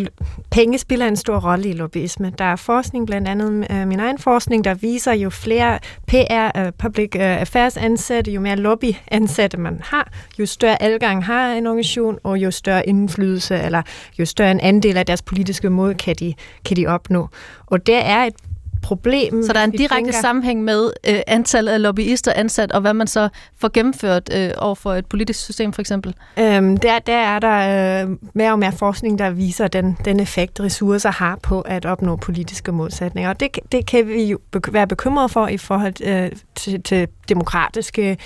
penge 0.51 0.77
spiller 0.77 1.07
en 1.07 1.15
stor 1.15 1.39
rolle 1.39 1.69
i 1.69 1.73
lobbyisme. 1.73 2.33
Der 2.37 2.45
er 2.45 2.55
forskning, 2.55 3.07
blandt 3.07 3.27
andet 3.27 3.67
øh, 3.71 3.87
min 3.87 3.99
egen 3.99 4.17
forskning, 4.17 4.63
der 4.63 4.73
viser, 4.73 5.13
jo 5.13 5.29
flere 5.29 5.79
PR, 6.07 6.59
øh, 6.59 6.71
public 6.77 7.15
øh, 7.15 7.21
affairs 7.21 7.77
ansatte, 7.77 8.31
jo 8.31 8.41
mere 8.41 8.55
lobby 8.55 8.93
ansatte 9.07 9.57
man 9.57 9.79
har, 9.83 10.11
jo 10.39 10.45
større 10.45 10.81
adgang 10.83 11.25
har 11.25 11.53
en 11.53 11.67
organisation, 11.67 12.19
og 12.23 12.37
jo 12.37 12.51
større 12.51 12.89
indflydelse, 12.89 13.59
eller 13.59 13.81
jo 14.19 14.25
større 14.25 14.51
en 14.51 14.59
andel 14.59 14.97
af 14.97 15.05
deres 15.05 15.21
politiske 15.21 15.69
mod 15.69 15.93
kan 15.93 16.15
de, 16.15 16.33
kan 16.65 16.77
de 16.77 16.87
opnå. 16.87 17.29
Og 17.65 17.87
det 17.87 18.05
er 18.05 18.23
et 18.23 18.35
problem. 18.83 19.43
Så 19.43 19.53
der 19.53 19.59
er 19.59 19.63
en 19.63 19.71
direkte 19.71 19.95
tænker... 19.95 20.11
sammenhæng 20.11 20.63
med 20.63 20.91
øh, 21.07 21.19
antallet 21.27 21.71
af 21.71 21.81
lobbyister 21.81 22.33
ansat, 22.35 22.71
og 22.71 22.81
hvad 22.81 22.93
man 22.93 23.07
så 23.07 23.29
får 23.57 23.69
gennemført 23.73 24.29
øh, 24.33 24.51
over 24.57 24.75
for 24.75 24.93
et 24.93 25.05
politisk 25.05 25.39
system, 25.43 25.73
for 25.73 25.81
eksempel? 25.81 26.15
Øhm, 26.39 26.77
der, 26.77 26.99
der 26.99 27.17
er 27.17 27.39
der 27.39 28.03
øh, 28.03 28.09
mere 28.33 28.51
og 28.51 28.59
mere 28.59 28.71
forskning, 28.71 29.19
der 29.19 29.29
viser 29.29 29.67
den, 29.67 29.97
den 30.05 30.19
effekt, 30.19 30.59
ressourcer 30.59 31.11
har 31.11 31.35
på 31.43 31.61
at 31.61 31.85
opnå 31.85 32.15
politiske 32.15 32.71
modsætninger. 32.71 33.29
Og 33.29 33.39
det, 33.39 33.59
det 33.71 33.85
kan 33.85 34.07
vi 34.07 34.23
jo 34.23 34.39
være 34.71 34.87
bekymrede 34.87 35.29
for 35.29 35.47
i 35.47 35.57
forhold 35.57 35.93
øh, 36.03 36.31
til, 36.55 36.83
til 36.83 37.07
demokratiske 37.29 38.17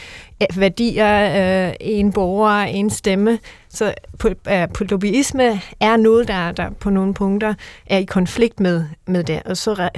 øh, 0.42 0.60
værdier, 0.60 1.68
øh, 1.68 1.74
en 1.80 2.14
borger, 2.14 2.62
en 2.62 2.90
stemme. 2.90 3.40
Så 3.70 3.94
på, 4.20 4.28
øh, 4.28 4.68
på 4.74 4.84
lobbyisme 4.84 5.62
er 5.80 5.98
noget, 5.98 6.28
der, 6.28 6.52
der 6.52 6.70
på 6.70 6.90
nogle 6.90 7.14
punkter 7.14 7.54
er 7.86 7.98
i 7.98 8.04
konflikt 8.04 8.60
med, 8.60 8.86
med 9.08 9.24
det. 9.24 9.42
Og 9.46 9.58
så 9.58 9.90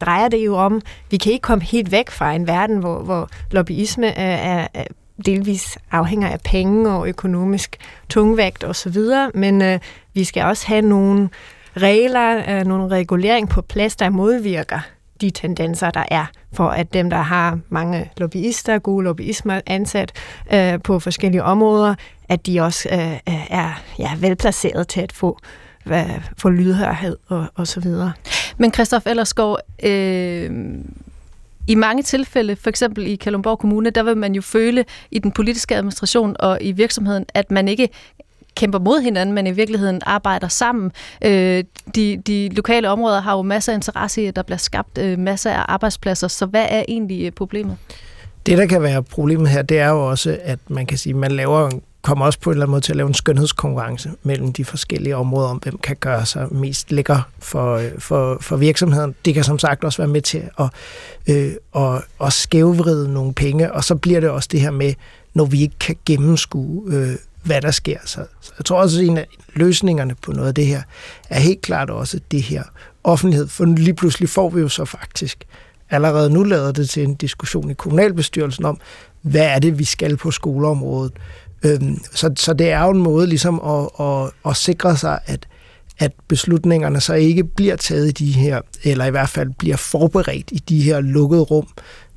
drejer 0.00 0.28
det 0.28 0.38
jo 0.38 0.56
om, 0.56 0.80
vi 1.10 1.16
kan 1.16 1.32
ikke 1.32 1.42
komme 1.42 1.64
helt 1.64 1.92
væk 1.92 2.10
fra 2.10 2.32
en 2.32 2.46
verden, 2.46 2.78
hvor, 2.78 2.98
hvor 2.98 3.28
lobbyisme 3.50 4.06
er, 4.06 4.68
er 4.74 4.84
delvis 5.26 5.78
afhænger 5.90 6.28
af 6.28 6.40
penge 6.40 6.90
og 6.90 7.08
økonomisk 7.08 7.76
tungvægt 8.08 8.64
osv., 8.64 8.98
men 9.34 9.62
øh, 9.62 9.78
vi 10.14 10.24
skal 10.24 10.44
også 10.44 10.66
have 10.66 10.82
nogle 10.82 11.28
regler, 11.76 12.42
øh, 12.48 12.66
nogle 12.66 12.88
regulering 12.88 13.48
på 13.48 13.62
plads, 13.62 13.96
der 13.96 14.10
modvirker 14.10 14.80
de 15.20 15.30
tendenser, 15.30 15.90
der 15.90 16.04
er, 16.10 16.26
for 16.52 16.68
at 16.68 16.94
dem, 16.94 17.10
der 17.10 17.16
har 17.16 17.58
mange 17.68 18.10
lobbyister, 18.16 18.78
gode 18.78 19.04
lobbyismer 19.04 19.60
ansat 19.66 20.12
øh, 20.52 20.80
på 20.84 20.98
forskellige 20.98 21.42
områder, 21.42 21.94
at 22.28 22.46
de 22.46 22.60
også 22.60 22.88
øh, 22.92 23.12
øh 23.12 23.46
er 23.50 23.82
ja, 23.98 24.10
velplaceret 24.20 24.88
til 24.88 25.00
at 25.00 25.12
få 25.12 25.38
få 26.36 26.48
lydhørhed 26.48 27.16
og, 27.26 27.46
og 27.54 27.66
så 27.66 27.80
videre. 27.80 28.12
Men 28.58 28.72
Christoph 28.72 29.06
Ellersgaard, 29.06 29.60
øh, 29.82 30.50
i 31.66 31.74
mange 31.74 32.02
tilfælde, 32.02 32.56
for 32.56 32.70
eksempel 32.70 33.06
i 33.06 33.16
Kalundborg 33.16 33.58
Kommune, 33.58 33.90
der 33.90 34.02
vil 34.02 34.16
man 34.16 34.34
jo 34.34 34.42
føle 34.42 34.84
i 35.10 35.18
den 35.18 35.32
politiske 35.32 35.76
administration 35.76 36.36
og 36.38 36.58
i 36.60 36.72
virksomheden, 36.72 37.24
at 37.34 37.50
man 37.50 37.68
ikke 37.68 37.88
kæmper 38.54 38.78
mod 38.78 39.00
hinanden, 39.00 39.34
men 39.34 39.46
i 39.46 39.50
virkeligheden 39.50 40.00
arbejder 40.06 40.48
sammen. 40.48 40.92
Øh, 41.24 41.64
de, 41.94 42.22
de 42.26 42.48
lokale 42.48 42.88
områder 42.88 43.20
har 43.20 43.36
jo 43.36 43.42
masser 43.42 43.72
af 43.72 43.76
interesse 43.76 44.22
i, 44.22 44.26
at 44.26 44.36
der 44.36 44.42
bliver 44.42 44.58
skabt 44.58 44.98
øh, 44.98 45.18
masser 45.18 45.50
af 45.50 45.64
arbejdspladser, 45.68 46.28
så 46.28 46.46
hvad 46.46 46.66
er 46.68 46.84
egentlig 46.88 47.26
øh, 47.26 47.32
problemet? 47.32 47.76
Det, 48.46 48.58
der 48.58 48.66
kan 48.66 48.82
være 48.82 49.02
problemet 49.02 49.48
her, 49.48 49.62
det 49.62 49.78
er 49.78 49.88
jo 49.88 50.10
også, 50.10 50.38
at 50.42 50.58
man 50.68 50.86
kan 50.86 50.98
sige, 50.98 51.12
at 51.12 51.16
man 51.16 51.32
laver 51.32 51.68
en 51.68 51.82
kommer 52.02 52.26
også 52.26 52.40
på 52.40 52.50
en 52.50 52.54
eller 52.54 52.64
anden 52.64 52.70
måde 52.70 52.80
til 52.80 52.92
at 52.92 52.96
lave 52.96 53.08
en 53.08 53.14
skønhedskonkurrence 53.14 54.10
mellem 54.22 54.52
de 54.52 54.64
forskellige 54.64 55.16
områder, 55.16 55.48
om 55.48 55.56
hvem 55.56 55.78
kan 55.78 55.96
gøre 56.00 56.26
sig 56.26 56.54
mest 56.54 56.92
lækker 56.92 57.30
for, 57.38 57.76
øh, 57.76 57.90
for, 57.98 58.38
for 58.40 58.56
virksomheden. 58.56 59.14
Det 59.24 59.34
kan 59.34 59.44
som 59.44 59.58
sagt 59.58 59.84
også 59.84 59.98
være 59.98 60.08
med 60.08 60.22
til 60.22 60.42
at, 60.58 60.70
øh, 61.26 61.52
at, 61.76 62.02
at 62.24 62.32
skævvride 62.32 63.12
nogle 63.12 63.34
penge, 63.34 63.72
og 63.72 63.84
så 63.84 63.94
bliver 63.94 64.20
det 64.20 64.30
også 64.30 64.48
det 64.52 64.60
her 64.60 64.70
med, 64.70 64.94
når 65.34 65.44
vi 65.44 65.62
ikke 65.62 65.78
kan 65.80 65.96
gennemskue, 66.06 66.94
øh, 66.94 67.14
hvad 67.42 67.60
der 67.60 67.70
sker. 67.70 67.98
Så, 68.04 68.24
så 68.40 68.52
jeg 68.58 68.64
tror 68.64 68.80
også, 68.80 69.00
at 69.00 69.06
en 69.06 69.16
af 69.16 69.26
løsningerne 69.54 70.14
på 70.22 70.32
noget 70.32 70.48
af 70.48 70.54
det 70.54 70.66
her 70.66 70.82
er 71.30 71.40
helt 71.40 71.62
klart 71.62 71.90
også 71.90 72.20
det 72.30 72.42
her 72.42 72.62
offentlighed, 73.04 73.48
for 73.48 73.64
lige 73.64 73.94
pludselig 73.94 74.28
får 74.28 74.50
vi 74.50 74.60
jo 74.60 74.68
så 74.68 74.84
faktisk 74.84 75.44
allerede 75.90 76.30
nu 76.30 76.42
lader 76.42 76.72
det 76.72 76.90
til 76.90 77.04
en 77.04 77.14
diskussion 77.14 77.70
i 77.70 77.74
kommunalbestyrelsen 77.74 78.64
om, 78.64 78.80
hvad 79.22 79.46
er 79.46 79.58
det, 79.58 79.78
vi 79.78 79.84
skal 79.84 80.16
på 80.16 80.30
skoleområdet? 80.30 81.12
Øhm, 81.62 81.98
så, 82.14 82.30
så 82.36 82.52
det 82.52 82.70
er 82.70 82.84
jo 82.84 82.90
en 82.90 83.02
måde 83.02 83.26
ligesom 83.26 83.60
at, 83.60 84.06
at, 84.06 84.30
at 84.46 84.56
sikre 84.56 84.96
sig, 84.96 85.18
at, 85.26 85.46
at 85.98 86.12
beslutningerne 86.28 87.00
så 87.00 87.14
ikke 87.14 87.44
bliver 87.44 87.76
taget 87.76 88.08
i 88.08 88.24
de 88.24 88.32
her, 88.32 88.60
eller 88.84 89.04
i 89.04 89.10
hvert 89.10 89.28
fald 89.28 89.50
bliver 89.58 89.76
forberedt 89.76 90.48
i 90.52 90.58
de 90.68 90.82
her 90.82 91.00
lukkede 91.00 91.42
rum, 91.42 91.66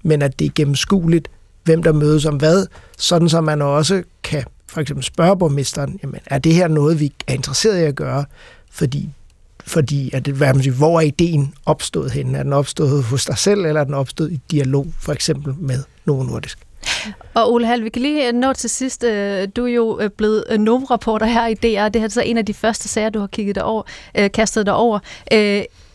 men 0.03 0.21
at 0.21 0.39
det 0.39 0.45
er 0.45 0.51
gennemskueligt, 0.55 1.27
hvem 1.63 1.83
der 1.83 1.93
mødes 1.93 2.25
om 2.25 2.35
hvad, 2.35 2.65
sådan 2.97 3.29
så 3.29 3.41
man 3.41 3.61
også 3.61 4.03
kan 4.23 4.43
for 4.71 4.81
eksempel 4.81 5.03
spørge 5.03 5.37
borgmesteren, 5.37 5.99
jamen, 6.03 6.19
er 6.25 6.39
det 6.39 6.53
her 6.53 6.67
noget, 6.67 6.99
vi 6.99 7.13
er 7.27 7.33
interesseret 7.33 7.79
i 7.79 7.83
at 7.83 7.95
gøre? 7.95 8.25
Fordi, 8.71 9.09
fordi 9.65 10.09
at 10.13 10.27
hvad 10.27 10.53
man 10.53 10.63
siger, 10.63 10.73
hvor 10.73 10.97
er 10.97 11.01
ideen 11.01 11.53
opstået 11.65 12.11
henne? 12.11 12.37
Er 12.37 12.43
den 12.43 12.53
opstået 12.53 13.03
hos 13.03 13.25
dig 13.25 13.37
selv, 13.37 13.65
eller 13.65 13.81
er 13.81 13.85
den 13.85 13.93
opstået 13.93 14.31
i 14.31 14.39
dialog, 14.51 14.87
for 14.99 15.13
eksempel 15.13 15.55
med 15.59 15.83
Novo 16.05 16.23
Nordisk? 16.23 16.59
Og 17.33 17.53
Ole 17.53 17.65
Hall, 17.65 17.83
vi 17.83 17.89
kan 17.89 18.01
lige 18.01 18.27
øh, 18.27 18.33
nå 18.33 18.53
til 18.53 18.69
sidst. 18.69 19.03
Øh, 19.03 19.47
du 19.55 19.65
er 19.65 19.71
jo 19.71 19.99
øh, 20.01 20.09
blevet 20.09 20.43
NOM-rapporter 20.59 21.25
her 21.25 21.47
i 21.47 21.53
DR. 21.53 21.89
Det 21.89 22.03
er 22.03 22.07
så 22.07 22.21
en 22.21 22.37
af 22.37 22.45
de 22.45 22.53
første 22.53 22.87
sager, 22.87 23.09
du 23.09 23.19
har 23.19 23.27
kigget 23.27 23.55
dig 23.55 23.63
over, 23.63 23.83
kastet 24.33 24.65
dig 24.65 24.73
over. 24.73 24.99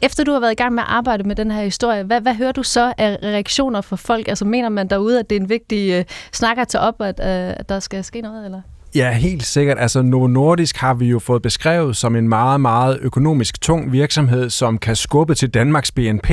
Efter 0.03 0.25
du 0.25 0.33
har 0.33 0.41
været 0.41 0.53
i 0.53 0.55
gang 0.55 0.75
med 0.75 0.83
at 0.83 0.89
arbejde 0.89 1.25
med 1.25 1.37
den 1.37 1.51
her 1.51 1.63
historie, 1.63 2.03
hvad, 2.03 2.21
hvad 2.21 2.35
hører 2.35 2.53
du 2.53 2.63
så 2.63 2.93
af 2.99 3.19
reaktioner 3.23 3.81
fra 3.81 3.97
folk? 3.97 4.29
Altså 4.29 4.45
mener 4.45 4.69
man 4.69 4.89
derude, 4.89 5.19
at 5.19 5.31
det 5.31 5.37
er 5.37 5.41
en 5.41 5.49
vigtig 5.49 6.07
snakker 6.33 6.63
at 6.63 6.69
tage 6.69 6.83
op, 6.83 7.01
at, 7.01 7.21
at 7.21 7.69
der 7.69 7.81
skal 7.81 8.05
ske 8.05 8.21
noget, 8.21 8.45
eller? 8.45 8.61
Ja, 8.97 9.13
helt 9.13 9.47
sikkert. 9.47 9.79
Altså 9.81 10.03
Novo 10.03 10.27
Nordisk 10.27 10.77
har 10.77 10.95
vi 10.95 11.07
jo 11.07 11.19
fået 11.19 11.43
beskrevet 11.43 11.97
som 11.97 12.17
en 12.17 12.29
meget, 12.29 12.61
meget 12.61 12.99
økonomisk 13.03 13.61
tung 13.61 13.93
virksomhed, 13.93 14.51
som 14.51 14.79
kan 14.79 14.97
skubbe 14.97 15.35
til 15.35 15.55
Danmarks 15.55 15.91
BNP, 15.91 16.31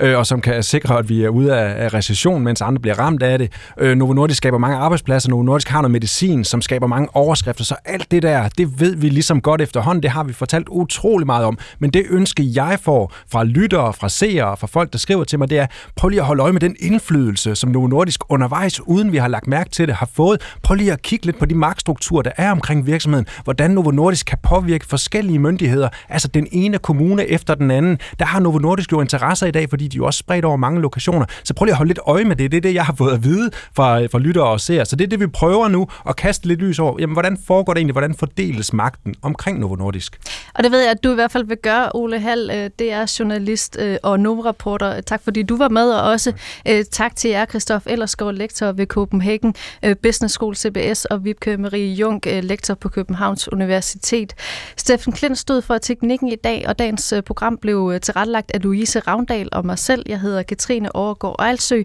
øh, 0.00 0.18
og 0.18 0.26
som 0.26 0.40
kan 0.40 0.62
sikre, 0.62 0.98
at 0.98 1.08
vi 1.08 1.24
er 1.24 1.28
ude 1.28 1.56
af, 1.56 1.84
af 1.84 1.94
recession, 1.94 2.42
mens 2.42 2.60
andre 2.60 2.80
bliver 2.80 2.98
ramt 2.98 3.22
af 3.22 3.38
det. 3.38 3.52
Øh, 3.80 3.96
Novo 3.96 4.12
Nordisk 4.12 4.36
skaber 4.36 4.58
mange 4.58 4.76
arbejdspladser, 4.76 5.30
Novo 5.30 5.42
Nordisk 5.42 5.68
har 5.68 5.80
noget 5.80 5.90
medicin, 5.90 6.44
som 6.44 6.62
skaber 6.62 6.86
mange 6.86 7.08
overskrifter, 7.12 7.64
så 7.64 7.74
alt 7.84 8.10
det 8.10 8.22
der, 8.22 8.48
det 8.48 8.80
ved 8.80 8.96
vi 8.96 9.08
ligesom 9.08 9.40
godt 9.40 9.60
efterhånden, 9.60 10.02
det 10.02 10.10
har 10.10 10.24
vi 10.24 10.32
fortalt 10.32 10.68
utrolig 10.68 11.26
meget 11.26 11.46
om. 11.46 11.58
Men 11.78 11.90
det 11.90 12.02
ønske, 12.10 12.42
jeg 12.54 12.78
får 12.82 13.12
fra 13.30 13.44
lyttere, 13.44 13.92
fra 13.92 14.08
seere, 14.08 14.56
fra 14.56 14.66
folk, 14.66 14.92
der 14.92 14.98
skriver 14.98 15.24
til 15.24 15.38
mig, 15.38 15.50
det 15.50 15.58
er, 15.58 15.66
prøv 15.96 16.08
lige 16.08 16.20
at 16.20 16.26
holde 16.26 16.42
øje 16.42 16.52
med 16.52 16.60
den 16.60 16.76
indflydelse, 16.80 17.54
som 17.54 17.70
Novo 17.70 17.86
Nordisk 17.86 18.20
undervejs, 18.28 18.80
uden 18.80 19.12
vi 19.12 19.16
har 19.16 19.28
lagt 19.28 19.46
mærke 19.46 19.70
til 19.70 19.88
det, 19.88 19.94
har 19.94 20.08
fået. 20.14 20.40
Prøv 20.62 20.74
lige 20.74 20.92
at 20.92 21.02
kigge 21.02 21.26
lidt 21.26 21.38
på 21.38 21.46
de 21.46 21.54
magtstrukturer, 21.54 22.03
struktur, 22.04 22.22
der 22.22 22.30
er 22.36 22.50
omkring 22.50 22.86
virksomheden, 22.86 23.26
hvordan 23.44 23.70
Novo 23.70 23.90
Nordisk 23.90 24.26
kan 24.26 24.38
påvirke 24.42 24.86
forskellige 24.86 25.38
myndigheder, 25.38 25.88
altså 26.08 26.28
den 26.28 26.46
ene 26.52 26.78
kommune 26.78 27.26
efter 27.26 27.54
den 27.54 27.70
anden. 27.70 27.98
Der 28.18 28.24
har 28.24 28.40
Novo 28.40 28.58
Nordisk 28.58 28.92
jo 28.92 29.00
interesser 29.00 29.46
i 29.46 29.50
dag, 29.50 29.70
fordi 29.70 29.88
de 29.88 29.96
er 29.96 29.98
jo 29.98 30.06
også 30.06 30.18
spredt 30.18 30.44
over 30.44 30.56
mange 30.56 30.80
lokationer. 30.80 31.26
Så 31.44 31.54
prøv 31.54 31.64
lige 31.64 31.72
at 31.72 31.76
holde 31.76 31.88
lidt 31.88 31.98
øje 32.06 32.24
med 32.24 32.36
det. 32.36 32.50
Det 32.50 32.56
er 32.56 32.60
det, 32.60 32.74
jeg 32.74 32.84
har 32.84 32.94
fået 32.94 33.12
at 33.12 33.24
vide 33.24 33.50
fra, 33.76 34.06
fra 34.06 34.18
lyttere 34.18 34.44
og 34.44 34.60
seere. 34.60 34.84
Så 34.84 34.96
det 34.96 35.04
er 35.04 35.08
det, 35.08 35.20
vi 35.20 35.26
prøver 35.26 35.68
nu 35.68 35.88
at 36.08 36.16
kaste 36.16 36.48
lidt 36.48 36.60
lys 36.60 36.78
over. 36.78 36.96
Jamen, 37.00 37.14
hvordan 37.14 37.38
foregår 37.46 37.74
det 37.74 37.78
egentlig? 37.78 37.92
Hvordan 37.92 38.14
fordeles 38.14 38.72
magten 38.72 39.14
omkring 39.22 39.58
Novo 39.58 39.74
Nordisk? 39.74 40.18
Og 40.54 40.64
det 40.64 40.72
ved 40.72 40.80
jeg, 40.80 40.90
at 40.90 41.04
du 41.04 41.10
i 41.12 41.14
hvert 41.14 41.32
fald 41.32 41.44
vil 41.44 41.56
gøre, 41.56 41.90
Ole 41.94 42.20
Hall. 42.20 42.50
Øh, 42.50 42.70
det 42.78 42.92
er 42.92 43.16
journalist 43.18 43.76
øh, 43.80 43.96
og 44.02 44.20
Novo-rapporter. 44.20 45.00
Tak 45.00 45.20
fordi 45.24 45.42
du 45.42 45.56
var 45.56 45.68
med, 45.68 45.90
og 45.90 46.10
også 46.10 46.32
øh, 46.68 46.84
tak 46.92 47.16
til 47.16 47.30
jer, 47.30 47.46
Christoph 47.46 47.84
Ellersgaard, 47.86 48.34
lektor 48.34 48.72
ved 48.72 48.86
Copenhagen 48.86 49.54
Business 50.02 50.34
School 50.34 50.56
CBS, 50.56 51.04
og 51.04 51.24
Vibke 51.24 51.56
Marie 51.56 51.93
Jung, 51.94 52.26
øh, 52.26 52.44
lektor 52.44 52.74
på 52.74 52.88
Københavns 52.88 53.52
Universitet. 53.52 54.34
Steffen 54.76 55.12
Klint 55.12 55.38
stod 55.38 55.62
for 55.62 55.78
teknikken 55.78 56.28
i 56.28 56.36
dag, 56.36 56.64
og 56.68 56.78
dagens 56.78 57.12
øh, 57.12 57.22
program 57.22 57.58
blev 57.58 57.90
øh, 57.94 58.00
tilrettelagt 58.00 58.50
af 58.54 58.62
Louise 58.62 59.00
Ravndal 59.00 59.48
og 59.52 59.66
mig 59.66 59.78
selv. 59.78 60.02
Jeg 60.08 60.20
hedder 60.20 60.42
Katrine 60.42 60.96
Overgaard 60.96 61.36
Ejlsø. 61.38 61.82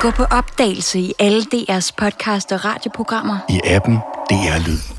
Gå 0.00 0.10
på 0.10 0.22
opdagelse 0.22 0.98
i 0.98 1.12
alle 1.18 1.42
DR's 1.54 1.90
podcast 1.98 2.52
og 2.52 2.64
radioprogrammer. 2.64 3.38
I 3.48 3.60
appen 3.64 3.96
DR 4.30 4.68
Lyd. 4.68 4.95